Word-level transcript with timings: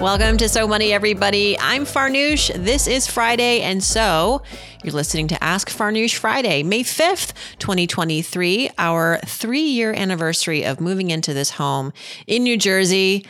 Welcome 0.00 0.36
to 0.36 0.48
So 0.48 0.68
Money, 0.68 0.92
everybody. 0.92 1.58
I'm 1.58 1.84
Farnoosh. 1.84 2.52
This 2.54 2.86
is 2.86 3.08
Friday, 3.08 3.62
and 3.62 3.82
so 3.82 4.42
you're 4.84 4.94
listening 4.94 5.26
to 5.26 5.42
Ask 5.42 5.70
Farnoosh 5.70 6.14
Friday, 6.14 6.62
May 6.62 6.84
5th, 6.84 7.32
2023, 7.58 8.70
our 8.78 9.18
three 9.26 9.60
year 9.60 9.92
anniversary 9.92 10.64
of 10.64 10.80
moving 10.80 11.10
into 11.10 11.34
this 11.34 11.50
home 11.50 11.92
in 12.28 12.44
New 12.44 12.56
Jersey. 12.56 13.26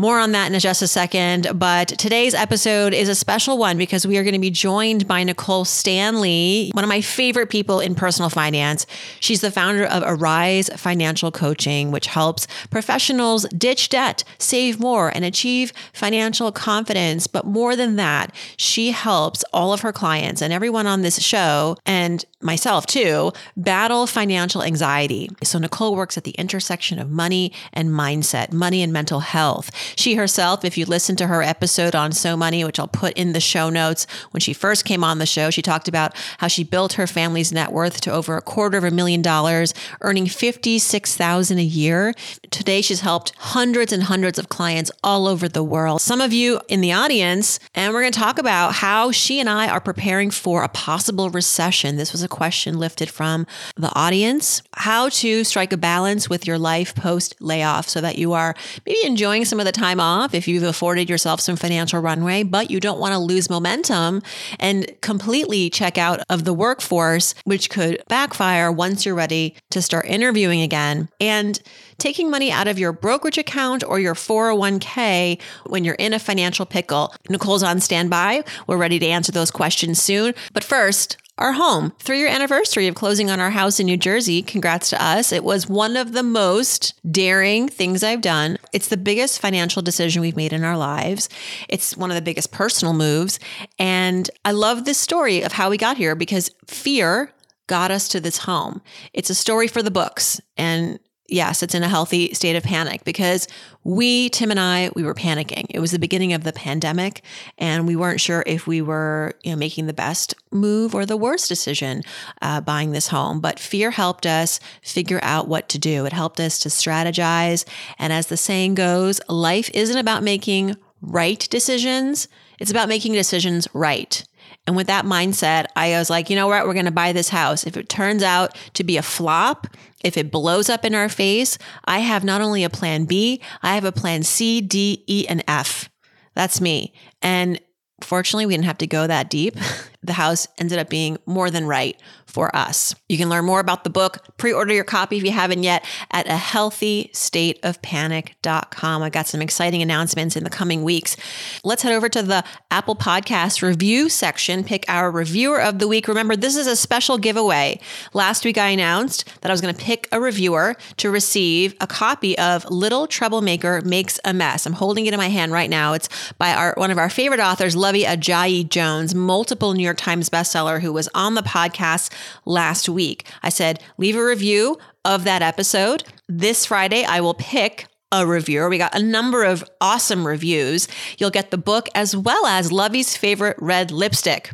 More 0.00 0.18
on 0.18 0.32
that 0.32 0.50
in 0.50 0.58
just 0.58 0.80
a 0.80 0.88
second. 0.88 1.46
But 1.56 1.88
today's 1.88 2.32
episode 2.32 2.94
is 2.94 3.10
a 3.10 3.14
special 3.14 3.58
one 3.58 3.76
because 3.76 4.06
we 4.06 4.16
are 4.16 4.22
going 4.22 4.32
to 4.32 4.40
be 4.40 4.48
joined 4.48 5.06
by 5.06 5.22
Nicole 5.24 5.66
Stanley, 5.66 6.70
one 6.72 6.82
of 6.82 6.88
my 6.88 7.02
favorite 7.02 7.50
people 7.50 7.80
in 7.80 7.94
personal 7.94 8.30
finance. 8.30 8.86
She's 9.20 9.42
the 9.42 9.50
founder 9.50 9.84
of 9.84 10.02
Arise 10.06 10.70
Financial 10.74 11.30
Coaching, 11.30 11.90
which 11.90 12.06
helps 12.06 12.46
professionals 12.70 13.46
ditch 13.50 13.90
debt, 13.90 14.24
save 14.38 14.80
more, 14.80 15.10
and 15.14 15.22
achieve 15.22 15.74
financial 15.92 16.50
confidence. 16.50 17.26
But 17.26 17.44
more 17.44 17.76
than 17.76 17.96
that, 17.96 18.34
she 18.56 18.92
helps 18.92 19.44
all 19.52 19.74
of 19.74 19.82
her 19.82 19.92
clients 19.92 20.40
and 20.40 20.50
everyone 20.50 20.86
on 20.86 21.02
this 21.02 21.22
show 21.22 21.76
and 21.84 22.24
myself 22.40 22.86
too 22.86 23.32
battle 23.54 24.06
financial 24.06 24.62
anxiety. 24.62 25.28
So 25.42 25.58
Nicole 25.58 25.94
works 25.94 26.16
at 26.16 26.24
the 26.24 26.30
intersection 26.32 26.98
of 26.98 27.10
money 27.10 27.52
and 27.74 27.90
mindset, 27.90 28.50
money 28.50 28.82
and 28.82 28.94
mental 28.94 29.20
health. 29.20 29.70
She 29.96 30.14
herself, 30.14 30.64
if 30.64 30.76
you 30.76 30.86
listen 30.86 31.16
to 31.16 31.26
her 31.26 31.42
episode 31.42 31.94
on 31.94 32.12
So 32.12 32.36
Money, 32.36 32.64
which 32.64 32.78
I'll 32.78 32.88
put 32.88 33.14
in 33.14 33.32
the 33.32 33.40
show 33.40 33.70
notes, 33.70 34.06
when 34.30 34.40
she 34.40 34.52
first 34.52 34.84
came 34.84 35.04
on 35.04 35.18
the 35.18 35.26
show, 35.26 35.50
she 35.50 35.62
talked 35.62 35.88
about 35.88 36.14
how 36.38 36.48
she 36.48 36.64
built 36.64 36.94
her 36.94 37.06
family's 37.06 37.52
net 37.52 37.72
worth 37.72 38.00
to 38.02 38.12
over 38.12 38.36
a 38.36 38.42
quarter 38.42 38.78
of 38.78 38.84
a 38.84 38.90
million 38.90 39.22
dollars, 39.22 39.74
earning 40.00 40.26
56,000 40.26 41.58
a 41.58 41.62
year. 41.62 42.14
Today 42.50 42.80
she's 42.80 43.00
helped 43.00 43.32
hundreds 43.36 43.92
and 43.92 44.04
hundreds 44.04 44.38
of 44.38 44.48
clients 44.48 44.90
all 45.02 45.26
over 45.26 45.48
the 45.48 45.64
world. 45.64 46.00
Some 46.00 46.20
of 46.20 46.32
you 46.32 46.60
in 46.68 46.80
the 46.80 46.92
audience, 46.92 47.58
and 47.74 47.92
we're 47.92 48.02
going 48.02 48.12
to 48.12 48.18
talk 48.18 48.38
about 48.38 48.74
how 48.74 49.10
she 49.10 49.40
and 49.40 49.48
I 49.48 49.68
are 49.68 49.80
preparing 49.80 50.30
for 50.30 50.62
a 50.62 50.68
possible 50.68 51.30
recession. 51.30 51.96
This 51.96 52.12
was 52.12 52.22
a 52.22 52.28
question 52.28 52.78
lifted 52.78 53.10
from 53.10 53.46
the 53.76 53.94
audience. 53.94 54.62
How 54.74 55.08
to 55.10 55.44
strike 55.44 55.72
a 55.72 55.76
balance 55.76 56.28
with 56.28 56.46
your 56.46 56.58
life 56.58 56.94
post 56.94 57.34
layoff 57.40 57.88
so 57.88 58.00
that 58.00 58.18
you 58.18 58.32
are 58.32 58.54
maybe 58.86 58.98
enjoying 59.04 59.44
some 59.44 59.58
of 59.60 59.66
the 59.66 59.72
time 59.80 59.98
off 59.98 60.34
if 60.34 60.46
you've 60.46 60.62
afforded 60.62 61.08
yourself 61.08 61.40
some 61.40 61.56
financial 61.56 62.00
runway, 62.00 62.42
but 62.42 62.70
you 62.70 62.80
don't 62.80 63.00
want 63.00 63.14
to 63.14 63.18
lose 63.18 63.48
momentum 63.48 64.22
and 64.58 64.86
completely 65.00 65.70
check 65.70 65.96
out 65.96 66.20
of 66.28 66.44
the 66.44 66.52
workforce, 66.52 67.34
which 67.44 67.70
could 67.70 68.02
backfire 68.06 68.70
once 68.70 69.06
you're 69.06 69.14
ready 69.14 69.54
to 69.70 69.80
start 69.80 70.04
interviewing 70.04 70.60
again. 70.60 71.08
And 71.18 71.58
taking 72.00 72.30
money 72.30 72.50
out 72.50 72.66
of 72.66 72.78
your 72.78 72.92
brokerage 72.92 73.38
account 73.38 73.84
or 73.84 74.00
your 74.00 74.14
401k 74.14 75.40
when 75.66 75.84
you're 75.84 75.94
in 75.96 76.14
a 76.14 76.18
financial 76.18 76.66
pickle. 76.66 77.14
Nicole's 77.28 77.62
on 77.62 77.78
standby. 77.78 78.42
We're 78.66 78.78
ready 78.78 78.98
to 78.98 79.06
answer 79.06 79.32
those 79.32 79.50
questions 79.50 80.02
soon. 80.02 80.34
But 80.52 80.64
first, 80.64 81.18
our 81.40 81.52
home. 81.52 81.92
Three 81.98 82.18
year 82.18 82.28
anniversary 82.28 82.86
of 82.86 82.94
closing 82.94 83.30
on 83.30 83.40
our 83.40 83.50
house 83.50 83.80
in 83.80 83.86
New 83.86 83.96
Jersey. 83.96 84.42
Congrats 84.42 84.90
to 84.90 85.02
us. 85.02 85.32
It 85.32 85.42
was 85.42 85.68
one 85.68 85.96
of 85.96 86.12
the 86.12 86.22
most 86.22 86.94
daring 87.10 87.68
things 87.68 88.04
I've 88.04 88.20
done. 88.20 88.58
It's 88.72 88.88
the 88.88 88.96
biggest 88.96 89.40
financial 89.40 89.82
decision 89.82 90.20
we've 90.20 90.36
made 90.36 90.52
in 90.52 90.64
our 90.64 90.76
lives. 90.76 91.28
It's 91.68 91.96
one 91.96 92.10
of 92.10 92.14
the 92.14 92.22
biggest 92.22 92.52
personal 92.52 92.94
moves. 92.94 93.40
And 93.78 94.30
I 94.44 94.52
love 94.52 94.84
this 94.84 94.98
story 94.98 95.42
of 95.42 95.52
how 95.52 95.70
we 95.70 95.76
got 95.76 95.96
here 95.96 96.14
because 96.14 96.50
fear 96.66 97.32
got 97.66 97.90
us 97.90 98.08
to 98.08 98.20
this 98.20 98.38
home. 98.38 98.82
It's 99.14 99.30
a 99.30 99.34
story 99.34 99.68
for 99.68 99.82
the 99.82 99.90
books. 99.90 100.40
And 100.56 100.98
yes, 101.30 101.62
it's 101.62 101.74
in 101.74 101.82
a 101.82 101.88
healthy 101.88 102.34
state 102.34 102.56
of 102.56 102.62
panic 102.62 103.04
because 103.04 103.48
we, 103.84 104.28
Tim 104.30 104.50
and 104.50 104.60
I, 104.60 104.90
we 104.94 105.02
were 105.02 105.14
panicking. 105.14 105.66
It 105.70 105.80
was 105.80 105.90
the 105.90 105.98
beginning 105.98 106.32
of 106.32 106.44
the 106.44 106.52
pandemic 106.52 107.22
and 107.58 107.86
we 107.86 107.96
weren't 107.96 108.20
sure 108.20 108.42
if 108.46 108.66
we 108.66 108.82
were, 108.82 109.34
you 109.42 109.52
know, 109.52 109.56
making 109.56 109.86
the 109.86 109.92
best 109.92 110.34
move 110.50 110.94
or 110.94 111.06
the 111.06 111.16
worst 111.16 111.48
decision 111.48 112.02
uh, 112.42 112.60
buying 112.60 112.92
this 112.92 113.08
home. 113.08 113.40
But 113.40 113.58
fear 113.58 113.90
helped 113.90 114.26
us 114.26 114.60
figure 114.82 115.20
out 115.22 115.48
what 115.48 115.68
to 115.70 115.78
do. 115.78 116.04
It 116.04 116.12
helped 116.12 116.40
us 116.40 116.58
to 116.60 116.68
strategize. 116.68 117.64
And 117.98 118.12
as 118.12 118.26
the 118.26 118.36
saying 118.36 118.74
goes, 118.74 119.20
life 119.28 119.70
isn't 119.72 119.98
about 119.98 120.22
making 120.22 120.76
right 121.00 121.46
decisions. 121.50 122.28
It's 122.58 122.70
about 122.70 122.88
making 122.88 123.12
decisions 123.12 123.66
right. 123.72 124.22
And 124.66 124.76
with 124.76 124.88
that 124.88 125.04
mindset, 125.04 125.66
I 125.74 125.92
was 125.92 126.10
like, 126.10 126.30
you 126.30 126.36
know 126.36 126.46
what? 126.46 126.66
We're 126.66 126.74
going 126.74 126.84
to 126.84 126.90
buy 126.90 127.12
this 127.12 127.28
house. 127.28 127.66
If 127.66 127.76
it 127.76 127.88
turns 127.88 128.22
out 128.22 128.56
to 128.74 128.84
be 128.84 128.96
a 128.96 129.02
flop, 129.02 129.66
if 130.02 130.16
it 130.16 130.30
blows 130.30 130.68
up 130.68 130.84
in 130.84 130.94
our 130.94 131.08
face, 131.08 131.58
I 131.84 132.00
have 132.00 132.24
not 132.24 132.40
only 132.40 132.64
a 132.64 132.70
plan 132.70 133.04
B, 133.04 133.40
I 133.62 133.74
have 133.74 133.84
a 133.84 133.92
plan 133.92 134.22
C, 134.22 134.60
D, 134.60 135.04
E, 135.06 135.26
and 135.28 135.44
F. 135.46 135.90
That's 136.34 136.60
me. 136.60 136.94
And 137.22 137.60
fortunately, 138.02 138.46
we 138.46 138.54
didn't 138.54 138.64
have 138.66 138.78
to 138.78 138.86
go 138.86 139.06
that 139.06 139.30
deep. 139.30 139.56
The 140.02 140.14
house 140.14 140.48
ended 140.56 140.78
up 140.78 140.88
being 140.88 141.18
more 141.26 141.50
than 141.50 141.66
right 141.66 142.00
for 142.30 142.54
us. 142.54 142.94
You 143.08 143.18
can 143.18 143.28
learn 143.28 143.44
more 143.44 143.60
about 143.60 143.84
the 143.84 143.90
book, 143.90 144.18
pre 144.36 144.52
order 144.52 144.72
your 144.72 144.84
copy 144.84 145.18
if 145.18 145.24
you 145.24 145.32
haven't 145.32 145.62
yet, 145.62 145.84
at 146.10 146.26
a 146.26 146.36
healthy 146.36 147.10
state 147.12 147.58
of 147.62 147.80
panic.com. 147.82 149.02
I've 149.02 149.12
got 149.12 149.26
some 149.26 149.42
exciting 149.42 149.82
announcements 149.82 150.36
in 150.36 150.44
the 150.44 150.50
coming 150.50 150.82
weeks. 150.82 151.16
Let's 151.64 151.82
head 151.82 151.92
over 151.92 152.08
to 152.08 152.22
the 152.22 152.44
Apple 152.70 152.96
Podcast 152.96 153.62
review 153.62 154.08
section, 154.08 154.64
pick 154.64 154.84
our 154.88 155.10
reviewer 155.10 155.60
of 155.60 155.78
the 155.78 155.88
week. 155.88 156.08
Remember, 156.08 156.36
this 156.36 156.56
is 156.56 156.66
a 156.66 156.76
special 156.76 157.18
giveaway. 157.18 157.80
Last 158.12 158.44
week, 158.44 158.58
I 158.58 158.68
announced 158.68 159.28
that 159.40 159.50
I 159.50 159.52
was 159.52 159.60
going 159.60 159.74
to 159.74 159.80
pick 159.82 160.08
a 160.12 160.20
reviewer 160.20 160.76
to 160.98 161.10
receive 161.10 161.74
a 161.80 161.86
copy 161.86 162.38
of 162.38 162.68
Little 162.70 163.06
Troublemaker 163.06 163.82
Makes 163.84 164.20
a 164.24 164.32
Mess. 164.32 164.66
I'm 164.66 164.72
holding 164.72 165.06
it 165.06 165.14
in 165.14 165.18
my 165.18 165.28
hand 165.28 165.52
right 165.52 165.70
now. 165.70 165.92
It's 165.94 166.08
by 166.38 166.52
our 166.52 166.74
one 166.76 166.90
of 166.90 166.98
our 166.98 167.10
favorite 167.10 167.40
authors, 167.40 167.74
Luvvie 167.74 168.04
Ajayi 168.04 168.68
Jones, 168.68 169.14
multiple 169.14 169.74
New 169.74 169.82
York 169.82 169.96
Times 169.96 170.30
bestseller, 170.30 170.80
who 170.80 170.92
was 170.92 171.08
on 171.14 171.34
the 171.34 171.42
podcast 171.42 172.12
last 172.44 172.88
week. 172.88 173.26
I 173.42 173.48
said, 173.48 173.82
leave 173.98 174.16
a 174.16 174.24
review 174.24 174.78
of 175.04 175.24
that 175.24 175.42
episode. 175.42 176.04
This 176.28 176.66
Friday, 176.66 177.04
I 177.04 177.20
will 177.20 177.34
pick 177.34 177.86
a 178.12 178.26
reviewer. 178.26 178.68
We 178.68 178.78
got 178.78 178.94
a 178.94 179.02
number 179.02 179.44
of 179.44 179.64
awesome 179.80 180.26
reviews. 180.26 180.88
You'll 181.18 181.30
get 181.30 181.50
the 181.50 181.58
book 181.58 181.88
as 181.94 182.16
well 182.16 182.46
as 182.46 182.70
Luvvie's 182.70 183.16
favorite 183.16 183.56
red 183.60 183.90
lipstick. 183.90 184.50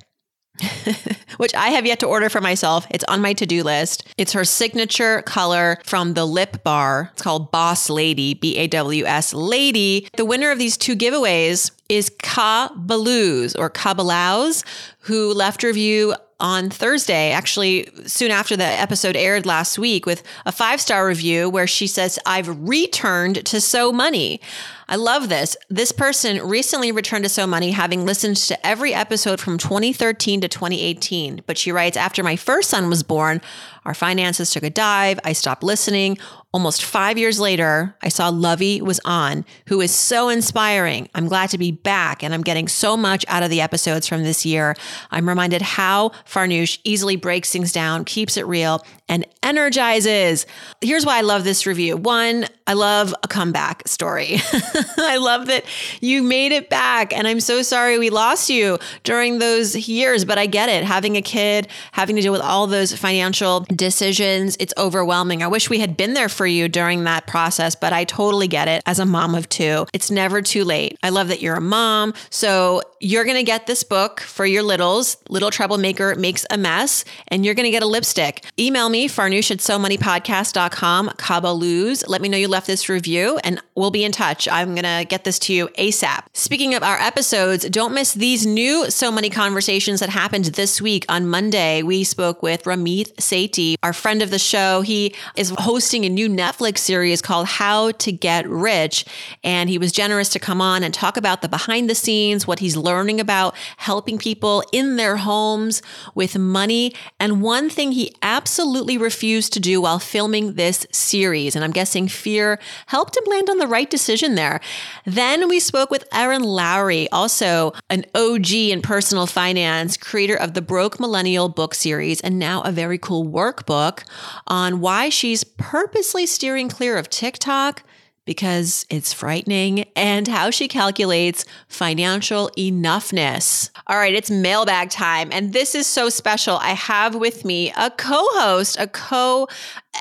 which 1.37 1.55
I 1.55 1.69
have 1.69 1.87
yet 1.87 2.01
to 2.01 2.07
order 2.07 2.29
for 2.29 2.41
myself. 2.41 2.87
It's 2.91 3.05
on 3.05 3.21
my 3.21 3.33
to 3.35 3.47
do 3.47 3.63
list. 3.63 4.07
It's 4.17 4.33
her 4.33 4.45
signature 4.45 5.23
color 5.23 5.79
from 5.85 6.15
the 6.15 6.25
lip 6.25 6.63
bar. 6.65 7.11
It's 7.13 7.23
called 7.23 7.51
Boss 7.51 7.91
Lady, 7.91 8.35
B 8.35 8.57
A 8.57 8.67
W 8.67 9.05
S 9.05 9.35
Lady. 9.35 10.09
The 10.17 10.25
winner 10.25 10.51
of 10.51 10.59
these 10.59 10.77
two 10.77 10.97
giveaways 10.97 11.73
is 11.89 12.11
Ka 12.23 12.73
Baluz 12.75 13.59
or 13.59 13.71
Kabalaus, 13.71 14.65
who 15.01 15.33
left 15.33 15.63
a 15.63 15.69
review 15.69 16.15
on 16.39 16.71
Thursday, 16.71 17.31
actually 17.31 17.89
soon 18.07 18.31
after 18.31 18.57
the 18.57 18.65
episode 18.65 19.17
aired 19.17 19.47
last 19.47 19.79
week, 19.79 20.07
with 20.07 20.23
a 20.45 20.53
five 20.53 20.81
star 20.81 21.07
review 21.07 21.49
where 21.49 21.67
she 21.67 21.87
says, 21.87 22.19
I've 22.27 22.69
returned 22.69 23.45
to 23.47 23.61
So 23.61 23.93
Money. 23.93 24.41
I 24.89 24.95
love 24.97 25.29
this. 25.29 25.57
This 25.69 25.91
person 25.91 26.47
recently 26.47 26.93
returned 26.93 27.25
to 27.25 27.29
So 27.29 27.45
Money, 27.45 27.73
having 27.73 28.07
listened 28.07 28.37
to 28.37 28.67
every 28.67 28.95
episode 28.95 29.41
from 29.41 29.59
2013 29.59 30.43
to 30.43 30.49
2018. 30.49 31.43
But 31.45 31.59
she 31.59 31.73
writes, 31.73 31.97
After 31.97 32.23
my 32.23 32.37
first 32.37 32.71
son 32.71 32.89
was 32.89 33.03
born, 33.03 33.41
our 33.85 33.95
finances 33.95 34.51
took 34.51 34.63
a 34.63 34.71
dive. 34.71 35.19
I 35.25 35.33
stopped 35.33 35.65
listening. 35.65 36.19
Almost 36.53 36.85
five 36.85 37.19
years 37.19 37.39
later, 37.39 37.95
I 38.03 38.09
saw 38.09 38.31
Luvvie 38.31 38.81
was 38.81 38.99
on, 39.05 39.45
who 39.67 39.81
is 39.81 39.95
so 39.95 40.29
inspiring. 40.29 41.09
I'm 41.15 41.29
glad 41.29 41.51
to 41.51 41.59
be 41.59 41.71
back, 41.71 42.23
and 42.23 42.33
I'm 42.33 42.43
getting 42.43 42.67
so 42.67 42.97
much 42.97 43.25
out 43.29 43.43
of 43.43 43.51
the 43.51 43.61
episodes 43.61 44.07
from 44.07 44.23
this 44.23 44.47
year. 44.47 44.75
I'm 45.11 45.29
reminded 45.29 45.61
how 45.63 46.11
Farnoosh 46.25 46.79
easily 46.83 47.17
breaks 47.17 47.51
things 47.51 47.73
down, 47.73 48.05
keeps 48.05 48.37
it 48.37 48.47
real, 48.47 48.85
and 49.09 49.27
energizes. 49.43 50.47
Here's 50.81 51.05
why 51.05 51.19
I 51.19 51.21
love 51.21 51.45
this 51.45 51.67
review. 51.67 51.97
One, 51.97 52.47
I 52.67 52.73
love 52.73 53.15
a 53.23 53.29
comeback 53.29 53.87
story. 53.87 54.39
I 54.99 55.17
love 55.17 55.47
that 55.47 55.65
you 56.01 56.23
made 56.23 56.53
it 56.53 56.69
back. 56.69 57.13
And 57.13 57.27
I'm 57.27 57.41
so 57.41 57.63
sorry 57.63 57.99
we 57.99 58.11
lost 58.11 58.51
you 58.51 58.79
during 59.05 59.39
those 59.39 59.89
years, 59.89 60.25
but 60.25 60.39
I 60.39 60.47
get 60.47 60.69
it. 60.69 60.85
Having 60.85 61.17
a 61.17 61.23
kid, 61.23 61.69
having 61.93 62.17
to 62.17 62.23
deal 62.23 62.33
with 62.33 62.41
all 62.41 62.67
those 62.67 62.93
financial 62.93 63.61
decisions, 63.61 64.57
it's 64.61 64.75
overwhelming. 64.77 65.43
I 65.43 65.47
wish 65.47 65.71
we 65.71 65.81
had 65.81 65.97
been 65.97 66.15
there 66.15 66.29
for 66.29 66.47
you 66.47 66.69
during 66.69 67.05
that 67.05 67.27
process, 67.27 67.75
but 67.75 67.93
I 67.93 68.05
totally 68.05 68.49
get 68.49 68.69
it 68.69 68.83
as 68.87 68.99
a 68.99 69.07
mom 69.07 69.35
of 69.35 69.49
two. 69.49 69.87
It's 69.93 70.11
never 70.11 70.43
too 70.43 70.65
late. 70.65 70.99
I 71.03 71.11
love 71.11 71.29
that 71.29 71.41
you're 71.41 71.57
a 71.57 71.61
mom. 71.61 72.15
So 72.31 72.83
you're 73.01 73.25
going 73.25 73.37
to 73.37 73.43
get 73.43 73.67
this 73.67 73.83
book 73.83 74.21
for 74.21 74.47
your 74.47 74.63
littles. 74.63 75.17
Little 75.29 75.51
Troublemaker 75.51 76.15
Makes 76.15 76.47
a 76.51 76.57
Mess, 76.57 77.05
and 77.29 77.45
you're 77.45 77.55
going 77.55 77.65
to 77.65 77.71
get 77.71 77.83
a 77.83 77.87
lipstick. 77.87 78.45
Email 78.59 78.89
me, 78.89 79.09
farnoosh 79.09 79.51
at 79.51 79.61
so 79.61 79.79
money 79.79 79.99
podcast.com, 79.99 81.13
Cabo 81.19 81.53
Luz. 81.53 82.07
Let 82.09 82.23
me 82.23 82.29
know 82.29 82.39
you 82.39 82.49
left 82.49 82.67
this 82.67 82.89
review, 82.89 83.39
and 83.45 83.61
we'll 83.75 83.91
be 83.91 84.05
in 84.05 84.13
touch. 84.13 84.49
I'm 84.49 84.75
going 84.75 84.85
to 84.85 85.05
get 85.09 85.25
this 85.25 85.39
to 85.41 85.53
you 85.53 85.69
ASAP. 85.79 86.25
Speaking 86.33 86.75
of 86.75 86.83
our 86.83 86.99
episodes, 86.99 87.69
don't 87.69 87.93
miss 87.93 88.15
these 88.15 88.47
new 88.47 88.91
So 88.91 89.11
Money 89.11 89.31
conversations 89.31 90.01
that 90.01 90.09
happened 90.09 90.47
this 90.47 90.81
week 90.81 91.05
on 91.09 91.27
Monday. 91.27 91.83
We 91.83 92.05
spoke 92.05 92.43
with 92.43 92.65
Ramit 92.65 93.15
Sethi, 93.17 93.75
our 93.83 93.93
friend 93.93 94.23
of 94.23 94.31
the 94.31 94.39
show. 94.39 94.81
He 94.81 95.15
is 95.37 95.53
hosting 95.59 96.05
a 96.05 96.09
new 96.09 96.29
Netflix 96.29 96.79
series 96.79 97.21
called 97.21 97.47
How 97.47 97.91
to 97.93 98.13
Get 98.13 98.49
Rich, 98.49 99.05
and 99.45 99.69
he 99.69 99.79
was 99.79 99.93
generous 99.93 100.29
to 100.31 100.39
come 100.39 100.61
on 100.61 100.83
and 100.83 100.95
talk 100.95 101.17
about 101.17 101.43
the 101.43 101.49
behind 101.49 101.91
the 101.91 101.95
scenes, 101.95 102.47
what 102.47 102.59
he's 102.61 102.77
learning 102.87 103.21
about 103.21 103.55
helping 103.77 104.17
people 104.17 104.63
in 104.73 104.97
their 104.97 105.19
homes 105.19 105.83
with 106.15 106.39
money. 106.39 106.95
And 107.21 107.43
one 107.43 107.69
thing 107.69 107.93
he 107.93 108.15
absolutely 108.23 108.97
refused 108.97 109.53
to 109.55 109.61
do 109.61 109.81
while 109.81 109.99
filming 109.99 110.55
this 110.55 110.87
series, 110.93 111.55
and 111.55 111.65
I'm 111.65 111.73
guessing 111.73 112.09
fear 112.09 112.59
helped 112.87 113.17
him 113.17 113.25
land 113.27 113.51
on 113.51 113.59
the 113.59 113.67
right 113.67 113.91
decision 113.91 114.37
there. 114.37 114.61
Then 115.05 115.49
we 115.49 115.61
spoke 115.61 115.91
with 115.91 116.07
Erin 116.13 116.45
Lowry, 116.45 117.11
also 117.11 117.73
an 117.91 118.05
OG 118.15 118.53
in 118.53 118.81
personal 118.83 119.27
finance, 119.27 119.97
creator 119.97 120.37
of 120.37 120.55
the 120.55 120.63
Broke 120.63 121.01
Millennial 121.01 121.49
book 121.49 121.75
series, 121.75 122.21
and 122.21 122.39
now 122.39 122.63
a 122.63 122.73
very 122.73 122.99
cool 122.99 123.27
workbook 123.27 124.05
on 124.47 124.81
why 124.81 125.09
she's 125.09 125.43
purposely 125.45 126.25
steering 126.27 126.69
clear 126.69 126.97
of 126.97 127.11
TikTok 127.11 127.83
because 128.27 128.85
it's 128.91 129.15
frightening 129.15 129.85
and 129.97 130.29
how 130.29 130.51
she 130.51 130.69
calculates 130.69 131.47
financial 131.69 132.51
enoughness. 132.59 133.71
All 133.87 133.97
right, 133.97 134.15
it's 134.15 134.31
mailbag 134.31 134.91
time. 134.91 135.31
And 135.33 135.55
this 135.55 135.75
is 135.75 135.87
so 135.87 136.11
special. 136.11 136.59
I 136.59 136.71
have 136.71 137.15
with 137.15 137.45
me 137.47 137.73
a 137.79 137.91
co 137.91 138.27
host, 138.33 138.77
a 138.79 138.87
co 138.87 139.49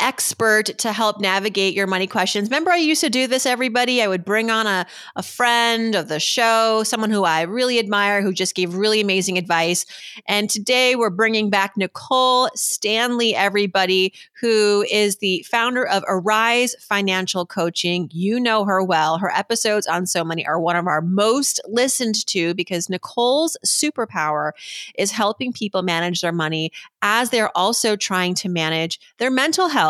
expert 0.02 0.66
to 0.78 0.92
help 0.92 1.20
navigate 1.20 1.74
your 1.74 1.88
money 1.88 2.08
questions. 2.08 2.50
Remember, 2.50 2.72
I 2.72 2.78
used 2.78 3.02
to 3.02 3.10
do 3.10 3.28
this, 3.28 3.46
everybody? 3.46 4.02
I 4.02 4.08
would 4.08 4.26
bring 4.26 4.52
on 4.52 4.68
a, 4.68 4.86
a 5.16 5.24
friend 5.24 5.96
of 5.96 6.08
the 6.08 6.20
show, 6.20 6.84
someone 6.84 7.10
who 7.10 7.24
I 7.24 7.42
really 7.44 7.80
admire, 7.80 8.22
who 8.22 8.34
just 8.34 8.56
gave 8.56 8.76
really 8.76 9.02
amazing 9.02 9.38
advice. 9.38 9.86
And 10.28 10.50
today 10.50 10.96
we're 10.96 11.10
bringing 11.10 11.50
back 11.50 11.78
Nicole 11.78 12.50
Stanley, 12.56 13.36
everybody, 13.36 14.14
who 14.40 14.86
is 14.92 15.18
the 15.18 15.46
founder 15.50 15.88
of 15.88 16.04
Arise 16.08 16.76
Financial 16.80 17.46
Coaching. 17.46 18.10
You 18.12 18.40
know 18.40 18.66
her 18.66 18.84
well. 18.84 19.18
Her 19.18 19.32
episodes 19.32 19.88
on 19.88 20.06
So 20.06 20.24
Money 20.24 20.46
are 20.46 20.60
one 20.60 20.76
of 20.76 20.88
our 20.88 21.02
most 21.02 21.60
listened 21.66 22.26
to 22.28 22.54
because 22.54 22.90
Nicole's 22.90 23.58
superpower 23.66 24.52
is 24.98 25.12
helping 25.12 25.54
people 25.54 25.82
manage 25.82 26.22
their 26.22 26.32
money 26.32 26.72
as 27.02 27.30
they're 27.30 27.56
also 27.56 27.96
trying 27.96 28.34
to 28.36 28.50
manage 28.50 29.00
their 29.20 29.32
mental 29.32 29.68
health. 29.68 29.85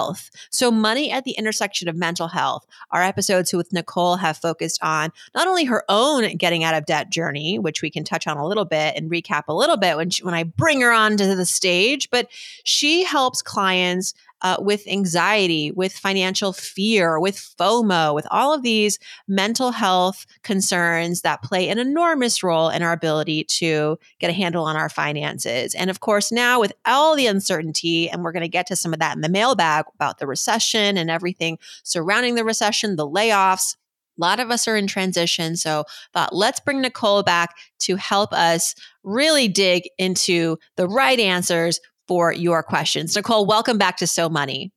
So, 0.49 0.71
money 0.71 1.11
at 1.11 1.23
the 1.23 1.31
intersection 1.31 1.87
of 1.87 1.95
mental 1.95 2.27
health. 2.27 2.65
Our 2.91 3.01
episodes 3.01 3.53
with 3.53 3.73
Nicole 3.73 4.17
have 4.17 4.37
focused 4.37 4.83
on 4.83 5.11
not 5.33 5.47
only 5.47 5.65
her 5.65 5.83
own 5.89 6.35
getting 6.35 6.63
out 6.63 6.75
of 6.75 6.85
debt 6.85 7.09
journey, 7.09 7.59
which 7.59 7.81
we 7.81 7.89
can 7.89 8.03
touch 8.03 8.27
on 8.27 8.37
a 8.37 8.45
little 8.45 8.65
bit 8.65 8.95
and 8.95 9.09
recap 9.09 9.43
a 9.47 9.53
little 9.53 9.77
bit 9.77 9.97
when, 9.97 10.09
she, 10.09 10.23
when 10.23 10.33
I 10.33 10.43
bring 10.43 10.81
her 10.81 10.91
onto 10.91 11.35
the 11.35 11.45
stage, 11.45 12.09
but 12.09 12.27
she 12.63 13.03
helps 13.03 13.41
clients 13.41 14.13
uh, 14.41 14.57
with 14.59 14.87
anxiety, 14.87 15.71
with 15.71 15.93
financial 15.93 16.53
fear, 16.53 17.19
with 17.19 17.37
FOMO, 17.59 18.13
with 18.13 18.27
all 18.29 18.53
of 18.53 18.63
these 18.63 18.99
mental 19.27 19.71
health 19.71 20.25
concerns 20.43 21.21
that 21.21 21.41
play 21.41 21.69
an 21.69 21.79
enormous 21.79 22.43
role 22.43 22.69
in 22.69 22.83
our 22.83 22.91
ability 22.91 23.43
to 23.45 23.97
get 24.19 24.29
a 24.29 24.33
handle 24.33 24.65
on 24.65 24.75
our 24.75 24.89
finances. 24.89 25.73
And 25.73 25.89
of 25.89 25.99
course, 25.99 26.31
now 26.31 26.59
with 26.59 26.73
all 26.85 27.15
the 27.15 27.27
uncertainty, 27.27 28.09
and 28.09 28.23
we're 28.23 28.33
going 28.33 28.41
to 28.41 28.49
get 28.49 28.67
to 28.67 28.75
some 28.75 28.93
of 28.93 28.99
that 28.99 29.15
in 29.15 29.21
the 29.21 29.29
mailbag 29.29 29.85
about 29.95 30.19
the 30.19 30.27
recession 30.27 30.97
and 30.97 31.09
everything 31.09 31.57
surrounding 31.83 32.35
the 32.35 32.43
recession, 32.43 32.95
the 32.95 33.07
layoffs. 33.07 33.75
A 34.17 34.21
lot 34.21 34.39
of 34.39 34.49
us 34.49 34.65
are 34.67 34.77
in 34.77 34.87
transition. 34.87 35.57
So 35.57 35.83
thought 36.13 36.33
let's 36.33 36.61
bring 36.61 36.81
Nicole 36.81 37.21
back 37.23 37.53
to 37.79 37.97
help 37.97 38.31
us 38.31 38.73
really 39.03 39.49
dig 39.49 39.89
into 39.97 40.57
the 40.77 40.87
right 40.87 41.19
answers 41.19 41.79
for 42.07 42.31
your 42.31 42.63
questions. 42.63 43.15
Nicole, 43.15 43.45
welcome 43.45 43.77
back 43.77 43.97
to 43.97 44.07
So 44.07 44.29
Money. 44.29 44.71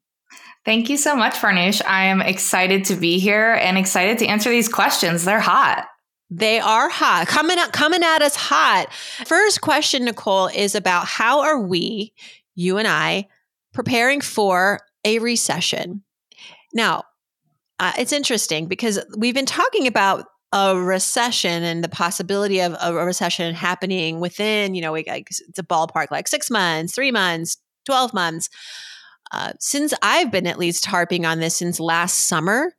Thank 0.65 0.91
you 0.91 0.97
so 0.97 1.17
much, 1.17 1.35
Farnoosh. 1.35 1.81
I 1.87 2.05
am 2.07 2.21
excited 2.21 2.85
to 2.87 2.95
be 2.97 3.19
here 3.19 3.55
and 3.55 3.79
excited 3.79 4.19
to 4.19 4.27
answer 4.27 4.51
these 4.51 4.69
questions. 4.69 5.25
They're 5.25 5.41
hot. 5.41 5.87
They 6.31 6.59
are 6.59 6.91
hot, 6.91 7.27
coming 7.27 7.59
up, 7.59 7.73
coming 7.73 8.03
at 8.03 8.21
us 8.21 8.37
hot. 8.37 8.93
First 9.25 9.63
question, 9.63 10.05
Nicole, 10.05 10.49
is 10.49 10.75
about 10.75 11.07
how 11.07 11.41
are 11.41 11.59
we, 11.59 12.13
you 12.55 12.77
and 12.77 12.87
I, 12.87 13.29
preparing 13.73 14.21
for 14.21 14.81
a 15.07 15.21
recession? 15.21 16.03
Now, 16.75 17.05
uh, 17.79 17.93
it's 17.97 18.13
interesting 18.13 18.67
because 18.67 19.03
we've 19.17 19.35
been 19.35 19.47
talking 19.47 19.87
about 19.87 20.27
a 20.53 20.79
recession 20.79 21.63
and 21.63 21.85
the 21.85 21.89
possibility 21.89 22.61
of 22.61 22.75
a 22.81 22.93
recession 22.93 23.55
happening 23.55 24.21
within, 24.21 24.75
you 24.75 24.81
know—we 24.81 25.05
it's 25.07 25.59
a 25.59 25.63
ballpark 25.63 26.11
like 26.11 26.29
six 26.29 26.51
months, 26.51 26.95
three 26.95 27.11
months, 27.11 27.59
12 27.87 28.15
months. 28.15 28.49
Uh, 29.31 29.53
since 29.61 29.93
I've 30.03 30.31
been 30.31 30.47
at 30.47 30.59
least 30.59 30.87
harping 30.87 31.27
on 31.27 31.41
this 31.41 31.57
since 31.57 31.79
last 31.79 32.29
summer. 32.29 32.73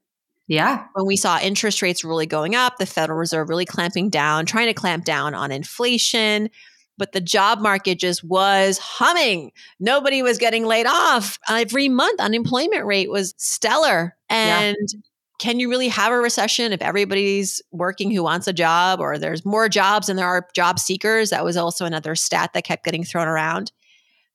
Yeah. 0.48 0.86
When 0.94 1.06
we 1.06 1.16
saw 1.16 1.40
interest 1.40 1.84
rates 1.84 2.04
really 2.04 2.26
going 2.26 2.56
up, 2.56 2.78
the 2.78 2.88
Federal 2.88 3.20
Reserve 3.20 3.50
really 3.50 3.66
clamping 3.66 4.10
down, 4.10 4.48
trying 4.48 4.66
to 4.66 4.74
clamp 4.74 5.06
down 5.06 5.36
on 5.36 5.52
inflation. 5.52 6.50
But 6.98 7.12
the 7.12 7.22
job 7.22 7.60
market 7.60 8.00
just 8.00 8.24
was 8.24 8.80
humming. 8.80 9.52
Nobody 9.80 10.24
was 10.24 10.40
getting 10.40 10.66
laid 10.66 10.88
off. 10.88 11.38
Every 11.48 11.88
month, 11.88 12.20
unemployment 12.20 12.84
rate 12.86 13.12
was 13.12 13.36
stellar. 13.38 14.18
And 14.28 14.76
yeah 14.92 15.00
can 15.40 15.60
you 15.60 15.70
really 15.70 15.88
have 15.88 16.12
a 16.12 16.20
recession 16.20 16.74
if 16.74 16.82
everybody's 16.82 17.62
working 17.72 18.12
who 18.12 18.22
wants 18.22 18.48
a 18.48 18.54
job 18.54 19.00
or 19.00 19.18
there's 19.18 19.46
more 19.46 19.70
jobs 19.70 20.08
than 20.08 20.18
there 20.18 20.28
are 20.28 20.48
job 20.54 20.78
seekers? 20.78 21.30
That 21.30 21.46
was 21.46 21.58
also 21.58 21.86
another 21.86 22.14
stat 22.16 22.52
that 22.54 22.66
kept 22.66 22.84
getting 22.84 23.06
thrown 23.06 23.28
around. 23.28 23.72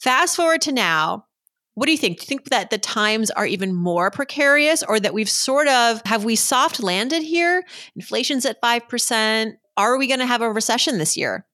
Fast 0.00 0.34
forward 0.34 0.62
to 0.62 0.72
now. 0.72 1.26
What 1.74 1.86
do 1.86 1.92
you 1.92 1.98
think? 1.98 2.18
Do 2.18 2.22
you 2.22 2.26
think 2.26 2.50
that 2.50 2.70
the 2.70 2.78
times 2.78 3.30
are 3.32 3.46
even 3.46 3.74
more 3.74 4.10
precarious 4.10 4.82
or 4.82 4.98
that 5.00 5.12
we've 5.12 5.30
sort 5.30 5.68
of 5.68 6.00
have 6.06 6.24
we 6.24 6.36
soft 6.36 6.82
landed 6.82 7.22
here? 7.22 7.64
Inflation's 7.96 8.46
at 8.46 8.62
5%. 8.62 9.52
Are 9.76 9.98
we 9.98 10.06
going 10.06 10.20
to 10.20 10.26
have 10.26 10.40
a 10.40 10.52
recession 10.52 10.98
this 10.98 11.17
year? 11.17 11.46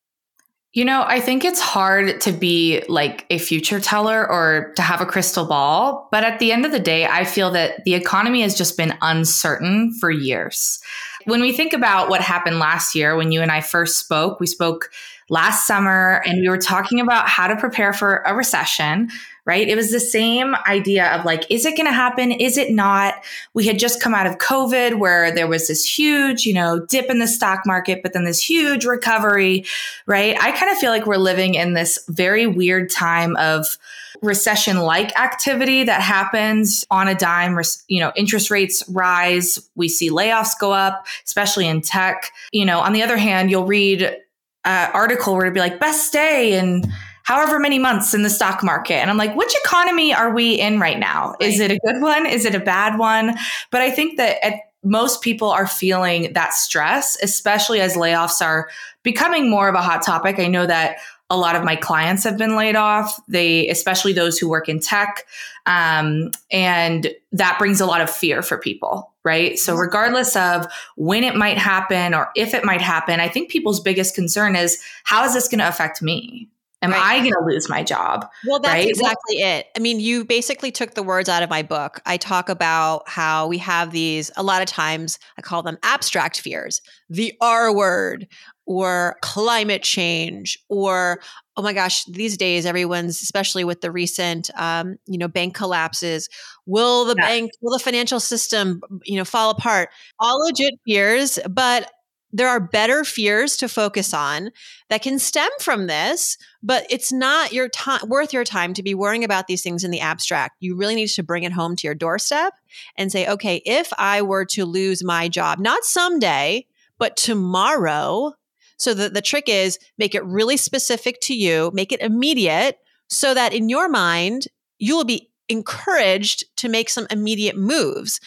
You 0.73 0.85
know, 0.85 1.03
I 1.05 1.19
think 1.19 1.45
it's 1.45 1.61
hard 1.61 2.21
to 2.21 2.31
be 2.31 2.85
like 2.89 3.27
a 3.29 3.39
future 3.39 3.81
teller 3.81 4.21
or 4.31 4.73
to 4.77 4.83
have 4.83 5.01
a 5.01 5.07
crystal 5.07 5.45
ball. 5.45 6.09
But 6.13 6.23
at 6.23 6.39
the 6.39 6.53
end 6.53 6.65
of 6.65 6.71
the 6.71 6.79
day, 6.79 7.07
I 7.07 7.25
feel 7.25 7.51
that 7.51 7.85
the 7.85 7.95
economy 7.95 8.43
has 8.43 8.55
just 8.55 8.77
been 8.77 8.97
uncertain 9.03 9.93
for 9.95 10.13
years. 10.13 10.81
When 11.25 11.41
we 11.41 11.53
think 11.53 11.73
about 11.73 12.09
what 12.09 12.21
happened 12.21 12.61
last 12.61 12.95
year, 12.95 13.17
when 13.17 13.33
you 13.33 13.43
and 13.43 13.51
I 13.51 13.61
first 13.61 13.99
spoke, 13.99 14.39
we 14.39 14.47
spoke 14.47 14.91
last 15.31 15.67
summer 15.67 16.23
and 16.27 16.41
we 16.41 16.49
were 16.49 16.59
talking 16.59 17.01
about 17.01 17.29
how 17.29 17.47
to 17.47 17.57
prepare 17.57 17.93
for 17.93 18.17
a 18.27 18.35
recession 18.35 19.09
right? 19.47 19.69
It 19.69 19.75
was 19.75 19.91
the 19.91 19.99
same 19.99 20.55
idea 20.69 21.09
of 21.09 21.25
like, 21.25 21.45
is 21.51 21.65
it 21.65 21.77
going 21.77 21.89
to 21.89 21.93
happen? 21.93 22.31
Is 22.31 22.57
it 22.57 22.71
not? 22.73 23.15
We 23.53 23.67
had 23.67 23.79
just 23.79 24.01
come 24.01 24.15
out 24.15 24.27
of 24.27 24.39
COVID 24.39 24.99
where 24.99 25.35
there 25.35 25.49
was 25.49 25.67
this 25.67 25.85
huge, 25.85 26.47
you 26.47 26.55
know, 26.55 26.87
dip 26.87 27.11
in 27.11 27.19
the 27.19 27.27
stock 27.27 27.67
market, 27.67 28.03
but 28.03 28.13
then 28.13 28.25
this 28.25 28.41
huge 28.41 28.85
recovery, 28.85 29.65
right? 30.07 30.37
I 30.41 30.53
kind 30.53 30.71
of 30.71 30.79
feel 30.79 30.91
like 30.91 31.07
we're 31.07 31.17
living 31.17 31.55
in 31.55 31.75
this 31.75 31.99
very 32.09 32.47
weird 32.47 32.91
time 32.91 33.35
of, 33.37 33.79
recession 34.23 34.77
like 34.79 35.19
activity 35.19 35.85
that 35.85 36.03
happens 36.03 36.85
on 36.91 37.09
a 37.09 37.15
dime 37.15 37.59
you 37.89 38.01
know 38.01 38.13
interest 38.17 38.51
rates 38.51 38.87
rise 38.91 39.59
we 39.77 39.89
see 39.89 40.11
layoffs 40.11 40.51
go 40.61 40.73
up 40.73 41.07
especially 41.25 41.67
in 41.67 41.81
tech 41.81 42.31
you 42.53 42.67
know 42.67 42.81
on 42.81 42.93
the 42.93 43.03
other 43.03 43.17
hand 43.17 43.51
you'll 43.51 43.67
read 43.67 44.15
an 44.65 44.91
article 44.93 45.35
where 45.35 45.45
it'd 45.45 45.55
be 45.55 45.61
like 45.61 45.81
best 45.81 46.13
day 46.13 46.55
and 46.59 46.87
however 47.23 47.59
many 47.59 47.79
months 47.79 48.15
in 48.15 48.23
the 48.23 48.31
stock 48.31 48.63
market. 48.63 48.95
And 48.95 49.11
I'm 49.11 49.17
like, 49.17 49.35
which 49.37 49.55
economy 49.65 50.13
are 50.13 50.33
we 50.33 50.55
in 50.55 50.81
right 50.81 50.99
now? 50.99 51.37
Right. 51.41 51.51
Is 51.51 51.61
it 51.61 51.71
a 51.71 51.79
good 51.85 52.01
one? 52.01 52.27
Is 52.27 52.45
it 52.45 52.55
a 52.55 52.61
bad 52.61 52.99
one? 52.99 53.37
But 53.71 53.83
I 53.83 53.91
think 53.91 54.17
that 54.17 54.45
at, 54.45 54.55
most 54.83 55.21
people 55.21 55.51
are 55.51 55.67
feeling 55.67 56.33
that 56.33 56.55
stress, 56.55 57.17
especially 57.23 57.81
as 57.81 57.97
layoffs 57.97 58.41
are 58.41 58.71
becoming 59.03 59.51
more 59.51 59.69
of 59.69 59.75
a 59.75 59.83
hot 59.83 60.03
topic. 60.03 60.39
I 60.39 60.47
know 60.47 60.67
that 60.67 60.97
a 61.31 61.37
lot 61.37 61.57
of 61.57 61.65
my 61.65 61.77
clients 61.77 62.25
have 62.25 62.37
been 62.37 62.57
laid 62.57 62.77
off. 62.77 63.19
They, 63.29 63.69
especially 63.69 64.13
those 64.13 64.39
who 64.39 64.49
work 64.49 64.69
in 64.69 64.81
tech, 64.81 65.27
um, 65.65 66.33
and 66.51 67.15
that 67.33 67.59
brings 67.59 67.81
a 67.81 67.87
lot 67.87 68.01
of 68.01 68.11
fear 68.11 68.43
for 68.43 68.59
people, 68.59 69.13
right? 69.23 69.59
So, 69.59 69.77
regardless 69.77 70.35
of 70.35 70.67
when 70.97 71.23
it 71.23 71.37
might 71.37 71.57
happen 71.57 72.13
or 72.13 72.31
if 72.35 72.53
it 72.53 72.65
might 72.65 72.83
happen, 72.83 73.21
I 73.21 73.29
think 73.29 73.51
people's 73.51 73.81
biggest 73.81 74.15
concern 74.15 74.57
is 74.57 74.83
how 75.05 75.25
is 75.25 75.33
this 75.33 75.49
going 75.49 75.61
to 75.61 75.69
affect 75.69 76.03
me? 76.03 76.50
Am 76.83 76.93
right. 76.93 77.01
I 77.01 77.19
going 77.19 77.33
to 77.33 77.45
lose 77.45 77.69
my 77.69 77.83
job? 77.83 78.27
Well, 78.47 78.59
that's 78.59 78.73
right? 78.73 78.89
exactly 78.89 79.37
it. 79.37 79.67
I 79.77 79.81
mean, 79.81 80.01
you 80.01 80.25
basically 80.25 80.73
took 80.73 80.95
the 80.95 81.03
words 81.03 81.29
out 81.29 81.43
of 81.43 81.51
my 81.51 81.63
book. 81.63 82.01
I 82.07 82.17
talk 82.17 82.49
about 82.49 83.07
how 83.07 83.49
we 83.49 83.59
have 83.59 83.91
these, 83.91 84.31
a 84.37 84.43
lot 84.43 84.63
of 84.63 84.67
times, 84.67 85.19
I 85.37 85.43
call 85.43 85.63
them 85.63 85.77
abstract 85.83 86.41
fears, 86.41 86.81
the 87.11 87.35
R 87.41 87.75
word, 87.75 88.29
or 88.65 89.17
climate 89.21 89.83
change, 89.83 90.59
or 90.69 91.21
oh 91.57 91.63
my 91.63 91.75
gosh, 91.75 92.05
these 92.07 92.39
days, 92.39 92.65
everyone's, 92.65 93.21
especially 93.21 93.65
with 93.65 93.83
the 93.83 93.91
recent, 93.91 94.49
um, 94.57 94.97
you 95.07 95.19
know, 95.19 95.29
bank 95.29 95.55
collapses, 95.55 96.31
will 96.65 97.05
the 97.05 97.17
yeah. 97.19 97.27
bank, 97.27 97.51
will 97.61 97.77
the 97.77 97.83
financial 97.83 98.21
system, 98.21 98.81
you 99.05 99.17
know, 99.17 99.25
fall 99.25 99.51
apart? 99.51 99.91
All 100.19 100.39
legit 100.47 100.75
fears, 100.87 101.39
but 101.51 101.91
there 102.33 102.49
are 102.49 102.61
better 102.61 103.05
fears 103.05 103.57
to 103.57 103.69
focus 103.69 104.15
on 104.15 104.51
that 104.89 105.03
can 105.03 105.19
stem 105.19 105.51
from 105.61 105.87
this 105.87 106.37
but 106.63 106.87
it's 106.91 107.13
not 107.13 107.53
your 107.53 107.69
time 107.69 108.09
worth 108.09 108.33
your 108.33 108.45
time 108.45 108.75
to 108.75 108.83
be 108.83 108.95
worrying 108.95 109.25
about 109.25 109.47
these 109.47 109.63
things 109.63 109.85
in 109.85 109.91
the 109.91 110.01
abstract. 110.01 110.57
You 110.61 110.77
really 110.77 110.95
need 110.95 111.09
to 111.09 111.23
bring 111.23 111.45
it 111.45 111.53
home 111.53 111.77
to 111.77 111.87
your 111.87 111.95
doorstep 111.95 112.53
and 112.97 113.11
say 113.11 113.27
okay 113.29 113.63
if 113.65 113.93
i 113.99 114.23
were 114.23 114.45
to 114.45 114.65
lose 114.65 115.05
my 115.05 115.29
job 115.29 115.59
not 115.59 115.85
someday 115.85 116.67
but 116.99 117.17
tomorrow 117.17 118.33
so 118.77 118.95
the, 118.95 119.11
the 119.11 119.23
trick 119.23 119.49
is 119.49 119.79
make 119.99 120.15
it 120.15 120.25
really 120.25 120.57
specific 120.57 121.21
to 121.23 121.35
you 121.35 121.71
make 121.75 121.93
it 121.93 122.01
immediate 122.01 122.79
so 123.09 123.35
that 123.35 123.53
in 123.53 123.69
your 123.69 123.89
mind 123.89 124.47
you 124.79 124.97
will 124.97 125.05
be 125.05 125.31
encouraged 125.49 126.45
to 126.57 126.69
make 126.69 126.89
some 126.89 127.07
immediate 127.11 127.57
moves 127.57 128.21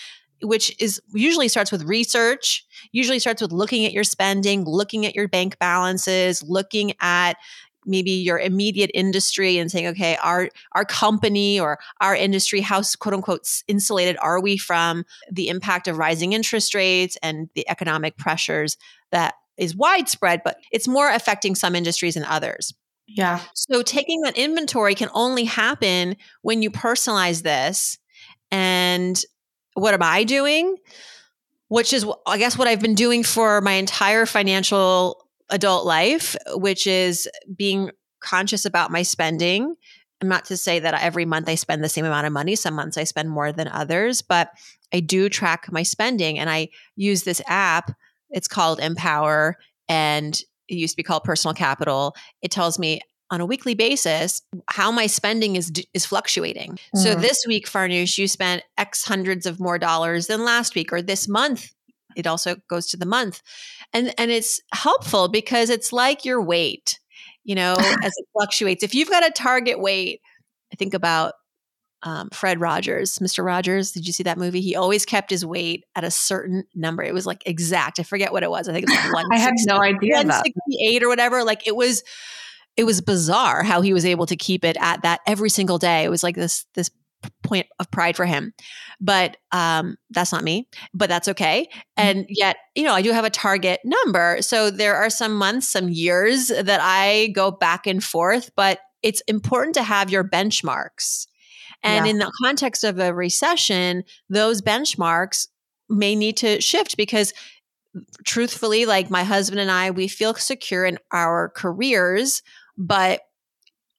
which 0.44 0.76
is 0.80 1.02
usually 1.14 1.48
starts 1.48 1.72
with 1.72 1.84
research, 1.84 2.66
usually 2.92 3.20
starts 3.20 3.42
with 3.42 3.52
looking 3.52 3.86
at 3.86 3.94
your 3.94 4.04
spending, 4.04 4.66
looking 4.66 5.06
at 5.06 5.16
your 5.16 5.28
bank 5.28 5.58
balances, 5.60 6.44
looking 6.44 6.94
at 7.00 7.38
maybe 7.86 8.12
your 8.12 8.40
immediate 8.40 8.92
industry 8.94 9.58
and 9.58 9.70
saying 9.70 9.88
okay 9.88 10.16
our 10.24 10.50
our 10.72 10.86
company 10.86 11.60
or 11.60 11.78
our 12.00 12.16
industry 12.16 12.62
how 12.62 12.82
quote 13.00 13.14
unquote 13.14 13.46
insulated 13.68 14.16
are 14.22 14.42
we 14.42 14.56
from 14.56 15.04
the 15.30 15.50
impact 15.50 15.90
of 15.90 15.98
rising 15.98 16.32
interest 16.32 16.74
rates 16.74 17.18
and 17.22 17.50
the 17.56 17.70
economic 17.70 18.16
pressures 18.16 18.78
that 19.12 19.34
is 19.58 19.76
widespread 19.76 20.42
but 20.46 20.58
it's 20.72 20.88
more 20.88 21.10
affecting 21.10 21.56
some 21.56 21.76
industries 21.76 22.14
than 22.14 22.24
others? 22.24 22.74
Yeah. 23.08 23.42
So 23.54 23.82
taking 23.82 24.22
that 24.22 24.38
inventory 24.38 24.96
can 24.96 25.10
only 25.14 25.44
happen 25.44 26.16
when 26.42 26.62
you 26.62 26.72
personalize 26.72 27.44
this 27.44 27.98
and 28.50 29.22
what 29.74 29.94
am 29.94 30.04
I 30.04 30.24
doing? 30.24 30.78
Which 31.68 31.94
is, 31.94 32.06
I 32.28 32.38
guess, 32.38 32.58
what 32.58 32.68
I've 32.68 32.82
been 32.82 32.96
doing 32.96 33.24
for 33.24 33.62
my 33.62 33.74
entire 33.74 34.26
financial 34.26 35.26
adult 35.50 35.86
life, 35.86 36.36
which 36.56 36.88
is 36.88 37.28
being 37.56 37.92
conscious 38.20 38.66
about 38.66 38.92
my 38.92 39.04
spending. 39.04 39.76
I'm 40.22 40.30
not 40.30 40.46
to 40.46 40.58
say 40.58 40.80
that 40.80 40.94
every 41.02 41.26
month 41.26 41.50
I 41.50 41.56
spend 41.56 41.84
the 41.84 41.90
same 41.90 42.06
amount 42.06 42.28
of 42.28 42.34
money. 42.34 42.56
Some 42.56 42.76
months 42.76 42.98
I 42.98 43.04
spend 43.04 43.30
more 43.30 43.52
than 43.52 43.68
others, 43.68 44.22
but 44.22 44.52
I 44.94 45.00
do 45.00 45.28
track 45.28 45.72
my 45.72 45.84
spending 45.84 46.40
and 46.40 46.50
I 46.50 46.70
use 46.96 47.24
this 47.24 47.42
app. 47.48 47.92
It's 48.30 48.48
called 48.48 48.80
Empower 48.80 49.58
and 49.90 50.40
it 50.70 50.76
used 50.76 50.94
to 50.94 50.98
be 50.98 51.04
called 51.04 51.24
Personal 51.24 51.54
Capital. 51.54 52.16
It 52.42 52.52
tells 52.52 52.80
me 52.80 53.02
on 53.34 53.42
a 53.42 53.46
weekly 53.48 53.74
basis 53.74 54.44
how 54.68 54.92
my 54.92 55.08
spending 55.08 55.56
is 55.56 55.72
is 55.96 56.06
fluctuating. 56.06 56.78
Mm. 56.96 57.00
So 57.00 57.16
this 57.16 57.44
week, 57.48 57.68
Farnoosh, 57.68 58.20
you 58.20 58.28
spent 58.28 58.62
X 58.78 59.04
hundreds 59.04 59.48
of 59.48 59.60
more 59.60 59.80
dollars 59.80 60.28
than 60.28 60.46
last 60.46 60.76
week, 60.76 60.94
or 60.94 61.02
this 61.02 61.28
month. 61.28 61.72
It 62.16 62.28
also 62.28 62.58
goes 62.70 62.86
to 62.88 62.98
the 62.98 63.08
month, 63.08 63.42
and 63.92 64.14
and 64.20 64.30
it's 64.30 64.62
helpful 64.72 65.30
because 65.30 65.72
it's 65.72 65.92
like 65.92 66.26
your 66.26 66.44
weight, 66.44 67.00
you 67.44 67.56
know, 67.56 67.74
as 67.80 68.14
it 68.16 68.28
fluctuates. 68.34 68.84
If 68.84 68.94
you've 68.94 69.10
got 69.10 69.26
a 69.26 69.32
target 69.32 69.80
weight, 69.80 70.22
I 70.72 70.76
think 70.76 70.94
about 70.94 71.34
um, 72.04 72.30
Fred 72.30 72.62
Rogers, 72.62 73.18
Mr. 73.18 73.44
Rogers. 73.44 73.94
Did 73.94 74.06
you 74.06 74.14
see 74.14 74.24
that 74.24 74.38
movie? 74.38 74.62
He 74.62 74.76
always 74.76 75.06
kept 75.06 75.32
his 75.32 75.44
weight 75.44 75.86
at 75.96 76.04
a 76.04 76.12
certain 76.12 76.66
number. 76.76 77.02
It 77.02 77.16
was 77.16 77.26
like 77.26 77.42
exact. 77.48 78.00
I 78.00 78.04
forget 78.04 78.32
what 78.32 78.44
it 78.44 78.52
was. 78.52 78.70
I 78.70 78.74
think 78.74 78.88
it 78.88 78.92
was 78.92 79.12
like 79.12 79.26
I 79.32 79.40
had 79.40 79.54
no 79.66 79.82
idea. 79.82 80.18
One 80.18 80.32
sixty 80.32 80.88
eight 80.88 81.02
or 81.02 81.08
whatever. 81.08 81.44
Like 81.44 81.66
it 81.66 81.76
was 81.76 82.04
it 82.76 82.86
was 82.86 83.02
bizarre 83.02 83.64
how 83.64 83.82
he 83.82 83.94
was 83.94 84.06
able 84.06 84.26
to 84.26 84.36
keep 84.36 84.66
it 84.66 84.78
at 84.80 85.04
that 85.04 85.22
every 85.28 85.50
single 85.50 85.78
day. 85.78 86.04
It 86.04 86.10
was 86.10 86.24
like 86.24 86.36
this 86.36 86.66
this 86.74 86.90
point 87.42 87.68
of 87.80 87.90
pride 87.92 88.16
for 88.16 88.26
him. 88.26 88.54
But 89.00 89.38
um, 89.52 89.98
that's 90.10 90.32
not 90.32 90.44
me, 90.44 90.68
but 90.94 91.10
that's 91.10 91.28
okay. 91.30 91.68
Mm-hmm. 91.72 91.80
And 91.98 92.26
yet, 92.30 92.58
you 92.76 92.84
know, 92.84 92.94
I 92.94 93.02
do 93.02 93.12
have 93.12 93.26
a 93.26 93.30
target 93.30 93.80
number. 93.84 94.38
So 94.42 94.70
there 94.70 94.96
are 94.96 95.10
some 95.10 95.36
months, 95.36 95.68
some 95.68 95.90
years 95.90 96.48
that 96.48 96.80
I 96.82 97.28
go 97.36 97.52
back 97.52 97.88
and 97.88 98.04
forth, 98.04 98.52
but 98.56 98.80
it's 99.02 99.22
important 99.22 99.76
to 99.76 99.84
have 99.84 100.10
your 100.10 100.24
benchmarks. 100.24 101.28
And 101.82 102.06
yeah. 102.06 102.12
in 102.12 102.18
the 102.20 102.32
context 102.44 102.84
of 102.84 103.00
a 103.00 103.14
recession, 103.14 104.04
those 104.30 104.62
benchmarks 104.62 105.48
may 105.90 106.16
need 106.16 106.38
to 106.38 106.62
shift 106.62 106.96
because 106.96 107.34
truthfully, 108.26 108.86
like 108.86 109.10
my 109.10 109.24
husband 109.24 109.60
and 109.60 109.70
I, 109.70 109.92
we 109.92 110.08
feel 110.08 110.34
secure 110.34 110.86
in 110.86 110.98
our 111.12 111.50
careers 111.50 112.42
but 112.78 113.22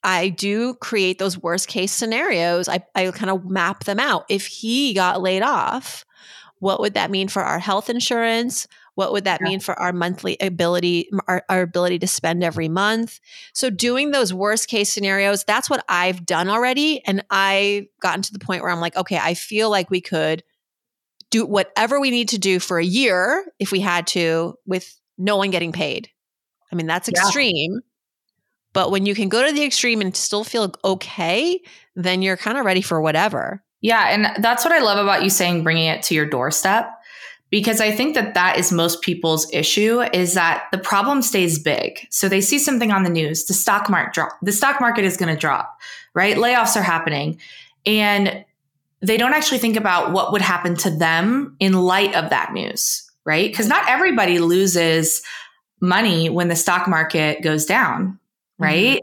I 0.02 0.28
do 0.28 0.74
create 0.74 1.18
those 1.18 1.38
worst 1.38 1.66
case 1.66 1.90
scenarios. 1.90 2.68
I, 2.68 2.84
I 2.94 3.10
kind 3.10 3.30
of 3.30 3.48
map 3.48 3.84
them 3.84 3.98
out. 3.98 4.26
If 4.28 4.46
he 4.46 4.92
got 4.92 5.22
laid 5.22 5.42
off, 5.42 6.04
what 6.58 6.80
would 6.80 6.94
that 6.94 7.10
mean 7.10 7.28
for 7.28 7.42
our 7.42 7.58
health 7.58 7.88
insurance? 7.88 8.66
What 8.96 9.12
would 9.12 9.24
that 9.24 9.40
yeah. 9.40 9.48
mean 9.48 9.60
for 9.60 9.78
our 9.78 9.92
monthly 9.92 10.36
ability, 10.40 11.08
our, 11.26 11.42
our 11.48 11.62
ability 11.62 11.98
to 12.00 12.06
spend 12.06 12.44
every 12.44 12.68
month? 12.68 13.18
So, 13.52 13.70
doing 13.70 14.10
those 14.10 14.32
worst 14.32 14.68
case 14.68 14.92
scenarios, 14.92 15.42
that's 15.44 15.68
what 15.68 15.84
I've 15.88 16.24
done 16.24 16.48
already. 16.48 17.04
And 17.06 17.24
I've 17.28 17.86
gotten 18.00 18.22
to 18.22 18.32
the 18.32 18.38
point 18.38 18.62
where 18.62 18.70
I'm 18.70 18.80
like, 18.80 18.96
okay, 18.96 19.18
I 19.18 19.34
feel 19.34 19.68
like 19.68 19.90
we 19.90 20.00
could 20.00 20.44
do 21.30 21.44
whatever 21.44 21.98
we 21.98 22.10
need 22.10 22.28
to 22.28 22.38
do 22.38 22.60
for 22.60 22.78
a 22.78 22.84
year 22.84 23.44
if 23.58 23.72
we 23.72 23.80
had 23.80 24.06
to 24.08 24.54
with 24.66 24.96
no 25.18 25.36
one 25.36 25.50
getting 25.50 25.72
paid. 25.72 26.08
I 26.70 26.76
mean, 26.76 26.86
that's 26.86 27.08
extreme. 27.08 27.72
Yeah. 27.72 27.80
But 28.74 28.90
when 28.90 29.06
you 29.06 29.14
can 29.14 29.30
go 29.30 29.46
to 29.46 29.52
the 29.52 29.64
extreme 29.64 30.02
and 30.02 30.14
still 30.14 30.44
feel 30.44 30.74
okay, 30.84 31.62
then 31.96 32.20
you're 32.20 32.36
kind 32.36 32.58
of 32.58 32.66
ready 32.66 32.82
for 32.82 33.00
whatever. 33.00 33.64
Yeah. 33.80 34.08
And 34.08 34.42
that's 34.44 34.64
what 34.64 34.74
I 34.74 34.80
love 34.80 34.98
about 34.98 35.22
you 35.22 35.30
saying 35.30 35.62
bringing 35.62 35.86
it 35.86 36.02
to 36.04 36.14
your 36.14 36.26
doorstep. 36.26 36.90
Because 37.50 37.80
I 37.80 37.92
think 37.92 38.16
that 38.16 38.34
that 38.34 38.58
is 38.58 38.72
most 38.72 39.00
people's 39.00 39.46
issue 39.52 40.00
is 40.12 40.34
that 40.34 40.64
the 40.72 40.78
problem 40.78 41.22
stays 41.22 41.58
big. 41.58 42.04
So 42.10 42.28
they 42.28 42.40
see 42.40 42.58
something 42.58 42.90
on 42.90 43.04
the 43.04 43.10
news, 43.10 43.44
the 43.44 43.54
stock 43.54 43.88
market 43.88 44.12
drop, 44.12 44.32
the 44.42 44.50
stock 44.50 44.80
market 44.80 45.04
is 45.04 45.16
going 45.16 45.32
to 45.32 45.38
drop, 45.38 45.78
right? 46.14 46.36
Layoffs 46.36 46.74
are 46.74 46.82
happening. 46.82 47.38
And 47.86 48.44
they 49.02 49.16
don't 49.16 49.34
actually 49.34 49.58
think 49.58 49.76
about 49.76 50.12
what 50.12 50.32
would 50.32 50.40
happen 50.40 50.74
to 50.78 50.90
them 50.90 51.54
in 51.60 51.74
light 51.74 52.14
of 52.16 52.30
that 52.30 52.52
news, 52.52 53.08
right? 53.24 53.50
Because 53.52 53.68
not 53.68 53.88
everybody 53.88 54.40
loses 54.40 55.22
money 55.80 56.28
when 56.28 56.48
the 56.48 56.56
stock 56.56 56.88
market 56.88 57.42
goes 57.42 57.66
down. 57.66 58.18
Right? 58.58 59.00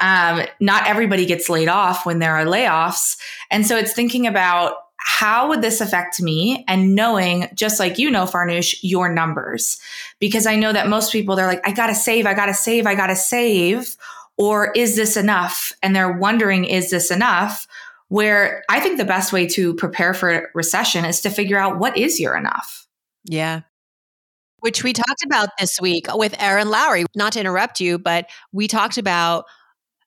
Mm-hmm. 0.00 0.40
Um, 0.40 0.46
not 0.60 0.86
everybody 0.86 1.26
gets 1.26 1.48
laid 1.48 1.68
off 1.68 2.06
when 2.06 2.18
there 2.18 2.36
are 2.36 2.44
layoffs. 2.44 3.16
And 3.50 3.66
so 3.66 3.76
it's 3.76 3.92
thinking 3.92 4.26
about 4.26 4.74
how 5.04 5.48
would 5.48 5.62
this 5.62 5.80
affect 5.80 6.22
me 6.22 6.64
and 6.68 6.94
knowing 6.94 7.48
just 7.54 7.80
like 7.80 7.98
you 7.98 8.08
know 8.08 8.24
farnoosh 8.24 8.78
your 8.82 9.12
numbers 9.12 9.80
because 10.20 10.46
i 10.46 10.54
know 10.54 10.72
that 10.72 10.88
most 10.88 11.10
people 11.10 11.34
they're 11.34 11.48
like 11.48 11.66
i 11.66 11.72
gotta 11.72 11.94
save 11.94 12.24
i 12.24 12.34
gotta 12.34 12.54
save 12.54 12.86
i 12.86 12.94
gotta 12.94 13.16
save 13.16 13.96
or 14.38 14.70
is 14.76 14.94
this 14.94 15.16
enough 15.16 15.72
and 15.82 15.94
they're 15.94 16.16
wondering 16.16 16.64
is 16.64 16.90
this 16.90 17.10
enough 17.10 17.66
where 18.08 18.62
i 18.68 18.78
think 18.78 18.96
the 18.96 19.04
best 19.04 19.32
way 19.32 19.44
to 19.44 19.74
prepare 19.74 20.14
for 20.14 20.50
recession 20.54 21.04
is 21.04 21.20
to 21.20 21.30
figure 21.30 21.58
out 21.58 21.80
what 21.80 21.96
is 21.98 22.20
your 22.20 22.36
enough 22.36 22.86
yeah 23.24 23.62
which 24.62 24.84
we 24.84 24.92
talked 24.92 25.24
about 25.24 25.48
this 25.58 25.80
week 25.80 26.06
with 26.14 26.40
Erin 26.40 26.70
Lowry. 26.70 27.04
Not 27.16 27.32
to 27.32 27.40
interrupt 27.40 27.80
you, 27.80 27.98
but 27.98 28.30
we 28.52 28.68
talked 28.68 28.96
about 28.96 29.44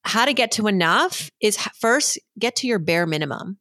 how 0.04 0.24
to 0.24 0.34
get 0.34 0.54
to 0.54 0.68
enough 0.68 1.30
is 1.42 1.58
first 1.80 2.18
get 2.40 2.56
to 2.58 2.68
your 2.68 2.80
bare 2.80 3.06
minimum. 3.06 3.58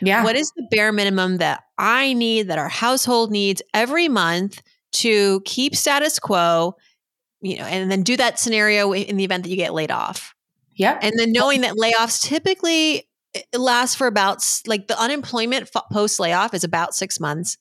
Yeah. 0.00 0.24
What 0.24 0.34
is 0.34 0.50
the 0.56 0.66
bare 0.72 0.90
minimum 0.90 1.36
that 1.36 1.62
I 1.78 2.14
need, 2.14 2.48
that 2.48 2.58
our 2.58 2.68
household 2.68 3.30
needs 3.30 3.62
every 3.72 4.08
month 4.08 4.60
to 4.94 5.40
keep 5.44 5.76
status 5.76 6.18
quo, 6.18 6.74
you 7.40 7.58
know, 7.58 7.64
and 7.64 7.88
then 7.88 8.02
do 8.02 8.16
that 8.16 8.40
scenario 8.40 8.92
in 8.92 9.16
the 9.16 9.24
event 9.24 9.44
that 9.44 9.50
you 9.50 9.56
get 9.56 9.72
laid 9.72 9.92
off. 9.92 10.34
Yeah. 10.74 10.98
And 11.00 11.16
then 11.16 11.30
knowing 11.30 11.60
that 11.60 11.76
layoffs 11.76 12.20
typically 12.20 13.08
eh, 13.34 13.42
last 13.56 13.96
for 13.96 14.08
about 14.08 14.44
like 14.66 14.88
the 14.88 15.00
unemployment 15.00 15.70
post 15.92 16.18
layoff 16.18 16.54
is 16.54 16.64
about 16.64 16.96
six 16.96 17.20
months 17.20 17.56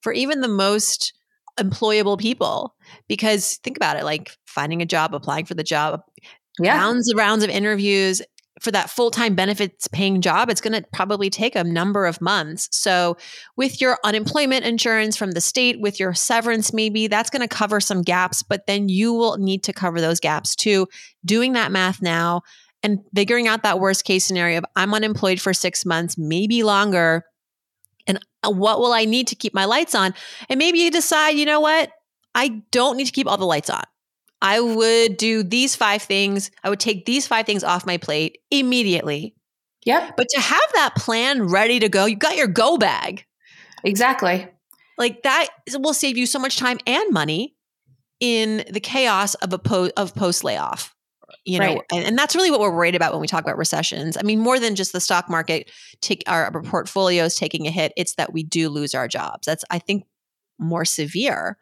for 0.00 0.12
even 0.12 0.40
the 0.40 0.48
most 0.48 1.12
employable 1.58 2.18
people 2.18 2.74
because 3.08 3.56
think 3.64 3.76
about 3.76 3.96
it 3.96 4.04
like 4.04 4.36
finding 4.46 4.82
a 4.82 4.86
job 4.86 5.14
applying 5.14 5.44
for 5.44 5.54
the 5.54 5.64
job 5.64 6.00
Yeah. 6.58 6.76
rounds 6.78 7.08
and 7.08 7.18
rounds 7.18 7.44
of 7.44 7.50
interviews 7.50 8.22
for 8.62 8.70
that 8.70 8.88
full-time 8.88 9.34
benefits 9.34 9.86
paying 9.88 10.22
job 10.22 10.48
it's 10.48 10.62
going 10.62 10.72
to 10.72 10.86
probably 10.92 11.28
take 11.28 11.54
a 11.54 11.62
number 11.64 12.06
of 12.06 12.20
months 12.22 12.68
so 12.72 13.16
with 13.56 13.80
your 13.82 13.98
unemployment 14.04 14.64
insurance 14.64 15.16
from 15.16 15.32
the 15.32 15.40
state 15.42 15.78
with 15.80 16.00
your 16.00 16.14
severance 16.14 16.72
maybe 16.72 17.06
that's 17.06 17.28
going 17.30 17.46
to 17.46 17.54
cover 17.54 17.80
some 17.80 18.00
gaps 18.02 18.42
but 18.42 18.66
then 18.66 18.88
you 18.88 19.12
will 19.12 19.36
need 19.36 19.62
to 19.62 19.72
cover 19.74 20.00
those 20.00 20.20
gaps 20.20 20.56
too 20.56 20.86
doing 21.24 21.52
that 21.52 21.70
math 21.70 22.00
now 22.00 22.40
and 22.82 22.98
figuring 23.14 23.46
out 23.48 23.62
that 23.62 23.78
worst 23.80 24.04
case 24.06 24.24
scenario 24.24 24.58
of 24.58 24.64
i'm 24.74 24.94
unemployed 24.94 25.38
for 25.40 25.52
6 25.52 25.84
months 25.84 26.16
maybe 26.16 26.62
longer 26.62 27.24
Uh, 28.46 28.50
what 28.50 28.78
will 28.78 28.92
i 28.92 29.04
need 29.04 29.26
to 29.26 29.34
keep 29.34 29.52
my 29.52 29.64
lights 29.64 29.94
on 29.94 30.14
and 30.48 30.58
maybe 30.58 30.78
you 30.78 30.90
decide 30.90 31.30
you 31.30 31.44
know 31.44 31.60
what 31.60 31.90
i 32.34 32.48
don't 32.70 32.96
need 32.96 33.06
to 33.06 33.12
keep 33.12 33.26
all 33.26 33.36
the 33.36 33.46
lights 33.46 33.70
on 33.70 33.82
I 34.42 34.60
would 34.60 35.16
do 35.16 35.42
these 35.42 35.74
five 35.76 36.02
things. 36.02 36.50
I 36.62 36.68
would 36.68 36.80
take 36.80 37.06
these 37.06 37.26
five 37.26 37.46
things 37.46 37.64
off 37.64 37.86
my 37.86 37.96
plate 37.96 38.38
immediately. 38.50 39.34
Yep. 39.86 40.16
But 40.16 40.28
to 40.30 40.40
have 40.40 40.72
that 40.74 40.94
plan 40.96 41.48
ready 41.48 41.78
to 41.78 41.88
go, 41.88 42.06
you 42.06 42.16
got 42.16 42.36
your 42.36 42.48
go 42.48 42.76
bag. 42.76 43.24
Exactly. 43.84 44.48
Like 44.98 45.22
that 45.22 45.46
will 45.74 45.94
save 45.94 46.16
you 46.16 46.26
so 46.26 46.38
much 46.38 46.56
time 46.56 46.78
and 46.86 47.12
money 47.12 47.54
in 48.18 48.64
the 48.70 48.80
chaos 48.80 49.34
of 49.36 49.52
a 49.52 49.58
po- 49.58 49.90
of 49.96 50.14
post 50.14 50.42
layoff. 50.42 50.94
You 51.46 51.60
know, 51.60 51.66
Right. 51.66 51.80
and, 51.92 52.04
and 52.04 52.18
that's 52.18 52.34
really 52.34 52.50
what 52.50 52.58
we're 52.60 52.74
worried 52.74 52.96
about 52.96 53.12
when 53.12 53.20
we 53.20 53.28
talk 53.28 53.44
about 53.44 53.56
recessions. 53.56 54.16
I 54.16 54.22
mean, 54.22 54.40
more 54.40 54.58
than 54.58 54.74
just 54.74 54.92
the 54.92 55.00
stock 55.00 55.30
market 55.30 55.70
take 56.00 56.24
our, 56.26 56.46
our 56.52 56.62
portfolios 56.62 57.36
taking 57.36 57.66
a 57.66 57.70
hit, 57.70 57.92
it's 57.96 58.16
that 58.16 58.32
we 58.32 58.42
do 58.42 58.68
lose 58.68 58.94
our 58.94 59.06
jobs. 59.06 59.46
That's 59.46 59.64
I 59.70 59.78
think 59.78 60.04
more 60.58 60.84
severe. 60.84 61.56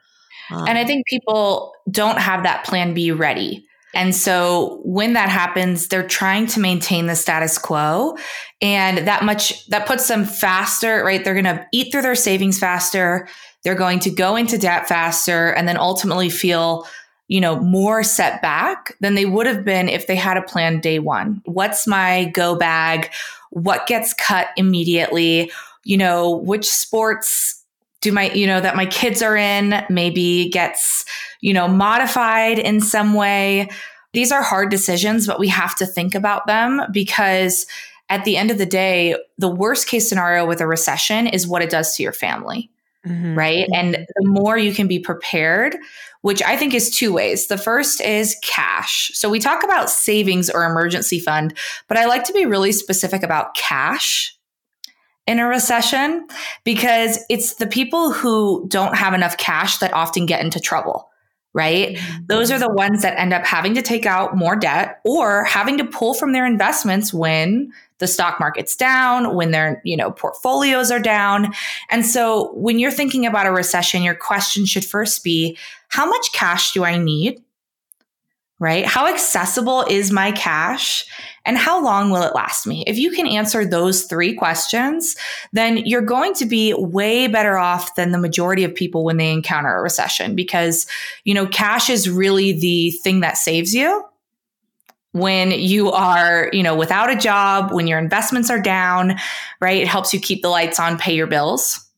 And 0.51 0.79
I 0.79 0.83
Um, 0.83 0.87
think 0.87 1.07
people 1.07 1.73
don't 1.91 2.19
have 2.19 2.43
that 2.45 2.65
plan 2.65 2.95
B 2.95 3.11
ready. 3.13 3.67
And 3.95 4.15
so 4.15 4.81
when 4.85 5.13
that 5.13 5.29
happens, 5.29 5.87
they're 5.89 6.07
trying 6.07 6.47
to 6.49 6.61
maintain 6.61 7.07
the 7.07 7.15
status 7.15 7.59
quo 7.59 8.17
and 8.61 8.99
that 9.07 9.23
much 9.23 9.67
that 9.69 9.87
puts 9.87 10.09
them 10.09 10.25
faster, 10.25 11.05
right? 11.05 11.23
They're 11.23 11.41
going 11.41 11.45
to 11.45 11.65
eat 11.73 11.93
through 11.93 12.03
their 12.03 12.17
savings 12.17 12.59
faster. 12.59 13.29
They're 13.63 13.77
going 13.77 14.01
to 14.01 14.11
go 14.11 14.35
into 14.37 14.59
debt 14.59 14.89
faster 14.89 15.51
and 15.51 15.69
then 15.69 15.77
ultimately 15.77 16.29
feel, 16.29 16.87
you 17.29 17.41
know, 17.41 17.59
more 17.61 18.03
set 18.03 18.43
back 18.43 18.97
than 19.01 19.15
they 19.15 19.27
would 19.27 19.47
have 19.47 19.65
been 19.65 19.89
if 19.89 20.07
they 20.07 20.17
had 20.17 20.37
a 20.37 20.43
plan 20.43 20.81
day 20.81 20.99
1. 20.99 21.43
What's 21.47 21.87
my 21.87 22.27
go 22.35 22.55
bag? 22.55 23.11
What 23.51 23.87
gets 23.87 24.13
cut 24.13 24.49
immediately? 24.57 25.51
You 25.85 25.97
know, 25.97 26.37
which 26.37 26.69
sports 26.69 27.65
do 28.05 28.13
my 28.13 28.31
you 28.33 28.47
know 28.47 28.61
that 28.61 28.77
my 28.77 28.87
kids 28.87 29.23
are 29.23 29.37
in 29.37 29.83
maybe 29.89 30.51
gets 30.51 31.05
you 31.41 31.53
know 31.53 31.67
modified 31.67 32.59
in 32.59 32.81
some 32.81 33.15
way 33.15 33.69
these 34.13 34.31
are 34.31 34.43
hard 34.43 34.71
decisions 34.71 35.27
but 35.27 35.41
we 35.41 35.49
have 35.49 35.75
to 35.75 35.87
think 35.87 36.15
about 36.15 36.47
them 36.47 36.83
because 36.93 37.67
at 38.11 38.25
the 38.25 38.37
end 38.37 38.51
of 38.51 38.59
the 38.59 38.67
day 38.67 39.17
the 39.39 39.49
worst 39.49 39.89
case 39.89 40.07
scenario 40.07 40.47
with 40.47 40.61
a 40.61 40.67
recession 40.67 41.27
is 41.27 41.49
what 41.49 41.63
it 41.63 41.71
does 41.71 41.97
to 41.97 42.03
your 42.03 42.13
family 42.13 42.71
mhm. 43.07 43.35
right 43.35 43.67
and 43.75 43.95
the 43.95 44.29
more 44.29 44.59
you 44.59 44.75
can 44.75 44.87
be 44.87 44.99
prepared 44.99 45.75
which 46.25 46.43
i 46.45 46.57
think 46.57 46.73
is 46.73 46.89
two 46.91 47.13
ways. 47.13 47.49
The 47.49 47.59
first 47.59 48.01
is 48.01 48.35
cash. 48.43 49.11
So 49.13 49.29
we 49.29 49.39
talk 49.39 49.63
about 49.63 49.91
savings 49.91 50.49
or 50.49 50.65
emergency 50.65 51.21
fund 51.21 51.55
but 51.87 51.99
i 51.99 52.07
like 52.07 52.25
to 52.25 52.33
be 52.33 52.47
really 52.47 52.73
specific 52.73 53.23
about 53.23 53.55
cash 53.55 54.35
in 55.27 55.39
a 55.39 55.47
recession 55.47 56.27
because 56.65 57.19
it's 57.29 57.57
the 57.57 57.67
people 57.67 58.11
who 58.13 58.67
don't 58.69 58.97
have 58.97 59.13
enough 59.13 59.37
cash 59.37 59.79
that 59.79 59.93
often 59.93 60.25
get 60.27 60.43
into 60.43 60.59
trouble 60.59 61.11
right? 61.57 61.97
Mm-hmm. 61.97 62.25
Those 62.27 62.51
are 62.51 62.59
the 62.59 62.69
ones 62.69 63.03
that 63.03 63.17
end 63.17 63.33
up 63.33 63.47
having 63.47 63.75
to 63.75 63.83
take 63.83 64.07
out 64.07 64.37
more 64.37 64.57
debt 64.57 65.01
or 65.05 65.45
having 65.45 65.79
to 65.79 65.85
pull 65.85 66.13
from 66.13 66.33
their 66.33 66.45
investments 66.45 67.15
when 67.15 67.73
the 68.05 68.09
stock 68.09 68.39
market's 68.39 68.77
down 68.77 69.35
when 69.35 69.51
their 69.51 69.81
you 69.83 69.97
know 69.97 70.11
portfolios 70.11 70.91
are 70.91 71.01
down. 71.01 71.55
And 71.89 72.05
so 72.05 72.53
when 72.53 72.79
you're 72.79 72.91
thinking 72.91 73.25
about 73.25 73.47
a 73.47 73.51
recession 73.51 74.03
your 74.03 74.15
question 74.15 74.67
should 74.67 74.85
first 74.85 75.25
be 75.25 75.57
how 75.89 76.05
much 76.05 76.33
cash 76.35 76.73
do 76.73 76.85
i 76.85 76.99
need? 76.99 77.43
Right? 78.61 78.85
How 78.85 79.07
accessible 79.07 79.87
is 79.89 80.13
my 80.13 80.33
cash? 80.33 81.07
And 81.47 81.59
how 81.59 81.83
long 81.83 82.11
will 82.11 82.23
it 82.23 82.35
last 82.35 82.67
me? 82.67 82.85
If 82.87 82.97
you 82.97 83.11
can 83.11 83.27
answer 83.27 83.65
those 83.65 84.05
three 84.05 84.35
questions 84.35 85.17
then 85.55 85.79
you're 85.79 86.03
going 86.03 86.35
to 86.35 86.45
be 86.45 86.75
way 86.75 87.27
better 87.27 87.57
off 87.57 87.95
than 87.95 88.13
the 88.13 88.19
majority 88.19 88.65
of 88.65 88.75
people 88.75 89.03
when 89.03 89.17
they 89.17 89.33
encounter 89.33 89.75
a 89.75 89.83
recession 89.83 90.35
because 90.35 90.87
you 91.25 91.33
know 91.33 91.47
cash 91.47 91.89
is 91.89 92.11
really 92.11 92.53
the 92.53 92.91
thing 93.03 93.21
that 93.21 93.39
saves 93.39 93.75
you 93.75 94.05
when 95.15 95.53
you 95.53 95.93
are, 95.93 96.51
you 96.53 96.61
know, 96.61 96.75
without 96.75 97.09
a 97.09 97.15
job, 97.15 97.73
when 97.73 97.87
your 97.87 98.01
investments 98.01 98.51
are 98.51 98.61
down, 98.61 99.15
right? 99.61 99.81
It 99.81 99.87
helps 99.87 100.13
you 100.13 100.19
keep 100.19 100.43
the 100.43 100.49
lights 100.49 100.81
on, 100.81 100.99
pay 100.99 101.15
your 101.15 101.29
bills. 101.29 101.89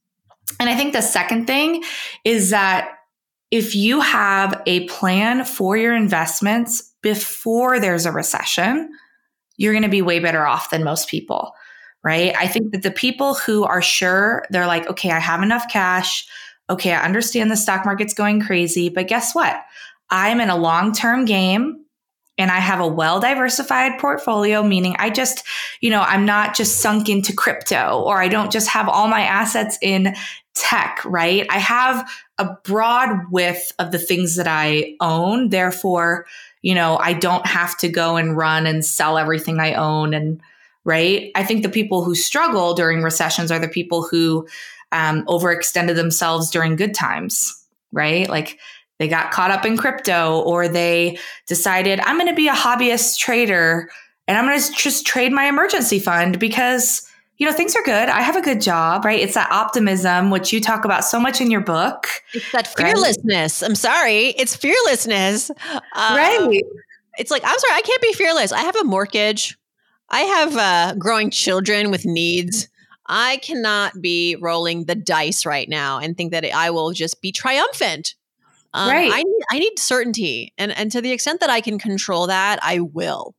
And 0.61 0.69
I 0.69 0.77
think 0.77 0.93
the 0.93 1.01
second 1.01 1.47
thing 1.47 1.83
is 2.25 2.51
that 2.51 2.91
if 3.51 3.75
you 3.75 4.03
have 4.03 4.63
a 4.67 4.87
plan 4.89 5.47
for 5.47 5.79
your 5.79 5.95
investments 5.95 6.93
before 7.01 7.81
there's 7.81 8.05
a 8.05 8.13
recession, 8.13 8.91
you're 9.57 9.73
going 9.73 9.83
to 9.83 9.89
be 9.89 10.03
way 10.03 10.19
better 10.19 10.47
off 10.47 10.69
than 10.69 10.85
most 10.85 11.09
people, 11.09 11.55
right? 12.05 12.35
I 12.37 12.47
think 12.47 12.73
that 12.73 12.83
the 12.83 12.91
people 12.91 13.33
who 13.33 13.65
are 13.65 13.81
sure, 13.81 14.45
they're 14.51 14.67
like, 14.67 14.87
okay, 14.91 15.11
I 15.11 15.21
have 15.21 15.43
enough 15.43 15.65
cash. 15.71 16.27
Okay, 16.69 16.93
I 16.93 17.03
understand 17.03 17.51
the 17.51 17.57
stock 17.57 17.87
market's 17.87 18.13
going 18.13 18.43
crazy, 18.43 18.91
but 18.91 19.09
guess 19.09 19.35
what? 19.35 19.65
I'm 20.11 20.39
in 20.39 20.51
a 20.51 20.57
long 20.57 20.93
term 20.93 21.25
game 21.25 21.86
and 22.39 22.51
I 22.51 22.59
have 22.59 22.81
a 22.81 22.87
well 22.87 23.21
diversified 23.21 23.99
portfolio, 23.99 24.63
meaning 24.63 24.97
I 24.99 25.11
just, 25.11 25.45
you 25.81 25.91
know, 25.91 26.03
I'm 26.03 26.27
not 26.27 26.55
just 26.55 26.79
sunk 26.79 27.09
into 27.09 27.33
crypto 27.33 28.03
or 28.03 28.21
I 28.21 28.29
don't 28.29 28.53
just 28.53 28.69
have 28.69 28.89
all 28.89 29.09
my 29.09 29.23
assets 29.23 29.79
in 29.81 30.15
tech, 30.55 31.01
right? 31.05 31.47
I 31.51 31.59
have 31.59 32.09
a 32.39 32.55
broad 32.65 33.31
width 33.31 33.73
of 33.79 33.93
the 33.93 33.99
things 33.99 34.37
that 34.37 34.49
I 34.49 34.95
own. 35.01 35.51
Therefore, 35.51 36.27
you 36.63 36.75
know, 36.75 36.99
I 36.99 37.13
don't 37.13 37.47
have 37.47 37.77
to 37.79 37.89
go 37.89 38.17
and 38.17 38.37
run 38.37 38.67
and 38.67 38.85
sell 38.85 39.19
everything 39.19 39.61
I 39.61 39.75
own. 39.75 40.15
And, 40.15 40.41
right? 40.85 41.31
I 41.35 41.43
think 41.43 41.63
the 41.63 41.69
people 41.69 42.05
who 42.05 42.15
struggle 42.15 42.75
during 42.75 43.03
recessions 43.03 43.51
are 43.51 43.59
the 43.59 43.69
people 43.69 44.03
who 44.03 44.47
um, 44.93 45.25
overextended 45.27 45.97
themselves 45.97 46.51
during 46.51 46.77
good 46.77 46.95
times, 46.95 47.67
right? 47.93 48.29
Like, 48.29 48.59
they 48.99 49.09
got 49.09 49.31
caught 49.31 49.51
up 49.51 49.65
in 49.65 49.77
crypto 49.77 50.41
or 50.41 50.69
they 50.69 51.19
decided 51.47 52.01
I'm 52.01 52.17
going 52.17 52.29
to 52.29 52.35
be 52.35 52.49
a 52.49 52.53
hobbyist 52.55 53.19
trader 53.19 53.91
and 54.27 54.37
I'm 54.39 54.47
going 54.47 54.61
to 54.61 54.73
just 54.73 55.07
trade 55.07 55.33
my 55.33 55.47
emergency 55.47 55.99
fund 55.99 56.39
because 56.39 57.07
you 57.39 57.47
know 57.47 57.53
things 57.53 57.77
are 57.77 57.83
good. 57.83 58.09
I 58.09 58.23
have 58.23 58.37
a 58.37 58.41
good 58.41 58.63
job, 58.63 59.05
right? 59.05 59.21
It's 59.21 59.35
that 59.35 59.53
optimism 59.53 60.31
which 60.31 60.53
you 60.53 60.61
talk 60.61 60.87
about 60.87 61.05
so 61.05 61.21
much 61.21 61.41
in 61.41 61.51
your 61.51 61.61
book. 61.61 62.09
It's 62.33 62.51
that 62.53 62.73
Right. 62.79 62.89
fearlessness. 62.89 63.63
I'm 63.63 63.75
sorry. 63.75 64.29
It's 64.29 64.57
fearlessness. 64.57 65.51
Um, 65.51 66.17
right. 66.17 66.63
It's 67.19 67.31
like, 67.31 67.43
I'm 67.45 67.59
sorry, 67.59 67.75
I 67.75 67.83
can't 67.83 68.03
be 68.03 68.13
fearless. 68.15 68.53
I 68.53 68.61
have 68.61 68.77
a 68.77 68.85
mortgage. 68.85 69.57
I 70.09 70.21
have 70.21 70.57
uh, 70.57 70.95
growing 70.99 71.31
children 71.31 71.91
with 71.91 72.05
needs. 72.05 72.69
I 73.07 73.39
cannot 73.39 74.01
be 74.01 74.37
rolling 74.41 74.85
the 74.85 74.95
dice 74.95 75.45
right 75.47 75.69
now 75.69 75.99
and 75.99 76.17
think 76.17 76.33
that 76.33 76.45
I 76.45 76.71
will 76.71 76.93
just 76.93 77.21
be 77.21 77.33
triumphant. 77.33 78.15
Um, 78.77 78.91
Right. 78.91 79.11
I 79.13 79.23
need, 79.23 79.43
I 79.53 79.59
need 79.59 79.79
certainty, 79.79 80.53
and 80.59 80.71
and 80.71 80.93
to 80.93 81.01
the 81.01 81.13
extent 81.13 81.41
that 81.41 81.51
I 81.51 81.61
can 81.61 81.79
control 81.79 82.27
that, 82.27 82.59
I 82.63 82.81
will. 82.81 83.35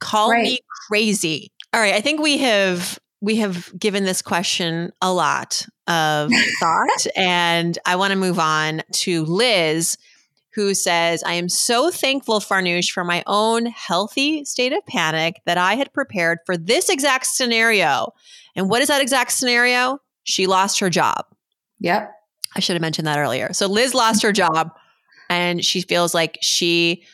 Call 0.00 0.30
me 0.32 0.58
crazy. 0.88 1.50
All 1.72 1.80
right, 1.80 1.94
I 1.94 2.00
think 2.00 2.20
we 2.20 2.38
have 2.38 2.98
we 3.20 3.36
have 3.36 3.72
given 3.78 4.04
this 4.04 4.20
question 4.20 4.92
a 5.00 5.12
lot 5.12 5.64
of 5.86 6.30
thought, 6.60 7.06
and 7.16 7.78
I 7.86 7.96
want 7.96 8.10
to 8.10 8.18
move 8.18 8.38
on 8.38 8.82
to 8.92 9.24
Liz, 9.24 9.96
who 10.54 10.74
says, 10.74 11.22
"I 11.24 11.34
am 11.34 11.48
so 11.48 11.90
thankful, 11.90 12.40
Farnoosh, 12.40 12.90
for 12.90 13.04
my 13.04 13.22
own 13.26 13.66
healthy 13.66 14.44
state 14.44 14.72
of 14.72 14.84
panic 14.86 15.40
that 15.46 15.56
I 15.56 15.74
had 15.74 15.92
prepared 15.94 16.40
for 16.44 16.56
this 16.56 16.90
exact 16.90 17.26
scenario." 17.26 18.12
And 18.54 18.68
what 18.68 18.82
is 18.82 18.88
that 18.88 19.00
exact 19.00 19.32
scenario? 19.32 20.00
She 20.24 20.46
lost 20.46 20.80
her 20.80 20.90
job. 20.90 21.24
Yep. 21.80 22.12
I 22.54 22.60
should 22.60 22.74
have 22.74 22.82
mentioned 22.82 23.06
that 23.06 23.18
earlier. 23.18 23.52
So 23.52 23.66
Liz 23.66 23.94
lost 23.94 24.22
her 24.22 24.32
job 24.32 24.72
and 25.32 25.64
she 25.64 25.80
feels 25.80 26.14
like 26.14 26.38
she 26.40 27.04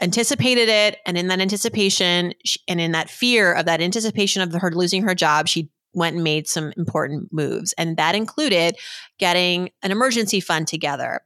anticipated 0.00 0.68
it. 0.68 0.98
And 1.06 1.18
in 1.18 1.28
that 1.28 1.40
anticipation 1.40 2.34
sh- 2.44 2.58
and 2.66 2.80
in 2.80 2.92
that 2.92 3.10
fear 3.10 3.52
of 3.52 3.66
that 3.66 3.80
anticipation 3.80 4.42
of 4.42 4.52
her 4.52 4.70
losing 4.70 5.02
her 5.02 5.14
job, 5.14 5.48
she 5.48 5.68
went 5.94 6.14
and 6.14 6.24
made 6.24 6.46
some 6.46 6.72
important 6.76 7.32
moves. 7.32 7.74
And 7.76 7.96
that 7.96 8.14
included 8.14 8.76
getting 9.18 9.70
an 9.82 9.90
emergency 9.90 10.40
fund 10.40 10.68
together. 10.68 11.20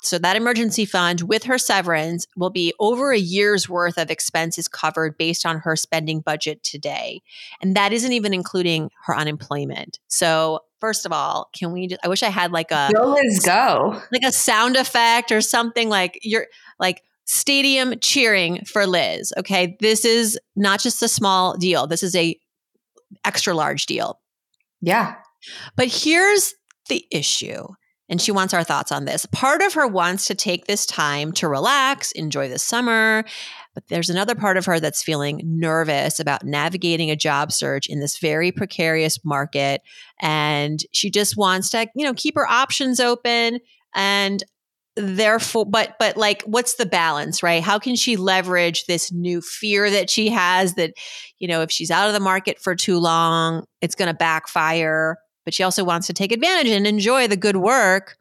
So 0.00 0.18
that 0.18 0.36
emergency 0.36 0.84
fund 0.84 1.22
with 1.22 1.44
her 1.44 1.58
severance 1.58 2.26
will 2.36 2.50
be 2.50 2.72
over 2.78 3.10
a 3.10 3.18
year's 3.18 3.68
worth 3.68 3.98
of 3.98 4.10
expenses 4.10 4.68
covered 4.68 5.18
based 5.18 5.44
on 5.44 5.58
her 5.58 5.74
spending 5.74 6.20
budget 6.20 6.62
today. 6.62 7.20
And 7.60 7.74
that 7.74 7.92
isn't 7.92 8.12
even 8.12 8.32
including 8.32 8.90
her 9.06 9.16
unemployment. 9.16 9.98
So 10.06 10.60
first 10.80 11.06
of 11.06 11.12
all, 11.12 11.48
can 11.54 11.72
we 11.72 11.88
just, 11.88 12.00
I 12.04 12.08
wish 12.08 12.22
I 12.22 12.30
had 12.30 12.52
like 12.52 12.70
a 12.70 12.90
Go 12.94 13.14
Liz 13.14 13.40
go. 13.44 14.00
like 14.12 14.22
a 14.22 14.32
sound 14.32 14.76
effect 14.76 15.32
or 15.32 15.40
something 15.40 15.88
like 15.88 16.18
you're 16.22 16.46
like 16.78 17.02
stadium 17.24 17.94
cheering 18.00 18.64
for 18.64 18.86
Liz. 18.86 19.32
Okay. 19.36 19.76
This 19.80 20.04
is 20.04 20.38
not 20.56 20.80
just 20.80 21.02
a 21.02 21.08
small 21.08 21.56
deal. 21.56 21.86
This 21.86 22.02
is 22.02 22.14
a 22.14 22.38
extra 23.24 23.54
large 23.54 23.86
deal. 23.86 24.20
Yeah. 24.80 25.16
But 25.76 25.88
here's 25.88 26.54
the 26.88 27.04
issue. 27.10 27.66
And 28.08 28.20
she 28.20 28.32
wants 28.32 28.54
our 28.54 28.64
thoughts 28.64 28.90
on 28.90 29.04
this. 29.04 29.26
Part 29.26 29.60
of 29.62 29.74
her 29.74 29.86
wants 29.86 30.26
to 30.26 30.34
take 30.34 30.66
this 30.66 30.86
time 30.86 31.32
to 31.32 31.48
relax, 31.48 32.12
enjoy 32.12 32.48
the 32.48 32.58
summer. 32.58 33.24
But 33.74 33.86
there's 33.88 34.10
another 34.10 34.34
part 34.34 34.56
of 34.56 34.64
her 34.64 34.80
that's 34.80 35.02
feeling 35.02 35.40
nervous 35.44 36.18
about 36.18 36.44
navigating 36.44 37.10
a 37.10 37.16
job 37.16 37.52
search 37.52 37.86
in 37.86 38.00
this 38.00 38.18
very 38.18 38.50
precarious 38.50 39.24
market. 39.24 39.82
And 40.20 40.80
she 40.92 41.10
just 41.10 41.36
wants 41.36 41.70
to, 41.70 41.86
you 41.94 42.04
know, 42.04 42.14
keep 42.14 42.34
her 42.34 42.48
options 42.48 42.98
open. 42.98 43.60
And 43.94 44.42
therefore 44.98 45.64
but 45.64 45.94
but 45.98 46.16
like 46.16 46.42
what's 46.42 46.74
the 46.74 46.86
balance 46.86 47.40
right 47.40 47.62
how 47.62 47.78
can 47.78 47.94
she 47.94 48.16
leverage 48.16 48.84
this 48.86 49.12
new 49.12 49.40
fear 49.40 49.88
that 49.90 50.10
she 50.10 50.28
has 50.28 50.74
that 50.74 50.92
you 51.38 51.46
know 51.46 51.62
if 51.62 51.70
she's 51.70 51.90
out 51.90 52.08
of 52.08 52.14
the 52.14 52.20
market 52.20 52.58
for 52.58 52.74
too 52.74 52.98
long 52.98 53.64
it's 53.80 53.94
going 53.94 54.08
to 54.08 54.14
backfire 54.14 55.16
but 55.48 55.54
she 55.54 55.62
also 55.62 55.82
wants 55.82 56.06
to 56.06 56.12
take 56.12 56.30
advantage 56.30 56.70
and 56.70 56.86
enjoy 56.86 57.26
the 57.26 57.34
good 57.34 57.56
work 57.56 58.18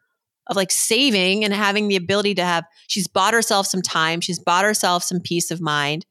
of 0.47 0.55
like 0.55 0.71
saving 0.71 1.43
and 1.43 1.53
having 1.53 1.89
the 1.89 1.97
ability 1.97 2.33
to 2.33 2.41
have 2.41 2.63
she's 2.87 3.05
bought 3.05 3.33
herself 3.33 3.67
some 3.67 3.81
time 3.81 4.21
she's 4.21 4.39
bought 4.39 4.63
herself 4.63 5.03
some 5.03 5.19
peace 5.19 5.51
of 5.51 5.59
mind. 5.59 6.05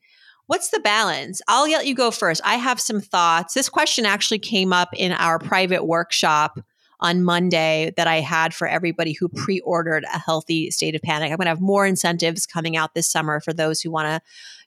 What's 0.46 0.68
the 0.68 0.80
balance? 0.80 1.40
I'll 1.48 1.70
let 1.70 1.86
you 1.86 1.94
go 1.94 2.10
first. 2.10 2.42
I 2.44 2.56
have 2.56 2.78
some 2.78 3.00
thoughts. 3.00 3.54
This 3.54 3.70
question 3.70 4.04
actually 4.04 4.40
came 4.40 4.74
up 4.74 4.90
in 4.92 5.12
our 5.12 5.38
private 5.38 5.86
workshop 5.86 6.60
on 7.00 7.22
Monday 7.22 7.92
that 7.96 8.06
I 8.06 8.20
had 8.20 8.54
for 8.54 8.66
everybody 8.66 9.12
who 9.12 9.28
mm. 9.28 9.36
pre 9.36 9.60
ordered 9.60 10.04
a 10.04 10.18
healthy 10.18 10.70
state 10.70 10.94
of 10.94 11.02
panic. 11.02 11.30
I'm 11.30 11.36
going 11.36 11.46
to 11.46 11.50
have 11.50 11.60
more 11.60 11.86
incentives 11.86 12.46
coming 12.46 12.76
out 12.76 12.94
this 12.94 13.10
summer 13.10 13.40
for 13.40 13.52
those 13.52 13.80
who 13.80 13.90
want 13.90 14.08
to 14.08 14.20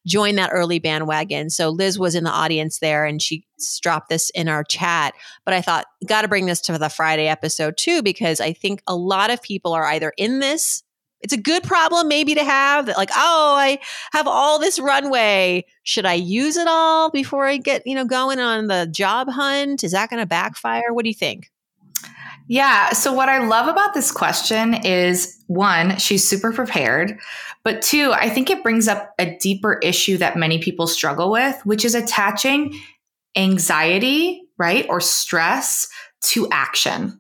join 0.05 0.35
that 0.35 0.51
early 0.53 0.79
bandwagon. 0.79 1.49
So 1.49 1.69
Liz 1.69 1.99
was 1.99 2.15
in 2.15 2.23
the 2.23 2.31
audience 2.31 2.79
there 2.79 3.05
and 3.05 3.21
she 3.21 3.45
dropped 3.81 4.09
this 4.09 4.29
in 4.31 4.47
our 4.47 4.63
chat. 4.63 5.13
But 5.45 5.53
I 5.53 5.61
thought, 5.61 5.85
got 6.05 6.21
to 6.21 6.27
bring 6.27 6.45
this 6.45 6.61
to 6.61 6.77
the 6.77 6.89
Friday 6.89 7.27
episode 7.27 7.77
too, 7.77 8.01
because 8.01 8.39
I 8.39 8.53
think 8.53 8.81
a 8.87 8.95
lot 8.95 9.31
of 9.31 9.41
people 9.41 9.73
are 9.73 9.85
either 9.85 10.13
in 10.17 10.39
this. 10.39 10.83
It's 11.21 11.33
a 11.33 11.37
good 11.37 11.63
problem 11.63 12.07
maybe 12.07 12.35
to 12.35 12.43
have 12.45 12.85
that 12.85 12.95
like, 12.95 13.11
oh, 13.13 13.55
I 13.57 13.79
have 14.13 14.25
all 14.25 14.57
this 14.57 14.79
runway. 14.79 15.65
Should 15.83 16.05
I 16.05 16.13
use 16.13 16.55
it 16.55 16.67
all 16.69 17.09
before 17.09 17.45
I 17.45 17.57
get, 17.57 17.85
you 17.85 17.93
know, 17.93 18.05
going 18.05 18.39
on 18.39 18.67
the 18.67 18.87
job 18.89 19.29
hunt? 19.29 19.83
Is 19.83 19.91
that 19.91 20.09
going 20.09 20.21
to 20.21 20.25
backfire? 20.25 20.93
What 20.93 21.03
do 21.03 21.09
you 21.09 21.15
think? 21.15 21.51
Yeah. 22.49 22.89
So, 22.93 23.13
what 23.13 23.29
I 23.29 23.45
love 23.45 23.67
about 23.67 23.93
this 23.93 24.11
question 24.11 24.73
is 24.73 25.41
one, 25.45 25.97
she's 25.99 26.27
super 26.27 26.51
prepared. 26.51 27.19
But 27.63 27.83
two, 27.83 28.11
I 28.11 28.27
think 28.27 28.49
it 28.49 28.63
brings 28.63 28.87
up 28.87 29.13
a 29.19 29.37
deeper 29.37 29.79
issue 29.83 30.17
that 30.17 30.35
many 30.35 30.57
people 30.57 30.87
struggle 30.87 31.29
with, 31.29 31.63
which 31.63 31.85
is 31.85 31.93
attaching 31.93 32.73
anxiety, 33.35 34.41
right? 34.57 34.87
Or 34.89 34.99
stress 34.99 35.87
to 36.21 36.49
action 36.49 37.19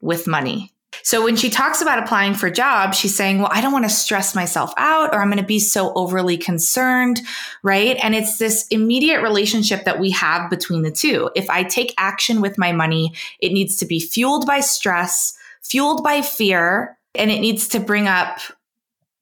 with 0.00 0.26
money. 0.26 0.72
So 1.02 1.24
when 1.24 1.36
she 1.36 1.50
talks 1.50 1.80
about 1.80 1.98
applying 1.98 2.34
for 2.34 2.50
jobs, 2.50 2.98
she's 2.98 3.14
saying, 3.14 3.38
well, 3.38 3.50
I 3.50 3.60
don't 3.60 3.72
want 3.72 3.84
to 3.84 3.90
stress 3.90 4.34
myself 4.34 4.72
out 4.76 5.14
or 5.14 5.20
I'm 5.20 5.28
going 5.28 5.38
to 5.38 5.46
be 5.46 5.58
so 5.58 5.92
overly 5.94 6.36
concerned, 6.36 7.20
right? 7.62 7.96
And 8.02 8.14
it's 8.14 8.38
this 8.38 8.66
immediate 8.68 9.22
relationship 9.22 9.84
that 9.84 10.00
we 10.00 10.10
have 10.10 10.50
between 10.50 10.82
the 10.82 10.90
two. 10.90 11.30
If 11.34 11.48
I 11.50 11.62
take 11.62 11.94
action 11.98 12.40
with 12.40 12.58
my 12.58 12.72
money, 12.72 13.12
it 13.40 13.52
needs 13.52 13.76
to 13.76 13.86
be 13.86 14.00
fueled 14.00 14.46
by 14.46 14.60
stress, 14.60 15.36
fueled 15.62 16.02
by 16.02 16.22
fear, 16.22 16.98
and 17.14 17.30
it 17.30 17.40
needs 17.40 17.68
to 17.68 17.80
bring 17.80 18.06
up 18.06 18.40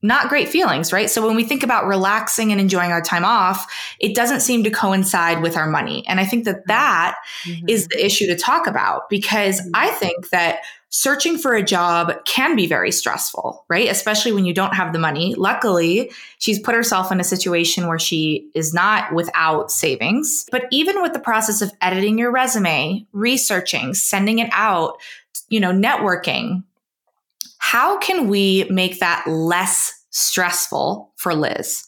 not 0.01 0.29
great 0.29 0.49
feelings, 0.49 0.93
right? 0.93 1.11
So 1.11 1.27
when 1.27 1.35
we 1.35 1.43
think 1.43 1.65
about 1.65 1.87
relaxing 1.87 2.53
and 2.53 2.61
enjoying 2.61 2.93
our 2.93 3.03
time 3.03 3.25
off, 3.25 3.67
it 3.99 4.15
doesn't 4.15 4.41
seem 4.41 4.63
to 4.65 4.71
coincide 4.71 5.43
with 5.43 5.57
our 5.57 5.69
money. 5.69 6.07
And 6.07 6.21
I 6.21 6.25
think 6.25 6.45
that 6.45 6.67
that 6.69 7.17
mm-hmm. 7.43 7.69
is 7.69 7.89
the 7.89 8.05
issue 8.05 8.27
to 8.27 8.37
talk 8.37 8.69
about 8.69 9.09
because 9.11 9.61
mm-hmm. 9.61 9.71
I 9.75 9.89
think 9.91 10.31
that 10.31 10.61
searching 10.91 11.37
for 11.37 11.55
a 11.55 11.63
job 11.63 12.13
can 12.25 12.57
be 12.57 12.67
very 12.67 12.91
stressful, 12.91 13.65
right? 13.69 13.89
Especially 13.91 14.33
when 14.33 14.45
you 14.45 14.55
don't 14.55 14.75
have 14.75 14.93
the 14.93 14.99
money. 14.99 15.35
Luckily, 15.35 16.11
she's 16.39 16.59
put 16.59 16.75
herself 16.75 17.13
in 17.13 17.21
a 17.21 17.25
situation 17.25 17.87
where 17.87 17.99
she 17.99 18.49
is 18.55 18.73
not 18.73 19.13
without 19.13 19.71
savings. 19.71 20.47
But 20.51 20.65
even 20.71 21.03
with 21.03 21.13
the 21.13 21.19
process 21.19 21.61
of 21.61 21.73
editing 21.81 22.19
your 22.19 22.31
resume, 22.31 23.07
researching, 23.13 23.95
sending 23.95 24.39
it 24.39 24.51
out, 24.53 24.99
you 25.49 25.61
know, 25.61 25.73
networking, 25.73 26.63
how 27.59 27.99
can 27.99 28.29
we 28.29 28.65
make 28.71 29.01
that 29.01 29.27
less 29.27 29.93
stressful 30.11 31.13
for 31.17 31.35
Liz? 31.35 31.88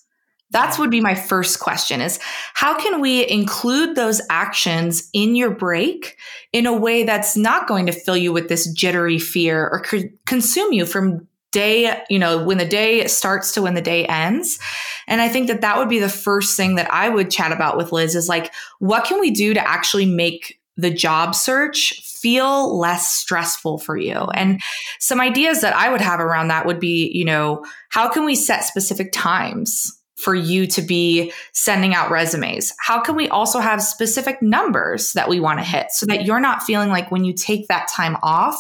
That's 0.51 0.79
would 0.79 0.91
be 0.91 1.01
my 1.01 1.15
first 1.15 1.61
question 1.61 2.01
is 2.01 2.19
how 2.55 2.77
can 2.79 3.01
we 3.01 3.29
include 3.29 3.95
those 3.95 4.21
actions 4.31 5.09
in 5.13 5.37
your 5.37 5.51
break 5.51 6.17
in 6.53 6.67
a 6.67 6.77
way 6.77 7.05
that's 7.05 7.37
not 7.37 7.69
going 7.69 7.87
to 7.87 7.93
fill 7.93 8.17
you 8.17 8.33
with 8.33 8.49
this 8.49 8.71
jittery 8.73 9.19
fear 9.19 9.69
or 9.69 9.85
consume 10.27 10.73
you 10.73 10.87
from 10.87 11.27
day, 11.53 12.01
you 12.09 12.19
know, 12.19 12.45
when 12.45 12.59
the 12.59 12.65
day 12.65 13.07
starts 13.07 13.53
to 13.53 13.63
when 13.63 13.75
the 13.75 13.81
day 13.81 14.07
ends. 14.07 14.59
And 15.07 15.21
I 15.21 15.29
think 15.29 15.49
that 15.49 15.61
that 15.63 15.79
would 15.79 15.89
be 15.89 15.99
the 15.99 16.09
first 16.09 16.57
thing 16.57 16.77
that 16.77 16.93
I 16.93 17.09
would 17.09 17.31
chat 17.31 17.53
about 17.53 17.77
with 17.77 17.93
Liz 17.93 18.15
is 18.15 18.29
like, 18.29 18.53
what 18.79 19.05
can 19.05 19.21
we 19.21 19.31
do 19.31 19.55
to 19.55 19.69
actually 19.69 20.07
make 20.07 20.61
the 20.77 20.91
job 20.91 21.35
search 21.35 22.01
feel 22.03 22.79
less 22.79 23.13
stressful 23.13 23.79
for 23.79 23.97
you. 23.97 24.15
And 24.15 24.61
some 24.99 25.21
ideas 25.21 25.61
that 25.61 25.75
I 25.75 25.91
would 25.91 26.01
have 26.01 26.21
around 26.21 26.49
that 26.49 26.67
would 26.67 26.81
be, 26.81 27.11
you 27.13 27.25
know, 27.25 27.65
how 27.91 28.09
can 28.09 28.25
we 28.25 28.35
set 28.35 28.65
specific 28.65 29.11
times 29.13 30.00
for 30.23 30.35
you 30.35 30.67
to 30.67 30.83
be 30.83 31.33
sending 31.53 31.95
out 31.95 32.11
resumes? 32.11 32.73
How 32.79 33.01
can 33.01 33.17
we 33.17 33.29
also 33.29 33.59
have 33.59 33.83
specific 33.83 34.43
numbers 34.43 35.13
that 35.15 35.29
we 35.29 35.41
want 35.41 35.59
to 35.59 35.65
hit 35.65 35.91
so 35.93 36.07
that 36.07 36.25
you're 36.25 36.41
not 36.41 36.63
feeling 36.63 36.91
like 36.91 37.11
when 37.11 37.25
you 37.25 37.33
take 37.33 37.69
that 37.69 37.89
time 37.89 38.17
off 38.23 38.59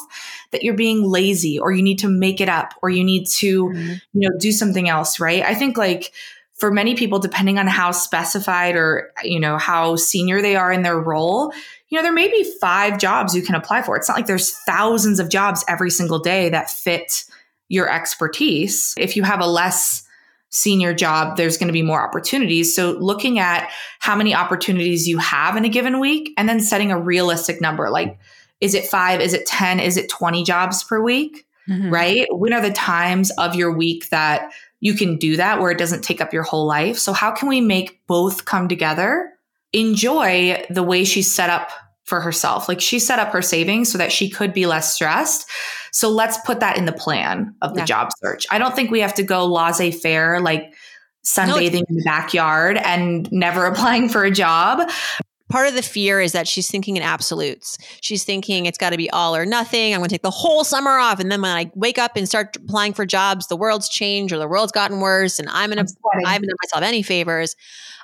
that 0.52 0.62
you're 0.62 0.74
being 0.74 1.04
lazy 1.04 1.58
or 1.58 1.72
you 1.72 1.82
need 1.82 1.98
to 2.00 2.08
make 2.08 2.40
it 2.40 2.48
up 2.48 2.74
or 2.82 2.90
you 2.90 3.04
need 3.04 3.26
to, 3.26 3.66
mm-hmm. 3.66 3.92
you 4.12 4.28
know, 4.28 4.30
do 4.38 4.52
something 4.52 4.88
else, 4.88 5.20
right? 5.20 5.42
I 5.42 5.54
think 5.54 5.76
like 5.76 6.12
for 6.54 6.70
many 6.70 6.94
people 6.94 7.18
depending 7.18 7.58
on 7.58 7.66
how 7.66 7.90
specified 7.90 8.76
or, 8.76 9.12
you 9.22 9.40
know, 9.40 9.56
how 9.56 9.96
senior 9.96 10.42
they 10.42 10.56
are 10.56 10.72
in 10.72 10.82
their 10.82 10.98
role, 10.98 11.52
you 11.88 11.98
know, 11.98 12.02
there 12.02 12.12
may 12.12 12.28
be 12.28 12.50
five 12.60 12.98
jobs 12.98 13.34
you 13.34 13.42
can 13.42 13.54
apply 13.54 13.82
for. 13.82 13.96
It's 13.96 14.08
not 14.08 14.16
like 14.16 14.26
there's 14.26 14.56
thousands 14.64 15.18
of 15.18 15.28
jobs 15.28 15.64
every 15.68 15.90
single 15.90 16.18
day 16.18 16.48
that 16.50 16.70
fit 16.70 17.24
your 17.68 17.90
expertise. 17.90 18.94
If 18.96 19.16
you 19.16 19.22
have 19.22 19.40
a 19.40 19.46
less 19.46 20.06
senior 20.50 20.92
job, 20.92 21.36
there's 21.36 21.56
going 21.56 21.68
to 21.68 21.72
be 21.72 21.82
more 21.82 22.02
opportunities. 22.02 22.74
So 22.74 22.92
looking 22.92 23.38
at 23.38 23.70
how 24.00 24.16
many 24.16 24.34
opportunities 24.34 25.08
you 25.08 25.18
have 25.18 25.56
in 25.56 25.64
a 25.64 25.68
given 25.68 26.00
week 26.00 26.32
and 26.36 26.48
then 26.48 26.60
setting 26.60 26.90
a 26.90 27.00
realistic 27.00 27.60
number 27.60 27.88
like, 27.90 28.18
is 28.60 28.74
it 28.74 28.86
five? 28.86 29.20
Is 29.20 29.32
it 29.32 29.46
10? 29.46 29.80
Is 29.80 29.96
it 29.96 30.10
20 30.10 30.44
jobs 30.44 30.84
per 30.84 31.00
week? 31.00 31.46
Mm-hmm. 31.68 31.90
Right? 31.90 32.26
When 32.30 32.52
are 32.52 32.60
the 32.60 32.72
times 32.72 33.30
of 33.32 33.54
your 33.54 33.72
week 33.72 34.10
that 34.10 34.52
you 34.80 34.94
can 34.94 35.16
do 35.16 35.36
that 35.36 35.60
where 35.60 35.70
it 35.70 35.78
doesn't 35.78 36.02
take 36.02 36.20
up 36.20 36.32
your 36.32 36.42
whole 36.42 36.66
life? 36.66 36.98
So, 36.98 37.12
how 37.12 37.30
can 37.30 37.48
we 37.48 37.60
make 37.60 38.04
both 38.06 38.44
come 38.44 38.66
together 38.66 39.32
enjoy 39.72 40.64
the 40.68 40.82
way 40.82 41.04
she's 41.04 41.32
set 41.32 41.50
up 41.50 41.70
for 42.10 42.20
herself. 42.20 42.68
Like 42.68 42.80
she 42.80 42.98
set 42.98 43.18
up 43.18 43.32
her 43.32 43.40
savings 43.40 43.90
so 43.90 43.96
that 43.96 44.12
she 44.12 44.28
could 44.28 44.52
be 44.52 44.66
less 44.66 44.92
stressed. 44.92 45.48
So 45.92 46.10
let's 46.10 46.36
put 46.44 46.60
that 46.60 46.76
in 46.76 46.84
the 46.84 46.92
plan 46.92 47.54
of 47.62 47.72
the 47.72 47.80
yeah. 47.80 47.86
job 47.86 48.10
search. 48.18 48.46
I 48.50 48.58
don't 48.58 48.76
think 48.76 48.90
we 48.90 49.00
have 49.00 49.14
to 49.14 49.22
go 49.22 49.46
laissez 49.46 49.92
faire, 49.92 50.40
like 50.40 50.74
sunbathing 51.24 51.72
no, 51.72 51.84
in 51.88 51.96
the 51.96 52.02
backyard 52.04 52.76
and 52.78 53.30
never 53.32 53.64
applying 53.72 54.08
for 54.10 54.24
a 54.24 54.30
job. 54.30 54.90
Part 55.50 55.66
of 55.66 55.74
the 55.74 55.82
fear 55.82 56.20
is 56.20 56.32
that 56.32 56.46
she's 56.48 56.70
thinking 56.70 56.96
in 56.96 57.02
absolutes. 57.02 57.76
She's 58.00 58.24
thinking 58.24 58.66
it's 58.66 58.78
got 58.78 58.90
to 58.90 58.96
be 58.96 59.10
all 59.10 59.34
or 59.34 59.44
nothing. 59.44 59.92
I'm 59.92 60.00
going 60.00 60.08
to 60.08 60.14
take 60.14 60.22
the 60.22 60.30
whole 60.30 60.62
summer 60.64 60.98
off. 60.98 61.18
And 61.18 61.30
then 61.30 61.42
when 61.42 61.50
I 61.50 61.70
wake 61.74 61.98
up 61.98 62.16
and 62.16 62.28
start 62.28 62.56
applying 62.56 62.94
for 62.94 63.04
jobs, 63.04 63.48
the 63.48 63.56
world's 63.56 63.88
changed 63.88 64.32
or 64.32 64.38
the 64.38 64.48
world's 64.48 64.72
gotten 64.72 65.00
worse 65.00 65.38
and 65.38 65.48
I'm 65.50 65.70
going 65.70 65.84
to, 65.84 65.92
I 66.24 66.32
haven't 66.32 66.48
done 66.48 66.56
myself 66.62 66.84
any 66.84 67.02
favors. 67.02 67.56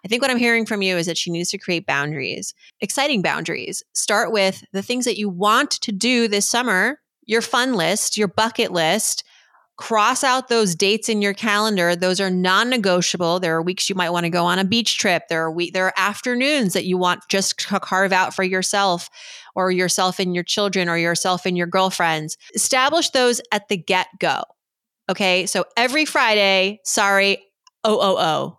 I 0.05 0.09
think 0.09 0.23
what 0.23 0.31
I'm 0.31 0.39
hearing 0.39 0.67
from 0.67 0.83
you 0.83 0.97
is 0.97 1.07
that 1.07 1.17
she 1.17 1.31
needs 1.31 1.51
to 1.51 1.59
create 1.59 1.87
boundaries, 1.87 2.53
exciting 2.81 3.23
boundaries. 3.23 3.83
Start 3.93 4.33
with 4.33 4.65
the 4.73 4.83
things 4.83 5.05
that 5.05 5.17
you 5.17 5.29
want 5.29 5.71
to 5.71 5.93
do 5.93 6.29
this 6.29 6.49
summer, 6.49 7.01
your 7.25 7.43
fun 7.43 7.75
list, 7.75 8.17
your 8.17 8.29
bucket 8.29 8.73
list. 8.73 9.25
Cross 9.77 10.25
out 10.25 10.49
those 10.49 10.75
dates 10.75 11.09
in 11.09 11.21
your 11.21 11.35
calendar. 11.35 11.95
Those 11.95 12.19
are 12.21 12.31
non-negotiable. 12.31 13.41
There 13.41 13.55
are 13.57 13.63
weeks 13.63 13.89
you 13.91 13.95
might 13.95 14.11
want 14.11 14.25
to 14.25 14.31
go 14.31 14.47
on 14.47 14.59
a 14.59 14.65
beach 14.65 14.99
trip. 14.99 15.25
There 15.29 15.43
are 15.45 15.51
week, 15.51 15.75
there 15.75 15.85
are 15.85 15.93
afternoons 15.99 16.73
that 16.73 16.87
you 16.87 16.97
want 16.97 17.21
just 17.29 17.59
to 17.69 17.79
carve 17.81 18.13
out 18.13 18.35
for 18.35 18.43
yourself 18.43 19.11
or 19.55 19.71
yourself 19.71 20.19
and 20.19 20.35
your 20.35 20.45
children 20.45 20.89
or 20.89 20.97
yourself 20.97 21.45
and 21.45 21.59
your 21.59 21.67
girlfriends. 21.67 22.39
Establish 22.55 23.11
those 23.11 23.41
at 23.53 23.69
the 23.69 23.77
get-go. 23.77 24.43
Okay? 25.11 25.45
So 25.47 25.65
every 25.77 26.07
Friday, 26.07 26.81
sorry, 26.85 27.45
oh 27.85 27.99
oh 28.01 28.59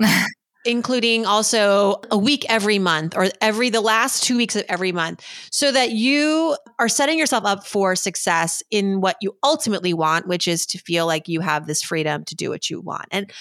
oh. 0.00 0.24
including 0.64 1.24
also 1.24 2.00
a 2.10 2.18
week 2.18 2.44
every 2.48 2.78
month 2.78 3.16
or 3.16 3.28
every 3.40 3.70
the 3.70 3.80
last 3.80 4.22
two 4.22 4.36
weeks 4.36 4.56
of 4.56 4.64
every 4.68 4.92
month 4.92 5.24
so 5.50 5.72
that 5.72 5.90
you 5.92 6.56
are 6.78 6.88
setting 6.88 7.18
yourself 7.18 7.44
up 7.44 7.66
for 7.66 7.96
success 7.96 8.62
in 8.70 9.00
what 9.00 9.16
you 9.20 9.36
ultimately 9.42 9.94
want 9.94 10.26
which 10.26 10.46
is 10.46 10.66
to 10.66 10.78
feel 10.78 11.06
like 11.06 11.28
you 11.28 11.40
have 11.40 11.66
this 11.66 11.82
freedom 11.82 12.24
to 12.24 12.34
do 12.34 12.50
what 12.50 12.68
you 12.68 12.80
want 12.80 13.06
and 13.10 13.32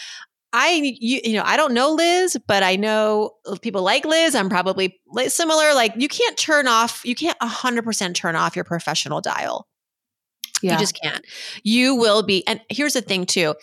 I, 0.52 0.96
you, 1.00 1.22
you 1.24 1.34
know, 1.34 1.44
I 1.46 1.58
don't 1.58 1.76
know 1.76 1.92
Liz, 1.92 2.36
but 2.48 2.64
I 2.64 2.76
know 2.76 3.34
people 3.62 3.84
like 3.84 4.04
Liz. 4.04 4.34
I'm 4.34 4.50
probably 4.50 5.00
similar. 5.28 5.76
Like 5.76 5.94
you 5.96 6.08
can't 6.08 6.36
turn 6.38 6.68
off, 6.68 7.06
you 7.06 7.14
can't 7.14 7.38
100% 7.38 8.16
turn 8.16 8.36
off 8.36 8.56
your 8.56 8.66
professional 8.66 9.22
dial. 9.22 9.68
Yeah. 10.64 10.74
You 10.74 10.80
just 10.80 11.00
can't. 11.00 11.24
You 11.64 11.94
will 11.94 12.24
be. 12.24 12.46
And 12.48 12.62
here's 12.70 12.94
the 12.94 13.02
thing 13.02 13.28
too 13.28 13.54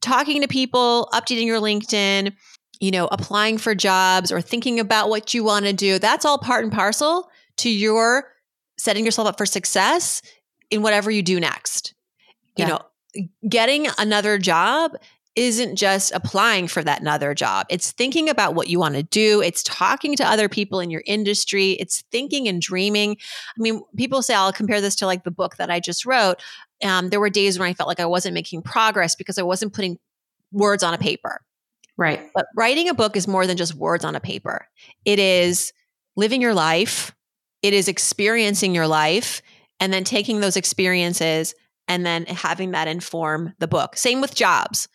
talking 0.00 0.42
to 0.42 0.48
people, 0.48 1.08
updating 1.12 1.46
your 1.46 1.60
LinkedIn, 1.60 2.32
you 2.80 2.90
know, 2.90 3.08
applying 3.10 3.58
for 3.58 3.74
jobs 3.74 4.30
or 4.30 4.40
thinking 4.40 4.80
about 4.80 5.08
what 5.08 5.34
you 5.34 5.44
want 5.44 5.64
to 5.66 5.72
do, 5.72 5.98
that's 5.98 6.24
all 6.24 6.38
part 6.38 6.64
and 6.64 6.72
parcel 6.72 7.30
to 7.58 7.70
your 7.70 8.32
setting 8.78 9.04
yourself 9.04 9.28
up 9.28 9.38
for 9.38 9.46
success 9.46 10.20
in 10.70 10.82
whatever 10.82 11.10
you 11.10 11.22
do 11.22 11.40
next. 11.40 11.94
Yeah. 12.56 12.66
You 12.66 12.72
know, 12.72 13.28
getting 13.48 13.86
another 13.98 14.38
job 14.38 14.92
isn't 15.36 15.76
just 15.76 16.12
applying 16.12 16.66
for 16.66 16.82
that 16.82 17.02
another 17.02 17.34
job. 17.34 17.66
It's 17.68 17.92
thinking 17.92 18.28
about 18.30 18.54
what 18.54 18.68
you 18.68 18.78
want 18.78 18.94
to 18.94 19.02
do. 19.02 19.42
It's 19.42 19.62
talking 19.62 20.16
to 20.16 20.26
other 20.26 20.48
people 20.48 20.80
in 20.80 20.90
your 20.90 21.02
industry. 21.06 21.72
It's 21.72 22.02
thinking 22.10 22.48
and 22.48 22.60
dreaming. 22.60 23.18
I 23.20 23.60
mean, 23.60 23.82
people 23.96 24.22
say, 24.22 24.34
I'll 24.34 24.52
compare 24.52 24.80
this 24.80 24.96
to 24.96 25.06
like 25.06 25.24
the 25.24 25.30
book 25.30 25.56
that 25.56 25.70
I 25.70 25.78
just 25.78 26.06
wrote. 26.06 26.36
Um, 26.82 27.10
there 27.10 27.20
were 27.20 27.30
days 27.30 27.58
when 27.58 27.68
I 27.68 27.74
felt 27.74 27.86
like 27.86 28.00
I 28.00 28.06
wasn't 28.06 28.34
making 28.34 28.62
progress 28.62 29.14
because 29.14 29.36
I 29.36 29.42
wasn't 29.42 29.74
putting 29.74 29.98
words 30.52 30.82
on 30.82 30.94
a 30.94 30.98
paper. 30.98 31.42
Right. 31.98 32.28
But 32.34 32.46
writing 32.54 32.88
a 32.88 32.94
book 32.94 33.16
is 33.16 33.26
more 33.26 33.46
than 33.46 33.56
just 33.56 33.74
words 33.74 34.04
on 34.04 34.14
a 34.14 34.20
paper. 34.20 34.66
It 35.04 35.18
is 35.18 35.72
living 36.16 36.42
your 36.42 36.54
life, 36.54 37.14
it 37.62 37.72
is 37.72 37.88
experiencing 37.88 38.74
your 38.74 38.86
life, 38.86 39.42
and 39.80 39.92
then 39.92 40.04
taking 40.04 40.40
those 40.40 40.56
experiences 40.56 41.54
and 41.88 42.04
then 42.04 42.26
having 42.26 42.72
that 42.72 42.88
inform 42.88 43.54
the 43.58 43.68
book. 43.68 43.96
Same 43.96 44.20
with 44.20 44.34
jobs. 44.34 44.88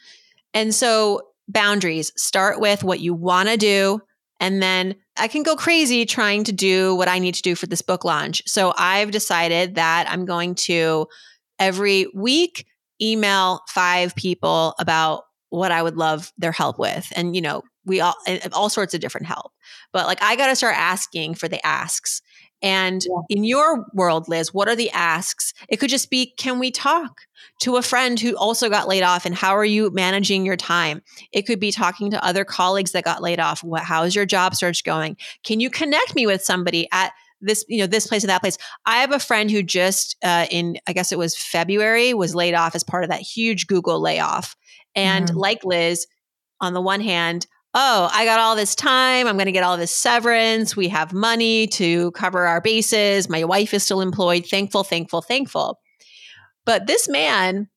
And 0.54 0.76
so, 0.76 1.22
boundaries 1.48 2.12
start 2.16 2.60
with 2.60 2.84
what 2.84 3.00
you 3.00 3.14
want 3.14 3.50
to 3.50 3.58
do. 3.58 4.02
And 4.40 4.62
then 4.62 4.96
I 5.18 5.28
can 5.28 5.44
go 5.44 5.56
crazy 5.56 6.06
trying 6.06 6.46
to 6.46 6.52
do 6.52 6.96
what 6.96 7.08
I 7.08 7.20
need 7.20 7.36
to 7.36 7.42
do 7.42 7.56
for 7.56 7.68
this 7.68 7.82
book 7.82 8.04
launch. 8.06 8.42
So 8.48 8.74
I've 8.78 9.12
decided 9.12 9.76
that 9.76 10.10
I'm 10.10 10.26
going 10.26 10.56
to 10.56 11.08
every 11.60 12.08
week 12.16 12.66
email 13.02 13.62
five 13.68 14.16
people 14.16 14.76
about 14.80 15.24
what 15.52 15.72
I 15.72 15.84
would 15.84 15.98
love 15.98 16.34
their 16.38 16.52
help 16.52 16.80
with. 16.80 17.12
And, 17.16 17.36
you 17.36 17.42
know, 17.42 17.62
we 17.86 18.00
all, 18.00 18.16
all 18.54 18.70
sorts 18.70 18.94
of 18.94 19.02
different 19.02 19.28
help. 19.28 19.52
But 19.92 20.08
like, 20.08 20.24
I 20.24 20.36
got 20.36 20.48
to 20.48 20.56
start 20.56 20.76
asking 20.78 21.36
for 21.36 21.48
the 21.48 21.64
asks. 21.66 22.22
And 22.62 23.04
yeah. 23.04 23.38
in 23.38 23.44
your 23.44 23.86
world, 23.94 24.30
Liz, 24.30 24.54
what 24.54 24.68
are 24.68 24.76
the 24.76 24.92
asks? 24.92 25.54
It 25.68 25.78
could 25.78 25.90
just 25.90 26.10
be, 26.10 26.34
can 26.38 26.58
we 26.58 26.72
talk 26.72 27.22
to 27.62 27.76
a 27.76 27.82
friend 27.82 28.20
who 28.20 28.36
also 28.38 28.70
got 28.70 28.88
laid 28.88 29.04
off 29.04 29.26
and 29.26 29.36
how 29.36 29.56
are 29.56 29.66
you 29.66 29.92
managing 29.92 30.46
your 30.46 30.56
time? 30.56 31.02
It 31.32 31.48
could 31.48 31.60
be 31.60 31.72
talking 31.72 32.12
to 32.12 32.24
other 32.24 32.46
colleagues 32.46 32.92
that 32.92 33.04
got 33.04 33.22
laid 33.22 33.40
off. 33.40 33.64
What, 33.64 33.84
how's 33.84 34.16
your 34.16 34.26
job 34.26 34.56
search 34.56 34.84
going? 34.84 35.18
Can 35.44 35.60
you 35.60 35.70
connect 35.70 36.16
me 36.16 36.28
with 36.28 36.44
somebody 36.44 36.88
at 36.92 37.12
this, 37.42 37.66
you 37.68 37.80
know, 37.80 37.88
this 37.88 38.06
place 38.06 38.24
or 38.24 38.28
that 38.28 38.42
place? 38.42 38.60
I 38.86 38.98
have 38.98 39.12
a 39.12 39.20
friend 39.20 39.50
who 39.50 39.64
just 39.64 40.16
uh, 40.24 40.46
in, 40.52 40.78
I 40.88 40.94
guess 40.94 41.12
it 41.12 41.18
was 41.18 41.36
February, 41.36 42.14
was 42.14 42.36
laid 42.36 42.54
off 42.54 42.76
as 42.76 42.84
part 42.84 43.04
of 43.04 43.10
that 43.10 43.22
huge 43.22 43.66
Google 43.66 44.00
layoff. 44.00 44.56
And 44.96 45.28
mm-hmm. 45.28 45.38
like 45.38 45.64
Liz, 45.64 46.06
on 46.60 46.74
the 46.74 46.82
one 46.82 47.02
hand, 47.02 47.48
oh, 47.74 48.10
I 48.12 48.26
got 48.26 48.40
all 48.40 48.56
this 48.56 48.76
time. 48.76 49.28
I'm 49.28 49.36
going 49.36 49.46
to 49.46 49.52
get 49.52 49.64
all 49.64 49.78
this 49.78 49.96
severance. 49.96 50.76
We 50.76 50.90
have 50.90 51.14
money 51.14 51.68
to 51.68 52.12
cover 52.12 52.46
our 52.46 52.62
bases. 52.62 53.30
My 53.30 53.44
wife 53.44 53.74
is 53.74 53.84
still 53.84 54.02
employed. 54.02 54.46
Thankful, 54.46 54.84
thankful, 54.84 55.22
thankful. 55.22 55.80
But 56.66 56.88
this 56.88 57.08
man 57.08 57.70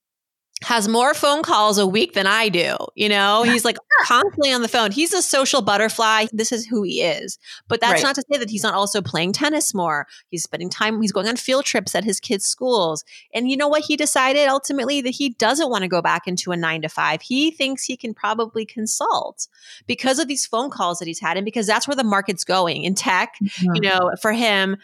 has 0.62 0.88
more 0.88 1.14
phone 1.14 1.42
calls 1.42 1.78
a 1.78 1.86
week 1.86 2.14
than 2.14 2.26
I 2.26 2.48
do. 2.48 2.76
You 2.94 3.08
know, 3.08 3.42
he's 3.46 3.64
like 3.64 3.76
constantly 4.04 4.52
on 4.52 4.62
the 4.62 4.68
phone. 4.68 4.90
He's 4.90 5.12
a 5.12 5.22
social 5.22 5.62
butterfly. 5.62 6.26
This 6.32 6.52
is 6.52 6.66
who 6.66 6.82
he 6.82 7.02
is. 7.02 7.38
But 7.68 7.80
that's 7.80 7.94
right. 7.94 8.02
not 8.02 8.14
to 8.16 8.24
say 8.30 8.38
that 8.38 8.50
he's 8.50 8.62
not 8.62 8.74
also 8.74 9.02
playing 9.02 9.32
tennis 9.32 9.74
more. 9.74 10.06
He's 10.28 10.42
spending 10.42 10.70
time, 10.70 11.00
he's 11.00 11.12
going 11.12 11.28
on 11.28 11.36
field 11.36 11.64
trips 11.64 11.94
at 11.94 12.04
his 12.04 12.20
kids' 12.20 12.46
schools. 12.46 13.04
And 13.32 13.50
you 13.50 13.56
know 13.56 13.68
what? 13.68 13.84
He 13.84 13.96
decided 13.96 14.48
ultimately 14.48 15.00
that 15.02 15.10
he 15.10 15.30
doesn't 15.30 15.70
want 15.70 15.82
to 15.82 15.88
go 15.88 16.00
back 16.00 16.26
into 16.26 16.52
a 16.52 16.56
nine 16.56 16.82
to 16.82 16.88
five. 16.88 17.22
He 17.22 17.50
thinks 17.50 17.84
he 17.84 17.96
can 17.96 18.14
probably 18.14 18.64
consult 18.64 19.48
because 19.86 20.18
of 20.18 20.28
these 20.28 20.46
phone 20.46 20.70
calls 20.70 20.98
that 20.98 21.08
he's 21.08 21.20
had 21.20 21.36
and 21.36 21.44
because 21.44 21.66
that's 21.66 21.86
where 21.86 21.96
the 21.96 22.04
market's 22.04 22.44
going 22.44 22.84
in 22.84 22.94
tech. 22.94 23.34
Mm-hmm. 23.42 23.74
You 23.74 23.80
know, 23.82 24.10
for 24.20 24.32
him, 24.32 24.76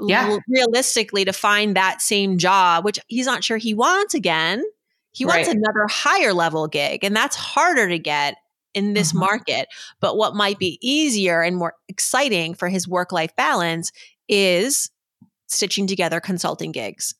yeah. 0.00 0.38
realistically 0.48 1.24
to 1.24 1.32
find 1.32 1.76
that 1.76 2.00
same 2.00 2.38
job, 2.38 2.84
which 2.84 3.00
he's 3.08 3.26
not 3.26 3.42
sure 3.42 3.56
he 3.56 3.74
wants 3.74 4.14
again 4.14 4.62
he 5.18 5.24
wants 5.24 5.48
right. 5.48 5.56
another 5.56 5.86
higher 5.88 6.32
level 6.32 6.68
gig, 6.68 7.02
and 7.02 7.14
that's 7.14 7.34
harder 7.34 7.88
to 7.88 7.98
get 7.98 8.36
in 8.72 8.94
this 8.94 9.08
mm-hmm. 9.08 9.18
market. 9.18 9.66
But 9.98 10.16
what 10.16 10.36
might 10.36 10.60
be 10.60 10.78
easier 10.80 11.42
and 11.42 11.56
more 11.56 11.74
exciting 11.88 12.54
for 12.54 12.68
his 12.68 12.86
work 12.86 13.10
life 13.10 13.34
balance 13.34 13.90
is 14.28 14.90
stitching 15.48 15.88
together 15.88 16.20
consulting 16.20 16.70
gigs. 16.70 17.14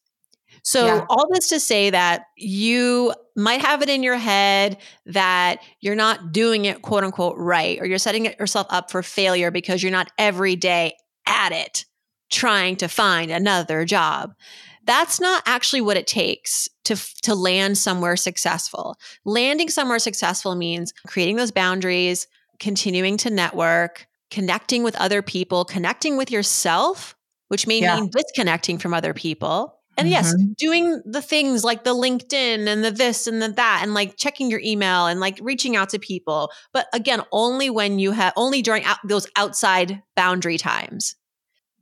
So, 0.63 0.87
yeah. 0.87 1.07
all 1.11 1.27
this 1.33 1.49
to 1.49 1.59
say 1.59 1.91
that 1.91 2.27
you 2.37 3.15
might 3.35 3.63
have 3.63 3.83
it 3.83 3.89
in 3.89 4.05
your 4.05 4.17
head 4.17 4.77
that 5.07 5.59
you're 5.81 5.97
not 5.97 6.31
doing 6.33 6.67
it 6.67 6.83
quote 6.83 7.03
unquote 7.03 7.37
right, 7.37 7.81
or 7.81 7.87
you're 7.87 7.99
setting 7.99 8.27
yourself 8.27 8.69
up 8.71 8.93
for 8.93 9.03
failure 9.03 9.51
because 9.51 9.83
you're 9.83 9.91
not 9.91 10.13
every 10.19 10.55
day 10.55 10.95
at 11.27 11.51
it 11.51 11.85
trying 12.31 12.77
to 12.77 12.87
find 12.87 13.33
another 13.33 13.85
job 13.85 14.35
that's 14.89 15.21
not 15.21 15.43
actually 15.45 15.83
what 15.83 15.99
it 15.99 16.07
takes 16.07 16.67
to 16.85 16.97
to 17.23 17.35
land 17.35 17.77
somewhere 17.77 18.17
successful. 18.17 18.97
Landing 19.27 19.69
somewhere 19.69 19.99
successful 19.99 20.57
means 20.57 20.95
creating 21.07 21.37
those 21.37 21.53
boundaries, 21.53 22.27
continuing 22.59 23.19
to 23.19 23.31
network, 23.31 24.07
connecting 24.31 24.83
with 24.83 24.97
other 24.97 25.21
people, 25.21 25.67
connecting 25.67 26.17
with 26.17 26.31
yourself, 26.31 27.15
which 27.49 27.67
may 27.67 27.81
yeah. 27.81 27.97
mean 27.97 28.11
disconnecting 28.11 28.79
from 28.79 28.95
other 28.95 29.13
people. 29.13 29.75
And 29.99 30.07
mm-hmm. 30.07 30.13
yes, 30.13 30.35
doing 30.57 31.03
the 31.05 31.21
things 31.21 31.65
like 31.65 31.85
the 31.85 31.95
LinkedIn 31.95 32.67
and 32.67 32.83
the 32.83 32.91
this 32.91 33.27
and 33.27 33.43
the 33.43 33.49
that, 33.49 33.81
and 33.83 33.93
like 33.93 34.17
checking 34.17 34.51
your 34.51 34.61
email 34.65 35.07
and 35.07 35.21
like 35.21 35.39
reaching 35.43 35.77
out 35.77 35.91
to 35.91 35.99
people. 35.99 36.51
But 36.73 36.87
again, 36.95 37.23
only 37.31 37.69
when 37.69 37.99
you 37.99 38.13
have, 38.13 38.33
only 38.37 38.63
during 38.63 38.85
out, 38.85 38.99
those 39.05 39.27
outside 39.37 40.03
boundary 40.17 40.57
times. 40.57 41.15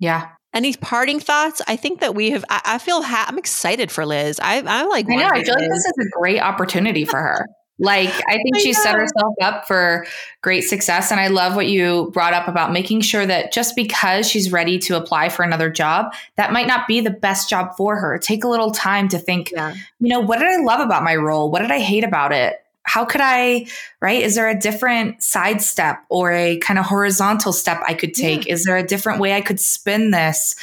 Yeah. 0.00 0.30
Any 0.56 0.72
parting 0.72 1.20
thoughts? 1.20 1.60
I 1.68 1.76
think 1.76 2.00
that 2.00 2.14
we 2.14 2.30
have. 2.30 2.42
I, 2.48 2.62
I 2.64 2.78
feel 2.78 3.02
ha- 3.02 3.26
I'm 3.28 3.36
excited 3.36 3.92
for 3.92 4.06
Liz. 4.06 4.40
I, 4.40 4.62
I 4.66 4.84
like. 4.84 5.04
I 5.10 5.16
know. 5.16 5.28
I 5.28 5.44
feel 5.44 5.54
like 5.54 5.68
this 5.68 5.84
is 5.84 5.94
a 6.00 6.08
great 6.18 6.40
opportunity 6.40 7.04
for 7.04 7.18
her. 7.18 7.46
Like, 7.78 8.08
I 8.08 8.32
think 8.42 8.56
I 8.56 8.60
she 8.60 8.72
know. 8.72 8.80
set 8.80 8.94
herself 8.94 9.34
up 9.42 9.66
for 9.66 10.06
great 10.42 10.62
success. 10.62 11.10
And 11.10 11.20
I 11.20 11.26
love 11.26 11.56
what 11.56 11.66
you 11.66 12.10
brought 12.14 12.32
up 12.32 12.48
about 12.48 12.72
making 12.72 13.02
sure 13.02 13.26
that 13.26 13.52
just 13.52 13.76
because 13.76 14.26
she's 14.26 14.50
ready 14.50 14.78
to 14.78 14.96
apply 14.96 15.28
for 15.28 15.42
another 15.42 15.68
job, 15.68 16.14
that 16.36 16.54
might 16.54 16.66
not 16.66 16.88
be 16.88 17.02
the 17.02 17.10
best 17.10 17.50
job 17.50 17.76
for 17.76 17.96
her. 17.98 18.16
Take 18.16 18.42
a 18.42 18.48
little 18.48 18.70
time 18.70 19.08
to 19.08 19.18
think, 19.18 19.52
yeah. 19.52 19.74
you 20.00 20.08
know, 20.08 20.20
what 20.20 20.38
did 20.38 20.48
I 20.48 20.56
love 20.62 20.80
about 20.80 21.04
my 21.04 21.16
role? 21.16 21.50
What 21.50 21.60
did 21.60 21.70
I 21.70 21.80
hate 21.80 22.02
about 22.02 22.32
it? 22.32 22.56
How 22.86 23.04
could 23.04 23.20
I, 23.20 23.66
right? 24.00 24.22
Is 24.22 24.36
there 24.36 24.48
a 24.48 24.58
different 24.58 25.22
side 25.22 25.60
step 25.60 25.98
or 26.08 26.32
a 26.32 26.58
kind 26.58 26.78
of 26.78 26.86
horizontal 26.86 27.52
step 27.52 27.80
I 27.86 27.94
could 27.94 28.14
take? 28.14 28.46
Yeah. 28.46 28.54
Is 28.54 28.64
there 28.64 28.76
a 28.76 28.86
different 28.86 29.20
way 29.20 29.34
I 29.34 29.40
could 29.40 29.60
spin 29.60 30.12
this? 30.12 30.54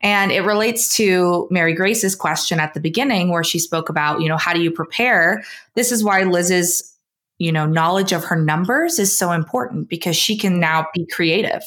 And 0.00 0.30
it 0.30 0.40
relates 0.40 0.94
to 0.96 1.48
Mary 1.50 1.74
Grace's 1.74 2.14
question 2.14 2.60
at 2.60 2.74
the 2.74 2.80
beginning 2.80 3.30
where 3.30 3.44
she 3.44 3.58
spoke 3.58 3.88
about, 3.88 4.20
you 4.20 4.28
know, 4.28 4.36
how 4.36 4.52
do 4.52 4.60
you 4.60 4.70
prepare? 4.70 5.44
This 5.74 5.92
is 5.92 6.04
why 6.04 6.22
Liz's, 6.24 6.96
you 7.38 7.52
know, 7.52 7.64
knowledge 7.64 8.12
of 8.12 8.24
her 8.24 8.36
numbers 8.36 8.98
is 8.98 9.16
so 9.16 9.30
important 9.30 9.88
because 9.88 10.16
she 10.16 10.36
can 10.36 10.58
now 10.58 10.86
be 10.94 11.06
creative 11.06 11.62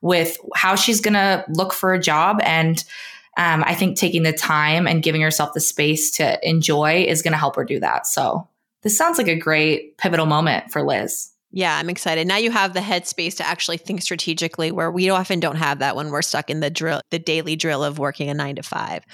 with 0.00 0.38
how 0.56 0.74
she's 0.74 1.00
going 1.00 1.14
to 1.14 1.44
look 1.48 1.72
for 1.72 1.92
a 1.92 2.00
job 2.00 2.40
and 2.42 2.84
um, 3.38 3.64
I 3.66 3.74
think 3.74 3.96
taking 3.96 4.24
the 4.24 4.32
time 4.32 4.86
and 4.86 5.02
giving 5.02 5.22
herself 5.22 5.54
the 5.54 5.60
space 5.60 6.10
to 6.12 6.38
enjoy 6.46 7.04
is 7.08 7.22
going 7.22 7.32
to 7.32 7.38
help 7.38 7.56
her 7.56 7.64
do 7.64 7.80
that. 7.80 8.06
So 8.06 8.46
this 8.82 8.96
sounds 8.96 9.18
like 9.18 9.28
a 9.28 9.36
great 9.36 9.96
pivotal 9.98 10.26
moment 10.26 10.70
for 10.70 10.82
Liz. 10.82 11.32
Yeah, 11.54 11.76
I'm 11.76 11.90
excited. 11.90 12.26
Now 12.26 12.38
you 12.38 12.50
have 12.50 12.72
the 12.72 12.80
headspace 12.80 13.36
to 13.36 13.46
actually 13.46 13.76
think 13.76 14.00
strategically 14.00 14.72
where 14.72 14.90
we 14.90 15.10
often 15.10 15.38
don't 15.38 15.56
have 15.56 15.80
that 15.80 15.94
when 15.94 16.08
we're 16.08 16.22
stuck 16.22 16.48
in 16.48 16.60
the 16.60 16.70
drill, 16.70 17.02
the 17.10 17.18
daily 17.18 17.56
drill 17.56 17.84
of 17.84 17.98
working 17.98 18.30
a 18.30 18.34
nine 18.34 18.56
to 18.56 18.62
five. 18.62 19.04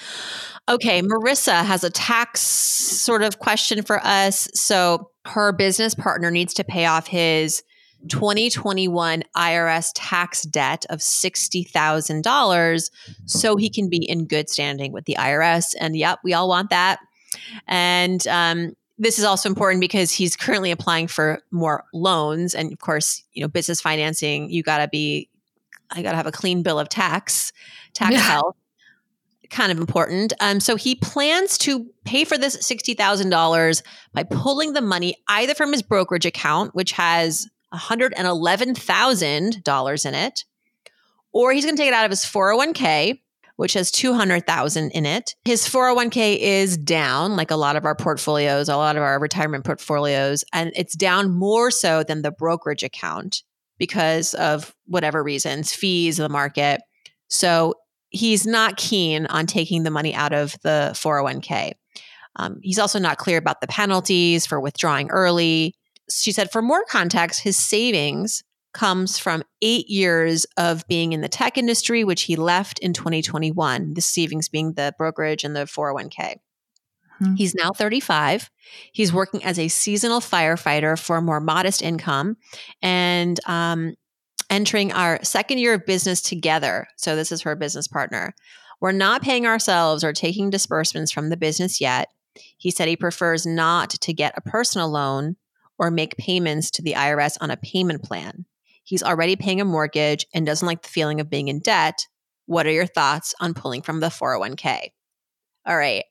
Okay, 0.69 1.03
Marissa 1.03 1.65
has 1.65 1.83
a 1.83 1.91
tax 1.91 2.41
sort 2.41 3.23
of 3.23 3.41
question 3.41 3.83
for 3.83 3.99
us. 4.05 4.49
So 4.55 5.11
her 5.25 5.53
business 5.53 5.97
partner 5.97 6.31
needs 6.31 6.55
to 6.55 6.65
pay 6.65 6.87
off 6.87 7.09
his 7.09 7.65
2021 8.09 9.25
IRS 9.37 9.91
tax 9.97 10.43
debt 10.43 10.87
of 10.91 11.01
$60,000 11.01 12.91
so 13.27 13.57
he 13.57 13.69
can 13.69 13.89
be 13.89 14.09
in 14.09 14.27
good 14.27 14.49
standing 14.49 14.93
with 14.93 15.07
the 15.07 15.17
IRS. 15.19 15.75
And 15.81 15.97
yep, 15.97 16.21
we 16.23 16.35
all 16.35 16.49
want 16.49 16.71
that. 16.71 17.01
And 17.67 18.25
um, 18.29 18.75
this 18.99 19.19
is 19.19 19.25
also 19.25 19.49
important 19.49 19.81
because 19.81 20.13
he's 20.13 20.37
currently 20.37 20.71
applying 20.71 21.07
for 21.07 21.41
more 21.51 21.85
loans. 21.95 22.55
And 22.55 22.73
of 22.73 22.79
course, 22.81 23.23
you 23.33 23.41
know, 23.43 23.49
business 23.49 23.81
financing, 23.81 24.51
you 24.51 24.63
got 24.63 24.79
to 24.79 24.89
be, 24.89 25.29
I 25.91 26.03
got 26.03 26.11
to 26.11 26.17
have 26.17 26.27
a 26.27 26.33
clean 26.33 26.63
bill 26.63 26.79
of 26.81 26.89
tax, 26.89 27.53
tax 27.95 28.13
Yeah. 28.15 28.21
health. 28.21 28.57
Kind 29.51 29.73
of 29.73 29.79
important. 29.79 30.33
Um, 30.41 30.61
so 30.61 30.77
he 30.77 30.95
plans 30.97 31.57
to 31.59 31.87
pay 32.05 32.25
for 32.25 32.37
this 32.37 32.57
$60,000 32.59 33.83
by 34.13 34.23
pulling 34.25 34.75
the 34.75 34.83
money 34.83 35.15
either 35.29 35.55
from 35.55 35.73
his 35.73 35.81
brokerage 35.81 36.27
account, 36.27 36.75
which 36.75 36.93
has 36.93 37.49
$111,000 37.73 40.07
in 40.07 40.15
it, 40.15 40.45
or 41.33 41.53
he's 41.53 41.65
going 41.65 41.77
to 41.77 41.83
take 41.83 41.89
it 41.89 41.95
out 41.95 42.05
of 42.05 42.11
his 42.11 42.25
401k, 42.25 43.21
which 43.59 43.73
has 43.73 43.90
200,000 43.90 44.92
in 44.92 45.05
it. 45.05 45.35
His 45.44 45.68
401k 45.68 46.38
is 46.38 46.77
down 46.77 47.35
like 47.35 47.51
a 47.51 47.57
lot 47.57 47.75
of 47.75 47.85
our 47.85 47.97
portfolios, 47.97 48.68
a 48.68 48.77
lot 48.77 48.94
of 48.94 49.03
our 49.03 49.18
retirement 49.18 49.64
portfolios, 49.64 50.44
and 50.53 50.71
it's 50.77 50.94
down 50.94 51.33
more 51.33 51.73
so 51.73 52.05
than 52.05 52.23
the 52.23 52.31
brokerage 52.31 52.85
account 52.85 53.42
because 53.77 54.33
of 54.35 54.73
whatever 54.87 55.25
reasons, 55.25 55.73
fees, 55.73 56.18
the 56.18 56.29
market. 56.29 56.83
So 57.27 57.75
he's 58.11 58.47
not 58.47 58.77
keen 58.77 59.27
on 59.27 59.47
taking 59.47 59.83
the 59.83 59.90
money 59.90 60.14
out 60.14 60.33
of 60.33 60.55
the 60.62 60.92
401k. 60.94 61.73
Um, 62.37 62.61
he's 62.62 62.79
also 62.79 63.01
not 63.01 63.18
clear 63.18 63.38
about 63.38 63.61
the 63.61 63.66
penalties 63.66 64.47
for 64.47 64.61
withdrawing 64.61 65.11
early. 65.11 65.75
She 66.09 66.31
said, 66.31 66.53
for 66.53 66.62
more 66.62 66.85
context, 66.88 67.42
his 67.42 67.57
savings 67.57 68.44
comes 68.79 69.19
from 69.19 69.43
eight 69.61 69.88
years 69.88 70.47
of 70.57 70.87
being 70.87 71.12
in 71.12 71.21
the 71.21 71.29
tech 71.29 71.59
industry, 71.59 72.05
which 72.05 72.23
he 72.23 72.37
left 72.37 72.79
in 72.79 72.93
2021. 72.93 73.95
The 73.95 74.01
savings 74.01 74.49
being 74.49 74.75
the 74.75 74.95
brokerage 74.97 75.43
and 75.43 75.57
the 75.57 75.64
401k. 75.64 76.37
Hmm. 77.19 77.35
He's 77.35 77.57
now 77.57 77.73
35. 77.73 78.49
He's 78.93 79.12
working 79.12 79.43
as 79.43 79.59
a 79.59 79.67
seasonal 79.67 80.21
firefighter 80.21 80.97
for 80.97 81.17
a 81.17 81.23
more 81.23 81.41
modest 81.41 81.83
income 81.83 82.37
and 82.81 83.41
um, 83.47 83.95
entering 84.49 84.93
our 84.93 85.19
second 85.25 85.59
year 85.59 85.75
of 85.75 85.85
business 85.85 86.23
together. 86.23 86.87
So, 86.97 87.17
this 87.17 87.33
is 87.33 87.43
her 87.43 87.57
business 87.57 87.88
partner. 87.88 88.33
We're 88.81 88.93
not 88.93 89.23
paying 89.23 89.45
ourselves 89.45 90.05
or 90.05 90.12
taking 90.12 90.51
disbursements 90.51 91.11
from 91.11 91.31
the 91.31 91.37
business 91.37 91.81
yet. 91.81 92.11
He 92.59 92.71
said 92.71 92.87
he 92.87 92.97
prefers 92.97 93.45
not 93.45 93.91
to 93.91 94.12
get 94.12 94.35
a 94.37 94.41
personal 94.41 94.88
loan 94.88 95.35
or 95.79 95.91
make 95.91 96.17
payments 96.17 96.71
to 96.73 96.83
the 96.83 96.93
IRS 96.93 97.37
on 97.41 97.51
a 97.51 97.57
payment 97.57 98.05
plan. 98.05 98.45
He's 98.88 99.03
already 99.03 99.37
paying 99.37 99.61
a 99.61 99.66
mortgage 99.66 100.24
and 100.33 100.46
doesn't 100.46 100.64
like 100.64 100.81
the 100.81 100.88
feeling 100.88 101.20
of 101.20 101.29
being 101.29 101.48
in 101.48 101.59
debt. 101.59 102.07
What 102.46 102.66
are 102.66 102.72
your 102.72 102.87
thoughts 102.87 103.35
on 103.38 103.53
pulling 103.53 103.83
from 103.83 104.01
the 104.01 104.07
401k? 104.07 104.92
All 105.66 105.77
right. 105.77 106.05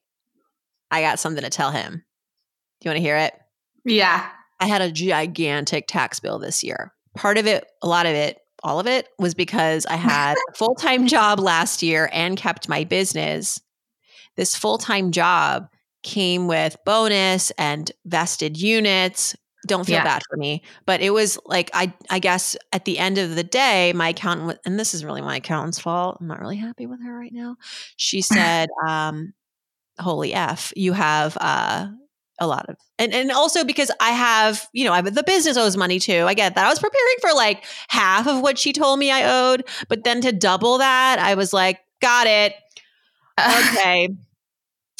I 0.92 1.02
got 1.02 1.18
something 1.18 1.44
to 1.44 1.50
tell 1.50 1.72
him. 1.72 1.94
Do 1.96 2.86
you 2.86 2.92
want 2.92 2.98
to 2.98 3.02
hear 3.02 3.18
it? 3.18 3.34
Yeah. 3.84 4.30
I 4.60 4.68
had 4.68 4.84
a 4.84 4.92
gigantic 4.92 5.88
tax 5.88 6.20
bill 6.20 6.38
this 6.38 6.64
year. 6.64 6.94
Part 7.16 7.40
of 7.40 7.48
it, 7.48 7.66
a 7.82 7.88
lot 7.88 8.06
of 8.06 8.14
it, 8.14 8.38
all 8.62 8.80
of 8.80 8.86
it 8.86 9.08
was 9.18 9.34
because 9.34 9.88
I 9.88 9.96
had 9.96 10.36
a 10.38 10.54
full 10.56 10.76
time 10.76 11.08
job 11.08 11.40
last 11.40 11.82
year 11.82 12.12
and 12.14 12.38
kept 12.38 12.70
my 12.70 12.84
business. 12.84 13.60
This 14.36 14.56
full 14.56 14.78
time 14.78 15.10
job 15.10 15.68
came 16.04 16.46
with 16.46 16.78
bonus 16.86 17.50
and 17.58 17.92
vested 18.06 18.62
units. 18.62 19.36
Don't 19.68 19.86
feel 19.86 19.96
Yeah. 19.98 20.04
bad 20.04 20.24
for 20.30 20.38
me, 20.38 20.64
but 20.86 21.02
it 21.02 21.12
was 21.12 21.38
like 21.46 21.70
I 21.74 21.94
I 22.10 22.20
guess 22.20 22.58
at 22.74 22.86
the 22.86 23.00
end 23.00 23.18
of 23.18 23.36
the 23.36 23.44
day, 23.44 23.94
my 23.94 24.10
accountant 24.10 24.60
and 24.66 24.80
this 24.80 24.94
is 24.94 25.06
really 25.06 25.22
my 25.22 25.38
accountant's 25.38 25.80
fault. 25.80 26.18
I'm 26.22 26.28
not 26.28 26.40
really 26.40 26.58
happy 26.58 26.88
with 26.88 27.04
her 27.04 27.14
right 27.18 27.34
now. 27.34 27.58
She 27.98 28.22
said, 28.22 28.70
um, 28.88 29.34
"Holy 30.00 30.34
f, 30.34 30.74
you 30.76 30.94
have 30.94 31.38
uh, 31.42 31.88
a 32.40 32.48
lot 32.48 32.70
of 32.70 32.78
and 33.00 33.14
and 33.14 33.32
also 33.32 33.64
because 33.64 33.92
I 34.00 34.12
have 34.12 34.68
you 34.74 34.86
know 34.86 34.94
I 34.94 34.98
have 34.98 35.14
the 35.16 35.24
business 35.24 35.58
owes 35.58 35.78
money 35.78 36.00
too. 36.00 36.26
I 36.28 36.34
get 36.36 36.56
that. 36.56 36.66
I 36.66 36.70
was 36.70 36.80
preparing 36.80 37.16
for 37.22 37.34
like 37.34 37.66
half 37.90 38.28
of 38.28 38.42
what 38.42 38.58
she 38.60 38.74
told 38.74 39.00
me 39.00 39.12
I 39.12 39.24
owed, 39.52 39.66
but 39.90 40.04
then 40.04 40.22
to 40.22 40.32
double 40.32 40.78
that, 40.80 41.20
I 41.20 41.36
was 41.36 41.54
like, 41.54 41.80
got 42.02 42.28
it, 42.28 42.54
okay. 43.52 44.10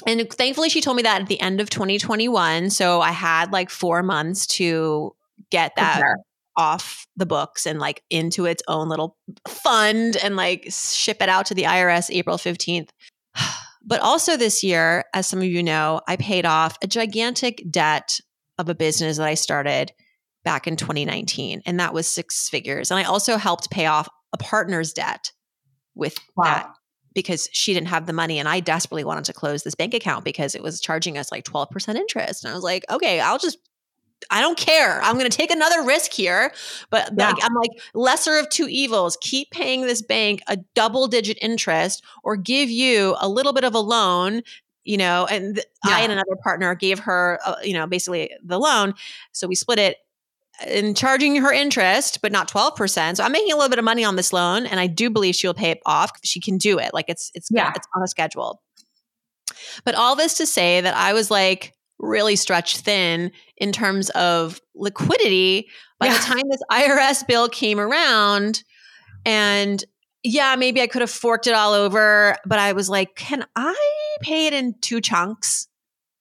And 0.08 0.28
thankfully, 0.32 0.70
she 0.70 0.80
told 0.80 0.96
me 0.96 1.04
that 1.04 1.22
at 1.22 1.28
the 1.28 1.40
end 1.42 1.60
of 1.60 1.70
2021. 1.70 2.70
So 2.70 3.02
I 3.02 3.12
had 3.12 3.52
like 3.52 3.70
four 3.70 4.02
months 4.02 4.48
to 4.48 5.14
get 5.52 5.76
that 5.76 5.96
Prepare. 5.96 6.18
off 6.56 7.06
the 7.18 7.26
books 7.26 7.66
and 7.68 7.78
like 7.78 8.02
into 8.10 8.46
its 8.46 8.64
own 8.70 8.88
little 8.88 9.18
fund 9.48 10.16
and 10.24 10.38
like 10.38 10.68
ship 10.70 11.18
it 11.22 11.28
out 11.28 11.46
to 11.48 11.54
the 11.54 11.64
IRS 11.64 12.10
April 12.10 12.38
15th. 12.38 12.90
But 13.90 14.02
also 14.02 14.36
this 14.36 14.66
year, 14.66 15.06
as 15.14 15.28
some 15.28 15.40
of 15.40 15.46
you 15.46 15.64
know, 15.64 16.02
I 16.10 16.18
paid 16.18 16.46
off 16.46 16.78
a 16.84 16.88
gigantic 16.88 17.64
debt 17.72 18.20
of 18.58 18.68
a 18.68 18.76
business 18.76 19.16
that 19.16 19.26
I 19.26 19.36
started 19.36 19.94
back 20.44 20.68
in 20.68 20.76
2019. 20.76 21.62
And 21.66 21.80
that 21.80 21.94
was 21.94 22.06
six 22.06 22.50
figures. 22.50 22.92
And 22.92 23.00
I 23.00 23.04
also 23.04 23.38
helped 23.38 23.72
pay 23.72 23.86
off 23.86 24.10
a 24.34 24.38
partner's 24.38 24.92
debt 24.92 25.32
with 25.96 26.16
that 26.36 26.66
Wow. 26.66 26.74
Because 27.18 27.50
she 27.52 27.74
didn't 27.74 27.88
have 27.90 28.06
the 28.06 28.14
money 28.14 28.38
and 28.40 28.48
I 28.48 28.60
desperately 28.60 29.04
wanted 29.04 29.26
to 29.26 29.34
close 29.34 29.64
this 29.64 29.76
bank 29.76 29.94
account 29.96 30.24
because 30.24 30.54
it 30.56 30.62
was 30.64 30.80
charging 30.80 31.18
us 31.18 31.32
like 31.32 31.44
12% 31.44 31.96
interest. 31.96 32.44
And 32.46 32.52
I 32.52 32.56
was 32.56 32.64
like, 32.64 32.86
okay, 32.90 33.20
I'll 33.20 33.40
just 33.40 33.58
I 34.32 34.42
don't 34.42 34.58
care. 34.58 35.00
I'm 35.02 35.18
going 35.18 35.30
to 35.30 35.36
take 35.38 35.52
another 35.52 35.84
risk 35.84 36.12
here, 36.12 36.52
but 36.90 37.12
Yeah. 37.18 37.28
like, 37.28 37.38
I'm 37.44 37.54
like 37.54 37.72
lesser 37.94 38.38
of 38.38 38.50
two 38.50 38.68
evils. 38.68 39.18
Keep 39.22 39.52
paying 39.52 39.82
this 39.82 40.02
bank 40.02 40.42
a 40.48 40.58
double 40.76 41.08
digit 41.08 41.38
interest 41.42 42.04
or 42.24 42.36
give 42.36 42.70
you 42.70 43.16
a 43.20 43.30
little 43.30 43.54
bit 43.54 43.64
of 43.64 43.76
a 43.76 43.80
loan, 43.80 44.42
you 44.84 44.98
know, 44.98 45.28
and 45.30 45.56
th- 45.56 45.68
I 45.86 46.02
and 46.02 46.12
another 46.12 46.36
partner 46.44 46.74
gave 46.76 47.00
her, 47.00 47.40
uh, 47.46 47.56
you 47.64 47.74
know, 47.74 47.86
basically 47.88 48.32
the 48.44 48.60
loan. 48.60 48.94
So 49.34 49.48
we 49.48 49.56
split 49.56 49.80
it 49.80 49.98
and 50.66 50.96
charging 50.98 51.36
her 51.38 51.52
interest, 51.52 52.20
but 52.22 52.32
not 52.32 52.50
12%. 52.50 53.18
So 53.18 53.24
I'm 53.24 53.32
making 53.32 53.52
a 53.52 53.56
little 53.56 53.70
bit 53.70 53.80
of 53.80 53.86
money 53.86 54.04
on 54.04 54.16
this 54.16 54.34
loan 54.34 54.66
and 54.66 54.80
I 54.80 54.88
do 54.88 55.10
believe 55.10 55.36
she'll 55.36 55.54
pay 55.54 55.72
it 55.72 55.80
off. 55.86 56.12
She 56.24 56.40
can 56.42 56.58
do 56.58 56.80
it. 56.80 56.94
Like 56.94 57.06
it's, 57.08 57.32
it's, 57.36 57.50
Yeah. 57.52 57.72
it's 57.76 57.88
on 57.96 58.02
a 58.04 58.08
schedule. 58.08 58.62
But 59.86 59.96
all 59.96 60.16
this 60.16 60.36
to 60.38 60.46
say 60.46 60.82
that 60.82 60.96
I 60.96 61.14
was 61.14 61.30
like 61.30 61.74
really 62.00 62.36
stretched 62.36 62.82
thin 62.82 63.32
in 63.58 63.72
terms 63.72 64.10
of 64.12 64.60
liquidity 64.76 65.68
by 66.00 66.10
the 66.10 66.16
time 66.16 66.44
this 66.50 66.62
IRS 66.72 67.26
bill 67.28 67.50
came 67.50 67.80
around. 67.80 68.64
And 69.26 69.84
yeah, 70.24 70.56
maybe 70.56 70.82
I 70.82 70.88
could 70.88 71.02
have 71.02 71.12
forked 71.12 71.48
it 71.48 71.54
all 71.54 71.74
over, 71.74 72.36
but 72.46 72.60
I 72.60 72.74
was 72.74 72.90
like, 72.90 73.16
can 73.16 73.46
I 73.56 73.76
pay 74.22 74.48
it 74.48 74.54
in 74.54 74.76
two 74.82 75.02
chunks? 75.02 75.68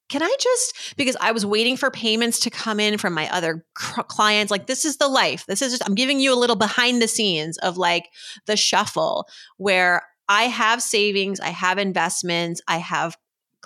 Can 0.08 0.22
I 0.22 0.34
just 0.38 0.94
because 0.96 1.16
I 1.20 1.32
was 1.32 1.44
waiting 1.44 1.76
for 1.76 1.90
payments 1.90 2.38
to 2.40 2.50
come 2.50 2.78
in 2.78 2.96
from 2.98 3.12
my 3.12 3.28
other 3.32 3.64
cr- 3.74 4.02
clients 4.02 4.50
like 4.50 4.66
this 4.66 4.84
is 4.84 4.98
the 4.98 5.08
life. 5.08 5.44
This 5.46 5.62
is 5.62 5.72
just 5.72 5.82
I'm 5.86 5.94
giving 5.94 6.20
you 6.20 6.32
a 6.32 6.38
little 6.38 6.56
behind 6.56 7.02
the 7.02 7.08
scenes 7.08 7.58
of 7.58 7.76
like 7.76 8.08
the 8.46 8.56
shuffle 8.56 9.26
where 9.56 10.02
I 10.28 10.44
have 10.44 10.82
savings, 10.82 11.40
I 11.40 11.50
have 11.50 11.78
investments, 11.78 12.60
I 12.68 12.78
have 12.78 13.16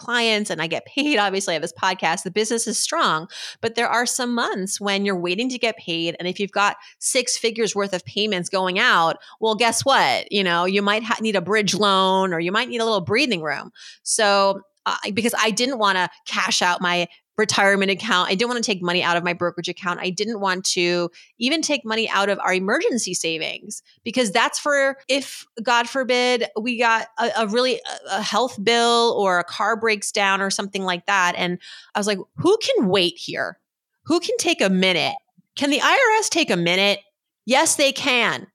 clients 0.01 0.51
and 0.51 0.61
I 0.63 0.67
get 0.67 0.87
paid. 0.87 1.19
Obviously, 1.19 1.53
I 1.53 1.57
have 1.57 1.63
this 1.63 1.73
podcast. 1.73 2.23
The 2.23 2.31
business 2.31 2.67
is 2.67 2.79
strong, 2.79 3.29
but 3.61 3.75
there 3.75 3.89
are 3.89 4.07
some 4.07 4.35
months 4.35 4.81
when 4.81 5.05
you're 5.05 5.19
waiting 5.19 5.49
to 5.51 5.59
get 5.59 5.77
paid. 5.77 6.17
And 6.19 6.27
if 6.27 6.41
you've 6.41 6.51
got 6.51 6.77
six 6.99 7.37
figures 7.37 7.77
worth 7.77 7.93
of 7.93 8.05
payments 8.05 8.49
going 8.49 8.79
out, 8.79 9.19
well, 9.41 9.55
guess 9.55 9.85
what? 9.85 10.31
You 10.33 10.43
know, 10.43 10.65
you 10.65 10.83
might 10.83 11.05
ha- 11.05 11.19
need 11.21 11.37
a 11.37 11.43
bridge 11.43 11.75
loan 11.75 12.33
or 12.33 12.41
you 12.41 12.51
might 12.51 12.69
need 12.69 12.81
a 12.81 12.85
little 12.85 13.01
breathing 13.01 13.43
room. 13.43 13.71
So, 14.03 14.63
uh, 14.87 14.97
because 15.13 15.35
I 15.39 15.51
didn't 15.51 15.79
want 15.79 15.97
to 15.97 16.09
cash 16.27 16.63
out 16.63 16.81
my 16.81 17.09
retirement 17.37 17.91
account, 17.91 18.29
I 18.29 18.35
didn't 18.35 18.51
want 18.51 18.63
to 18.63 18.71
take 18.71 18.83
money 18.83 19.03
out 19.03 19.17
of 19.17 19.25
my 19.25 19.33
brokerage 19.33 19.69
account. 19.69 19.99
I 20.01 20.11
didn't 20.11 20.41
want 20.41 20.65
to 20.67 21.11
even 21.39 21.63
take 21.63 21.85
money 21.85 22.09
out 22.09 22.29
of 22.29 22.39
our 22.41 22.53
emergency 22.53 23.15
savings 23.15 23.83
because 24.05 24.31
that's 24.31 24.59
for 24.59 24.99
if 25.09 25.47
God 25.63 25.89
forbid 25.89 26.47
we 26.61 26.79
got 26.79 27.09
a, 27.19 27.31
a 27.39 27.47
really 27.47 27.81
a 28.11 28.23
health 28.23 28.63
bill 28.63 29.15
or 29.19 29.39
a 29.39 29.45
car 29.45 29.75
breaks 29.77 30.13
down 30.13 30.41
or 30.43 30.51
something 30.51 30.85
like 30.85 31.07
that. 31.07 31.35
And 31.37 31.59
I 31.95 31.99
was 31.99 32.07
like, 32.07 32.19
who 32.37 32.59
can 32.59 32.89
wait 32.89 33.15
here? 33.17 33.59
Who 34.05 34.21
can 34.21 34.37
take 34.39 34.61
a 34.61 34.71
minute? 34.71 35.15
Can 35.57 35.71
the 35.71 35.79
IRS 35.79 36.29
take 36.29 36.51
a 36.51 36.57
minute? 36.57 37.01
Yes, 37.47 37.77
they 37.77 37.93
can. 37.93 38.47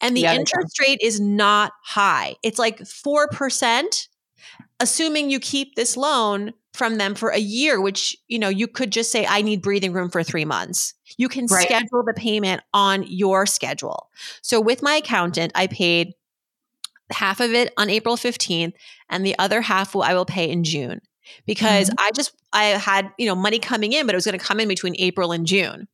And 0.00 0.16
the 0.16 0.22
Yeah, 0.22 0.34
interest 0.34 0.78
rate 0.80 1.00
is 1.02 1.20
not 1.20 1.72
high. 1.84 2.36
It's 2.42 2.58
like 2.58 2.80
4%, 2.80 4.08
assuming 4.80 5.30
you 5.30 5.40
keep 5.40 5.74
this 5.74 5.96
loan 5.96 6.52
from 6.74 6.96
them 6.96 7.14
for 7.14 7.30
a 7.30 7.38
year, 7.38 7.80
which, 7.80 8.16
you 8.28 8.38
know, 8.38 8.48
you 8.48 8.68
could 8.68 8.92
just 8.92 9.10
say, 9.10 9.26
I 9.26 9.42
need 9.42 9.62
breathing 9.62 9.92
room 9.92 10.10
for 10.10 10.22
three 10.22 10.44
months. 10.44 10.92
You 11.16 11.28
can 11.28 11.46
Right. 11.46 11.66
schedule 11.66 12.02
the 12.04 12.12
payment 12.14 12.62
on 12.74 13.04
your 13.08 13.46
schedule. 13.46 14.10
So 14.42 14.60
with 14.60 14.82
my 14.82 14.96
accountant, 14.96 15.52
I 15.54 15.66
paid 15.66 16.12
half 17.10 17.40
of 17.40 17.52
it 17.52 17.72
on 17.76 17.88
April 17.88 18.16
15th 18.16 18.74
and 19.08 19.24
the 19.24 19.38
other 19.38 19.62
half 19.62 19.94
will, 19.94 20.02
I 20.02 20.14
will 20.14 20.26
pay 20.26 20.50
in 20.50 20.64
June 20.64 21.00
because 21.46 21.88
mm-hmm. 21.88 22.04
I 22.06 22.10
just 22.12 22.32
I 22.52 22.64
had, 22.64 23.10
you 23.18 23.26
know, 23.26 23.34
money 23.34 23.58
coming 23.58 23.92
in 23.92 24.06
but 24.06 24.14
it 24.14 24.16
was 24.16 24.26
going 24.26 24.38
to 24.38 24.44
come 24.44 24.60
in 24.60 24.68
between 24.68 24.96
April 24.98 25.32
and 25.32 25.46
June. 25.46 25.88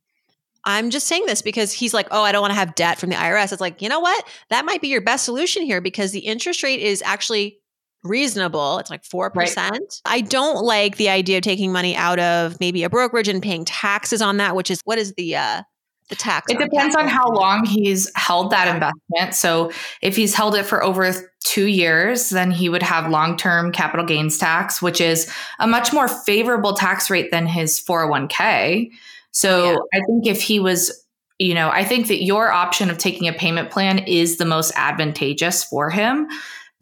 I'm 0.65 0.89
just 0.89 1.07
saying 1.07 1.25
this 1.25 1.41
because 1.41 1.73
he's 1.73 1.93
like, 1.93 2.07
"Oh, 2.09 2.23
I 2.23 2.31
don't 2.31 2.41
want 2.41 2.51
to 2.51 2.59
have 2.59 2.73
debt 2.75 2.97
from 2.97 3.09
the 3.09 3.17
IRS." 3.17 3.51
It's 3.51 3.59
like, 3.59 3.81
"You 3.81 3.89
know 3.89 3.99
what? 3.99 4.25
That 4.49 4.63
might 4.63 4.79
be 4.79 4.87
your 4.87 5.01
best 5.01 5.25
solution 5.25 5.63
here 5.63 5.81
because 5.81 6.11
the 6.11 6.19
interest 6.19 6.63
rate 6.63 6.79
is 6.79 7.01
actually 7.05 7.59
reasonable. 8.03 8.79
It's 8.79 8.89
like 8.89 9.03
4%. 9.03 9.33
Right. 9.35 10.01
I 10.05 10.21
don't 10.21 10.63
like 10.63 10.97
the 10.97 11.09
idea 11.09 11.37
of 11.37 11.43
taking 11.43 11.71
money 11.71 11.95
out 11.95 12.19
of 12.19 12.59
maybe 12.59 12.83
a 12.83 12.89
brokerage 12.89 13.27
and 13.27 13.41
paying 13.41 13.65
taxes 13.65 14.21
on 14.21 14.37
that, 14.37 14.55
which 14.55 14.69
is 14.69 14.81
what 14.85 14.97
is 14.97 15.13
the 15.13 15.35
uh 15.35 15.63
the 16.09 16.15
tax? 16.15 16.51
It 16.51 16.59
depends 16.59 16.95
on 16.95 17.07
how 17.07 17.29
long 17.29 17.65
he's 17.65 18.11
held 18.15 18.51
that 18.51 18.67
investment. 18.67 19.35
So 19.35 19.71
if 20.01 20.17
he's 20.17 20.35
held 20.35 20.53
it 20.53 20.65
for 20.65 20.83
over 20.83 21.13
2 21.45 21.67
years, 21.67 22.29
then 22.29 22.51
he 22.51 22.67
would 22.67 22.83
have 22.83 23.09
long-term 23.09 23.71
capital 23.71 24.05
gains 24.05 24.37
tax, 24.37 24.81
which 24.81 24.99
is 24.99 25.31
a 25.59 25.67
much 25.67 25.93
more 25.93 26.09
favorable 26.09 26.73
tax 26.73 27.09
rate 27.09 27.31
than 27.31 27.47
his 27.47 27.79
401k. 27.79 28.91
So 29.31 29.71
yeah. 29.71 29.77
I 29.93 30.01
think 30.05 30.27
if 30.27 30.41
he 30.41 30.59
was 30.59 31.03
you 31.39 31.55
know, 31.55 31.69
I 31.69 31.83
think 31.83 32.07
that 32.07 32.23
your 32.23 32.51
option 32.51 32.89
of 32.89 32.97
taking 32.97 33.27
a 33.27 33.33
payment 33.33 33.71
plan 33.71 33.99
is 33.99 34.37
the 34.37 34.45
most 34.45 34.71
advantageous 34.75 35.63
for 35.63 35.89
him. 35.89 36.27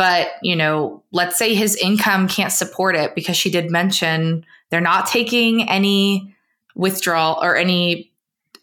But, 0.02 0.32
you 0.42 0.56
know, 0.56 1.04
let's 1.12 1.38
say 1.38 1.54
his 1.54 1.76
income 1.76 2.28
can't 2.28 2.52
support 2.52 2.96
it 2.96 3.14
because 3.14 3.38
she 3.38 3.52
did 3.52 3.70
mention 3.70 4.44
they're 4.72 4.82
not 4.82 5.06
taking 5.06 5.70
any 5.70 6.36
withdrawal 6.74 7.38
or 7.40 7.56
any 7.56 8.12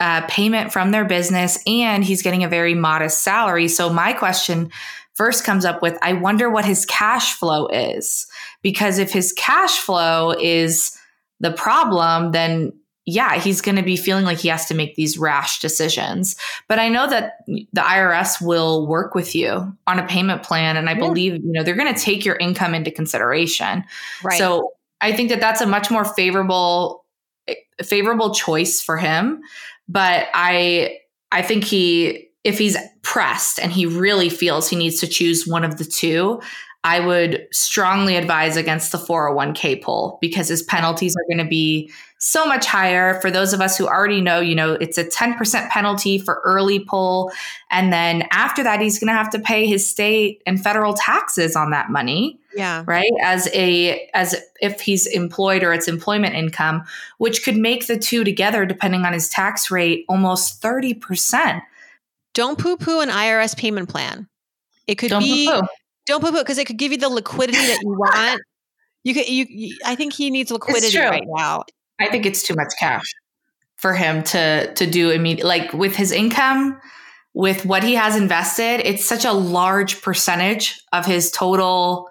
uh, 0.00 0.22
payment 0.26 0.72
from 0.72 0.90
their 0.90 1.04
business 1.04 1.56
and 1.64 2.02
he's 2.02 2.22
getting 2.22 2.42
a 2.42 2.48
very 2.48 2.74
modest 2.74 3.22
salary. 3.22 3.68
So, 3.68 3.88
my 3.88 4.14
question 4.14 4.72
first 5.14 5.44
comes 5.44 5.64
up 5.64 5.80
with 5.80 5.96
I 6.02 6.14
wonder 6.14 6.50
what 6.50 6.64
his 6.64 6.84
cash 6.86 7.34
flow 7.34 7.68
is. 7.68 8.26
Because 8.60 8.98
if 8.98 9.12
his 9.12 9.32
cash 9.32 9.78
flow 9.78 10.32
is 10.32 10.98
the 11.38 11.52
problem, 11.52 12.32
then 12.32 12.72
yeah, 13.08 13.40
he's 13.40 13.62
going 13.62 13.76
to 13.76 13.82
be 13.82 13.96
feeling 13.96 14.26
like 14.26 14.38
he 14.38 14.48
has 14.48 14.66
to 14.66 14.74
make 14.74 14.94
these 14.94 15.16
rash 15.16 15.60
decisions. 15.60 16.36
But 16.68 16.78
I 16.78 16.90
know 16.90 17.08
that 17.08 17.38
the 17.46 17.80
IRS 17.80 18.44
will 18.44 18.86
work 18.86 19.14
with 19.14 19.34
you 19.34 19.74
on 19.86 19.98
a 19.98 20.06
payment 20.06 20.42
plan. 20.42 20.76
And 20.76 20.90
I 20.90 20.92
yeah. 20.92 20.98
believe, 20.98 21.34
you 21.34 21.52
know, 21.52 21.62
they're 21.62 21.74
going 21.74 21.92
to 21.92 21.98
take 21.98 22.26
your 22.26 22.36
income 22.36 22.74
into 22.74 22.90
consideration. 22.90 23.82
Right. 24.22 24.36
So 24.36 24.72
I 25.00 25.12
think 25.12 25.30
that 25.30 25.40
that's 25.40 25.62
a 25.62 25.66
much 25.66 25.90
more 25.90 26.04
favorable, 26.04 27.06
eh, 27.46 27.54
favorable 27.82 28.34
choice 28.34 28.82
for 28.82 28.98
him. 28.98 29.40
But 29.88 30.28
I, 30.34 30.98
I 31.32 31.40
think 31.40 31.64
he, 31.64 32.28
if 32.44 32.58
he's 32.58 32.76
pressed 33.02 33.58
and 33.58 33.72
he 33.72 33.86
really 33.86 34.28
feels 34.28 34.68
he 34.68 34.76
needs 34.76 35.00
to 35.00 35.06
choose 35.06 35.46
one 35.46 35.64
of 35.64 35.78
the 35.78 35.84
two, 35.84 36.42
I 36.84 37.00
would 37.00 37.46
strongly 37.52 38.16
advise 38.16 38.56
against 38.56 38.92
the 38.92 38.98
401k 38.98 39.82
pull 39.82 40.18
because 40.20 40.48
his 40.48 40.62
penalties 40.62 41.16
are 41.16 41.24
going 41.28 41.44
to 41.44 41.48
be 41.48 41.90
so 42.18 42.44
much 42.44 42.66
higher. 42.66 43.20
For 43.20 43.30
those 43.30 43.52
of 43.52 43.60
us 43.60 43.78
who 43.78 43.86
already 43.86 44.20
know, 44.20 44.40
you 44.40 44.54
know, 44.54 44.72
it's 44.74 44.98
a 44.98 45.04
10% 45.04 45.68
penalty 45.68 46.18
for 46.18 46.40
early 46.44 46.80
pull. 46.80 47.32
And 47.70 47.92
then 47.92 48.26
after 48.30 48.62
that, 48.64 48.80
he's 48.80 48.98
going 48.98 49.06
to 49.08 49.14
have 49.14 49.30
to 49.30 49.38
pay 49.38 49.66
his 49.66 49.88
state 49.88 50.42
and 50.44 50.62
federal 50.62 50.94
taxes 50.94 51.54
on 51.54 51.70
that 51.70 51.90
money. 51.90 52.40
Yeah. 52.56 52.82
Right. 52.86 53.12
As 53.22 53.48
a, 53.54 54.08
as 54.14 54.34
if 54.60 54.80
he's 54.80 55.06
employed 55.06 55.62
or 55.62 55.72
it's 55.72 55.86
employment 55.86 56.34
income, 56.34 56.84
which 57.18 57.44
could 57.44 57.56
make 57.56 57.86
the 57.86 57.96
two 57.96 58.24
together, 58.24 58.66
depending 58.66 59.04
on 59.04 59.12
his 59.12 59.28
tax 59.28 59.70
rate, 59.70 60.04
almost 60.08 60.60
30%. 60.60 61.62
Don't 62.34 62.58
poo 62.58 62.76
poo 62.76 63.00
an 63.00 63.10
IRS 63.10 63.56
payment 63.56 63.88
plan. 63.88 64.28
It 64.88 64.96
could 64.96 65.10
don't 65.10 65.22
be, 65.22 65.46
poo-poo. 65.46 65.66
don't 66.06 66.20
poo 66.20 66.32
poo 66.32 66.38
because 66.38 66.58
it 66.58 66.66
could 66.66 66.78
give 66.78 66.90
you 66.90 66.98
the 66.98 67.08
liquidity 67.08 67.58
that 67.58 67.78
you 67.82 67.90
want. 67.98 68.42
You 69.04 69.14
could, 69.14 69.28
you, 69.28 69.46
you, 69.48 69.78
I 69.86 69.94
think 69.94 70.12
he 70.12 70.30
needs 70.30 70.50
liquidity 70.50 70.98
right 70.98 71.22
now. 71.24 71.62
I 72.00 72.08
think 72.08 72.26
it's 72.26 72.42
too 72.42 72.54
much 72.54 72.72
cash 72.78 73.04
for 73.76 73.94
him 73.94 74.22
to 74.24 74.72
to 74.74 74.86
do 74.86 75.10
immediate 75.10 75.46
like 75.46 75.72
with 75.72 75.94
his 75.94 76.12
income 76.12 76.80
with 77.34 77.64
what 77.64 77.84
he 77.84 77.94
has 77.94 78.16
invested 78.16 78.80
it's 78.88 79.04
such 79.04 79.24
a 79.24 79.32
large 79.32 80.02
percentage 80.02 80.80
of 80.92 81.06
his 81.06 81.30
total 81.30 82.08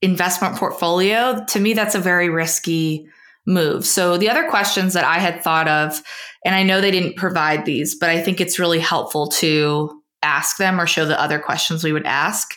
investment 0.00 0.56
portfolio. 0.56 1.44
To 1.48 1.60
me 1.60 1.72
that's 1.74 1.94
a 1.94 2.00
very 2.00 2.28
risky 2.28 3.06
move. 3.46 3.84
So 3.84 4.16
the 4.16 4.30
other 4.30 4.48
questions 4.48 4.94
that 4.94 5.04
i 5.04 5.18
had 5.18 5.42
thought 5.42 5.68
of 5.68 6.02
and 6.44 6.54
i 6.54 6.62
know 6.62 6.80
they 6.80 6.90
didn't 6.90 7.16
provide 7.16 7.64
these 7.64 7.94
but 7.94 8.08
i 8.08 8.20
think 8.22 8.40
it's 8.40 8.58
really 8.58 8.80
helpful 8.80 9.28
to 9.28 10.02
ask 10.24 10.56
them 10.56 10.80
or 10.80 10.86
show 10.86 11.04
the 11.04 11.20
other 11.20 11.38
questions 11.38 11.84
we 11.84 11.92
would 11.92 12.06
ask. 12.06 12.56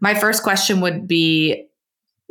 My 0.00 0.14
first 0.14 0.42
question 0.42 0.80
would 0.80 1.06
be 1.06 1.66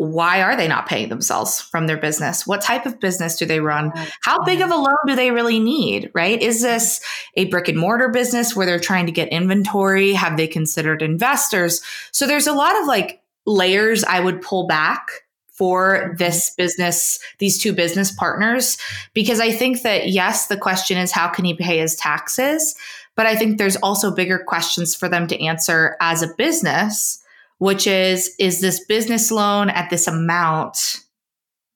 why 0.04 0.41
are 0.41 0.56
they 0.56 0.68
not 0.68 0.88
paying 0.88 1.10
themselves 1.10 1.62
from 1.62 1.88
their 1.88 1.97
business? 1.97 2.45
What 2.45 2.62
type 2.62 2.86
of 2.86 2.99
business 2.99 3.36
do 3.36 3.45
they 3.45 3.60
run? 3.60 3.91
How 4.22 4.43
big 4.43 4.62
of 4.62 4.72
a 4.72 4.76
loan 4.76 4.95
do 5.08 5.16
they 5.16 5.32
really 5.32 5.60
need, 5.60 6.12
right? 6.14 6.41
Is 6.41 6.62
this 6.62 7.01
a 7.36 7.45
brick 7.45 7.68
and 7.68 7.78
mortar 7.78 8.10
business 8.10 8.56
where 8.56 8.66
they're 8.66 8.80
trying 8.80 9.06
to 9.06 9.12
get 9.12 9.30
inventory? 9.30 10.14
Have 10.14 10.38
they 10.38 10.47
considered 10.47 11.01
investors? 11.01 11.82
So 12.12 12.28
there's 12.28 12.47
a 12.47 12.54
lot 12.54 12.80
of 12.80 12.88
like 12.88 13.22
layers 13.45 14.04
I 14.04 14.20
would 14.20 14.41
pull 14.41 14.68
back 14.68 15.10
for 15.54 15.95
mm-hmm. 15.95 16.18
this 16.18 16.54
business, 16.56 17.20
these 17.39 17.60
two 17.60 17.74
business 17.74 18.12
partners, 18.12 18.78
because 19.14 19.39
I 19.39 19.51
think 19.51 19.84
that 19.84 20.10
yes, 20.10 20.47
the 20.47 20.58
question 20.58 20.97
is 20.97 21.12
how 21.12 21.30
can 21.30 21.45
he 21.45 21.54
pay 21.54 21.78
his 21.78 21.95
taxes? 21.95 22.76
But 23.16 23.28
I 23.28 23.36
think 23.36 23.58
there's 23.58 23.76
also 23.78 24.14
bigger 24.14 24.39
questions 24.39 24.95
for 24.95 25.08
them 25.08 25.28
to 25.28 25.39
answer 25.43 25.95
as 26.01 26.24
a 26.24 26.34
business 26.36 27.22
which 27.58 27.88
is 27.88 28.36
is 28.39 28.62
this 28.62 28.84
business 28.86 29.32
loan 29.32 29.70
at 29.70 29.89
this 29.89 30.08
amount 30.08 31.04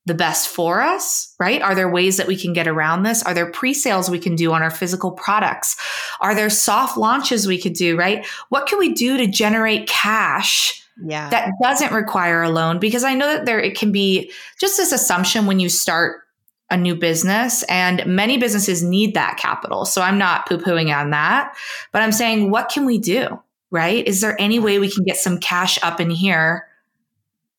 the 0.08 0.14
best 0.14 0.48
for 0.48 0.80
us, 0.80 1.36
right? 1.38 1.62
Are 1.62 1.76
there 1.76 1.90
ways 1.90 2.16
that 2.16 2.28
we 2.28 2.38
can 2.38 2.54
get 2.54 2.66
around 2.66 3.04
this? 3.04 3.22
Are 3.24 3.34
there 3.34 3.52
pre-sales 3.52 4.10
we 4.10 4.20
can 4.20 4.36
do 4.36 4.54
on 4.54 4.64
our 4.64 4.72
physical 4.72 5.12
products? 5.12 5.76
Are 6.22 6.34
there 6.34 6.50
soft 6.50 6.98
launches 6.98 7.46
we 7.46 7.62
could 7.62 7.74
do, 7.74 7.98
right? 7.98 8.26
What 8.48 8.68
can 8.68 8.80
we 8.80 8.94
do 8.94 9.18
to 9.18 9.28
generate 9.28 9.86
cash 9.90 10.82
yeah. 11.04 11.30
that 11.30 11.52
doesn't 11.62 11.92
require 11.92 12.42
a 12.42 12.50
loan? 12.50 12.80
Because 12.80 13.04
I 13.04 13.16
know 13.16 13.28
that 13.28 13.46
there 13.46 13.60
it 13.60 13.78
can 13.78 13.92
be 13.92 14.32
just 14.62 14.78
this 14.78 14.94
assumption 14.94 15.46
when 15.46 15.60
you 15.60 15.68
start 15.68 16.22
a 16.70 16.78
new 16.78 16.96
business 16.96 17.64
and 17.64 18.06
many 18.06 18.38
businesses 18.38 18.82
need 18.82 19.14
that 19.14 19.38
capital. 19.38 19.84
So 19.84 20.02
I'm 20.02 20.18
not 20.18 20.48
poo-pooing 20.48 20.96
on 20.96 21.10
that, 21.10 21.54
but 21.92 22.02
I'm 22.02 22.14
saying 22.14 22.50
what 22.50 22.70
can 22.70 22.86
we 22.86 22.98
do? 22.98 23.42
Right? 23.72 24.08
Is 24.08 24.22
there 24.22 24.40
any 24.40 24.60
way 24.60 24.80
we 24.80 24.92
can 24.92 25.04
get 25.04 25.18
some 25.18 25.40
cash 25.40 25.78
up 25.84 26.00
in 26.00 26.10
here 26.10 26.68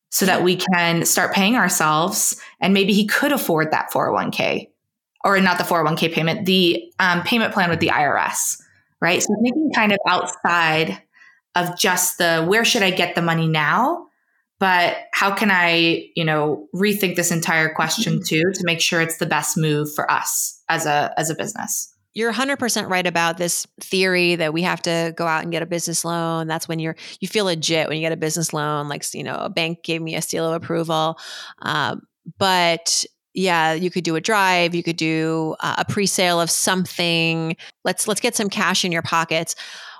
so 0.09 0.25
that 0.25 0.43
we 0.43 0.55
can 0.55 1.05
start 1.05 1.33
paying 1.33 1.55
ourselves? 1.55 2.41
And 2.59 2.73
maybe 2.73 2.93
he 2.93 3.05
could 3.05 3.31
afford 3.31 3.71
that 3.71 3.91
401k 3.91 4.69
or 5.23 5.39
not 5.39 5.57
the 5.57 5.63
401k 5.63 6.13
payment, 6.13 6.45
the 6.45 6.91
um, 6.99 7.23
payment 7.23 7.53
plan 7.53 7.69
with 7.69 7.79
the 7.79 7.87
IRS, 7.87 8.61
right? 9.01 9.21
So 9.21 9.35
thinking 9.43 9.71
kind 9.73 9.91
of 9.91 9.99
outside 10.07 11.01
of 11.55 11.77
just 11.77 12.17
the 12.17 12.45
where 12.45 12.65
should 12.65 12.83
I 12.83 12.91
get 12.91 13.15
the 13.15 13.21
money 13.21 13.47
now? 13.47 14.07
But 14.59 14.97
how 15.13 15.33
can 15.33 15.51
I, 15.51 16.09
you 16.15 16.25
know, 16.25 16.67
rethink 16.75 17.15
this 17.15 17.31
entire 17.31 17.73
question 17.73 18.15
mm-hmm. 18.15 18.23
too 18.23 18.51
to 18.53 18.63
make 18.63 18.81
sure 18.81 19.01
it's 19.01 19.17
the 19.17 19.25
best 19.25 19.57
move 19.57 19.93
for 19.93 20.09
us 20.11 20.61
as 20.67 20.85
a 20.85 21.13
as 21.17 21.29
a 21.29 21.35
business? 21.35 21.93
You're 22.13 22.33
100% 22.33 22.89
right 22.89 23.05
about 23.05 23.37
this 23.37 23.67
theory 23.81 24.35
that 24.35 24.53
we 24.53 24.63
have 24.63 24.81
to 24.81 25.13
go 25.15 25.27
out 25.27 25.43
and 25.43 25.51
get 25.51 25.61
a 25.61 25.67
business 25.67 26.03
loan. 26.03 26.47
That's 26.47 26.67
when 26.67 26.79
you're 26.79 26.95
you 27.19 27.27
feel 27.27 27.45
legit 27.45 27.87
when 27.87 27.97
you 27.97 28.03
get 28.03 28.11
a 28.11 28.17
business 28.17 28.53
loan 28.53 28.89
like 28.89 29.03
you 29.13 29.23
know 29.23 29.35
a 29.35 29.49
bank 29.49 29.83
gave 29.83 30.01
me 30.01 30.15
a 30.15 30.21
seal 30.21 30.45
of 30.45 30.53
approval. 30.53 31.19
Um, 31.61 32.01
but 32.37 33.05
yeah 33.35 33.73
you 33.73 33.91
could 33.91 34.03
do 34.03 34.15
a 34.15 34.21
drive 34.21 34.73
you 34.73 34.81
could 34.81 34.97
do 34.97 35.55
uh, 35.59 35.75
a 35.77 35.85
pre-sale 35.85 36.41
of 36.41 36.49
something. 36.49 37.55
Let's 37.85 38.07
let's 38.07 38.21
get 38.21 38.35
some 38.35 38.49
cash 38.49 38.83
in 38.83 38.91
your 38.91 39.03
pockets. 39.03 39.55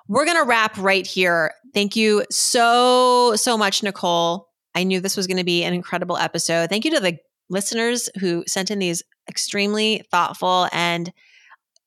We're 0.07 0.25
to 0.37 0.43
wrap 0.43 0.77
right 0.77 1.05
here. 1.05 1.53
Thank 1.73 1.95
you 1.95 2.25
so 2.31 3.35
so 3.35 3.57
much 3.57 3.83
nicole. 3.83 4.49
I 4.75 4.83
knew 4.83 4.99
this 4.99 5.17
was 5.17 5.27
to 5.37 5.43
be 5.43 5.63
an 5.63 5.73
incredible 5.73 6.17
episode. 6.17 6.69
Thank 6.69 6.85
you 6.85 6.91
to 6.91 6.99
the 6.99 7.17
listeners 7.49 8.09
who 8.19 8.43
sent 8.47 8.71
in 8.71 8.79
these 8.79 9.03
extremely 9.27 10.03
thoughtful 10.11 10.67
and 10.71 11.11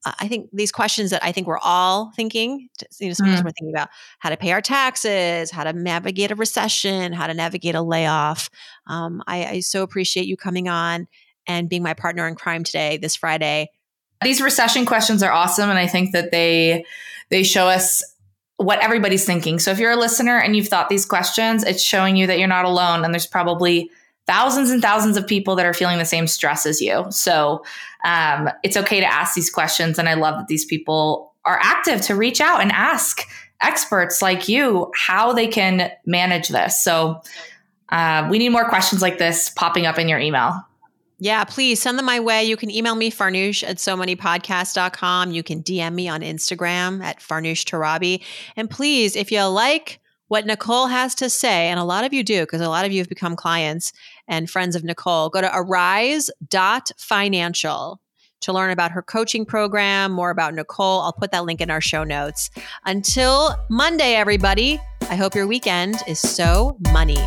I 0.04 0.26
think 0.26 0.48
these 0.52 0.72
questions 0.72 1.10
that 1.10 1.24
I 1.24 1.30
think 1.30 1.46
we're 1.46 1.58
all 1.58 2.12
thinking, 2.16 2.68
you 2.98 3.08
know, 3.08 3.14
sometimes 3.14 3.40
mm. 3.40 3.44
we're 3.44 3.50
thinking 3.52 3.72
about 3.72 3.88
how 4.18 4.30
to 4.30 4.36
pay 4.36 4.50
our 4.50 4.60
taxes, 4.60 5.50
how 5.50 5.62
to 5.64 5.72
navigate 5.72 6.32
a 6.32 6.34
recession, 6.34 7.12
how 7.12 7.28
to 7.28 7.34
navigate 7.34 7.76
a 7.76 7.82
layoff. 7.82 8.50
Um, 8.88 9.22
I, 9.26 9.44
I 9.44 9.60
so 9.60 9.82
appreciate 9.82 10.26
you 10.26 10.36
coming 10.36 10.68
on 10.68 11.06
and 11.46 11.68
being 11.68 11.82
my 11.82 11.94
partner 11.94 12.26
in 12.26 12.34
crime 12.34 12.64
today, 12.64 12.96
this 12.96 13.14
Friday. 13.14 13.70
These 14.22 14.40
recession 14.40 14.86
questions 14.86 15.22
are 15.22 15.32
awesome, 15.32 15.70
and 15.70 15.78
I 15.78 15.86
think 15.86 16.12
that 16.12 16.30
they 16.30 16.84
they 17.30 17.42
show 17.42 17.68
us 17.68 18.02
what 18.56 18.82
everybody's 18.82 19.24
thinking. 19.24 19.58
So 19.58 19.70
if 19.70 19.78
you're 19.78 19.90
a 19.92 19.96
listener 19.96 20.38
and 20.38 20.54
you've 20.54 20.68
thought 20.68 20.88
these 20.88 21.06
questions, 21.06 21.64
it's 21.64 21.82
showing 21.82 22.16
you 22.16 22.26
that 22.26 22.38
you're 22.38 22.48
not 22.48 22.64
alone, 22.64 23.04
and 23.04 23.14
there's 23.14 23.26
probably 23.26 23.90
thousands 24.26 24.70
and 24.70 24.80
thousands 24.80 25.16
of 25.16 25.26
people 25.26 25.56
that 25.56 25.66
are 25.66 25.74
feeling 25.74 25.98
the 25.98 26.04
same 26.04 26.26
stress 26.26 26.66
as 26.66 26.80
you. 26.80 27.04
So 27.10 27.64
um, 28.04 28.48
it's 28.62 28.76
okay 28.76 29.00
to 29.00 29.06
ask 29.06 29.34
these 29.34 29.50
questions. 29.50 29.98
And 29.98 30.08
I 30.08 30.14
love 30.14 30.36
that 30.36 30.48
these 30.48 30.64
people 30.64 31.34
are 31.44 31.58
active 31.62 32.00
to 32.02 32.14
reach 32.14 32.40
out 32.40 32.60
and 32.60 32.70
ask 32.72 33.22
experts 33.60 34.22
like 34.22 34.48
you 34.48 34.90
how 34.94 35.32
they 35.32 35.46
can 35.46 35.90
manage 36.06 36.48
this. 36.48 36.82
So 36.82 37.20
uh, 37.88 38.26
we 38.30 38.38
need 38.38 38.50
more 38.50 38.68
questions 38.68 39.02
like 39.02 39.18
this 39.18 39.50
popping 39.50 39.86
up 39.86 39.98
in 39.98 40.08
your 40.08 40.18
email. 40.18 40.64
Yeah, 41.18 41.44
please 41.44 41.80
send 41.80 41.98
them 41.98 42.06
my 42.06 42.18
way. 42.18 42.42
You 42.42 42.56
can 42.56 42.68
email 42.68 42.96
me, 42.96 43.08
farnoosh 43.08 43.62
at 43.62 43.78
so 43.78 43.96
money 43.96 44.16
podcasts.com. 44.16 45.30
You 45.30 45.44
can 45.44 45.62
DM 45.62 45.94
me 45.94 46.08
on 46.08 46.20
Instagram 46.20 47.00
at 47.00 47.20
Farnoosh 47.20 47.62
Torabi. 47.62 48.24
And 48.56 48.68
please, 48.68 49.14
if 49.14 49.30
you 49.30 49.44
like 49.44 50.00
what 50.32 50.46
Nicole 50.46 50.86
has 50.86 51.14
to 51.16 51.28
say, 51.28 51.68
and 51.68 51.78
a 51.78 51.84
lot 51.84 52.06
of 52.06 52.14
you 52.14 52.24
do 52.24 52.40
because 52.40 52.62
a 52.62 52.70
lot 52.70 52.86
of 52.86 52.92
you 52.92 53.00
have 53.00 53.08
become 53.10 53.36
clients 53.36 53.92
and 54.26 54.48
friends 54.48 54.74
of 54.74 54.82
Nicole, 54.82 55.28
go 55.28 55.42
to 55.42 55.50
arise.financial 55.54 58.00
to 58.40 58.52
learn 58.54 58.70
about 58.70 58.92
her 58.92 59.02
coaching 59.02 59.44
program, 59.44 60.10
more 60.10 60.30
about 60.30 60.54
Nicole. 60.54 61.00
I'll 61.00 61.12
put 61.12 61.32
that 61.32 61.44
link 61.44 61.60
in 61.60 61.70
our 61.70 61.82
show 61.82 62.02
notes. 62.02 62.48
Until 62.86 63.54
Monday, 63.68 64.14
everybody, 64.14 64.80
I 65.02 65.16
hope 65.16 65.34
your 65.34 65.46
weekend 65.46 65.96
is 66.08 66.18
so 66.18 66.78
money. 66.92 67.22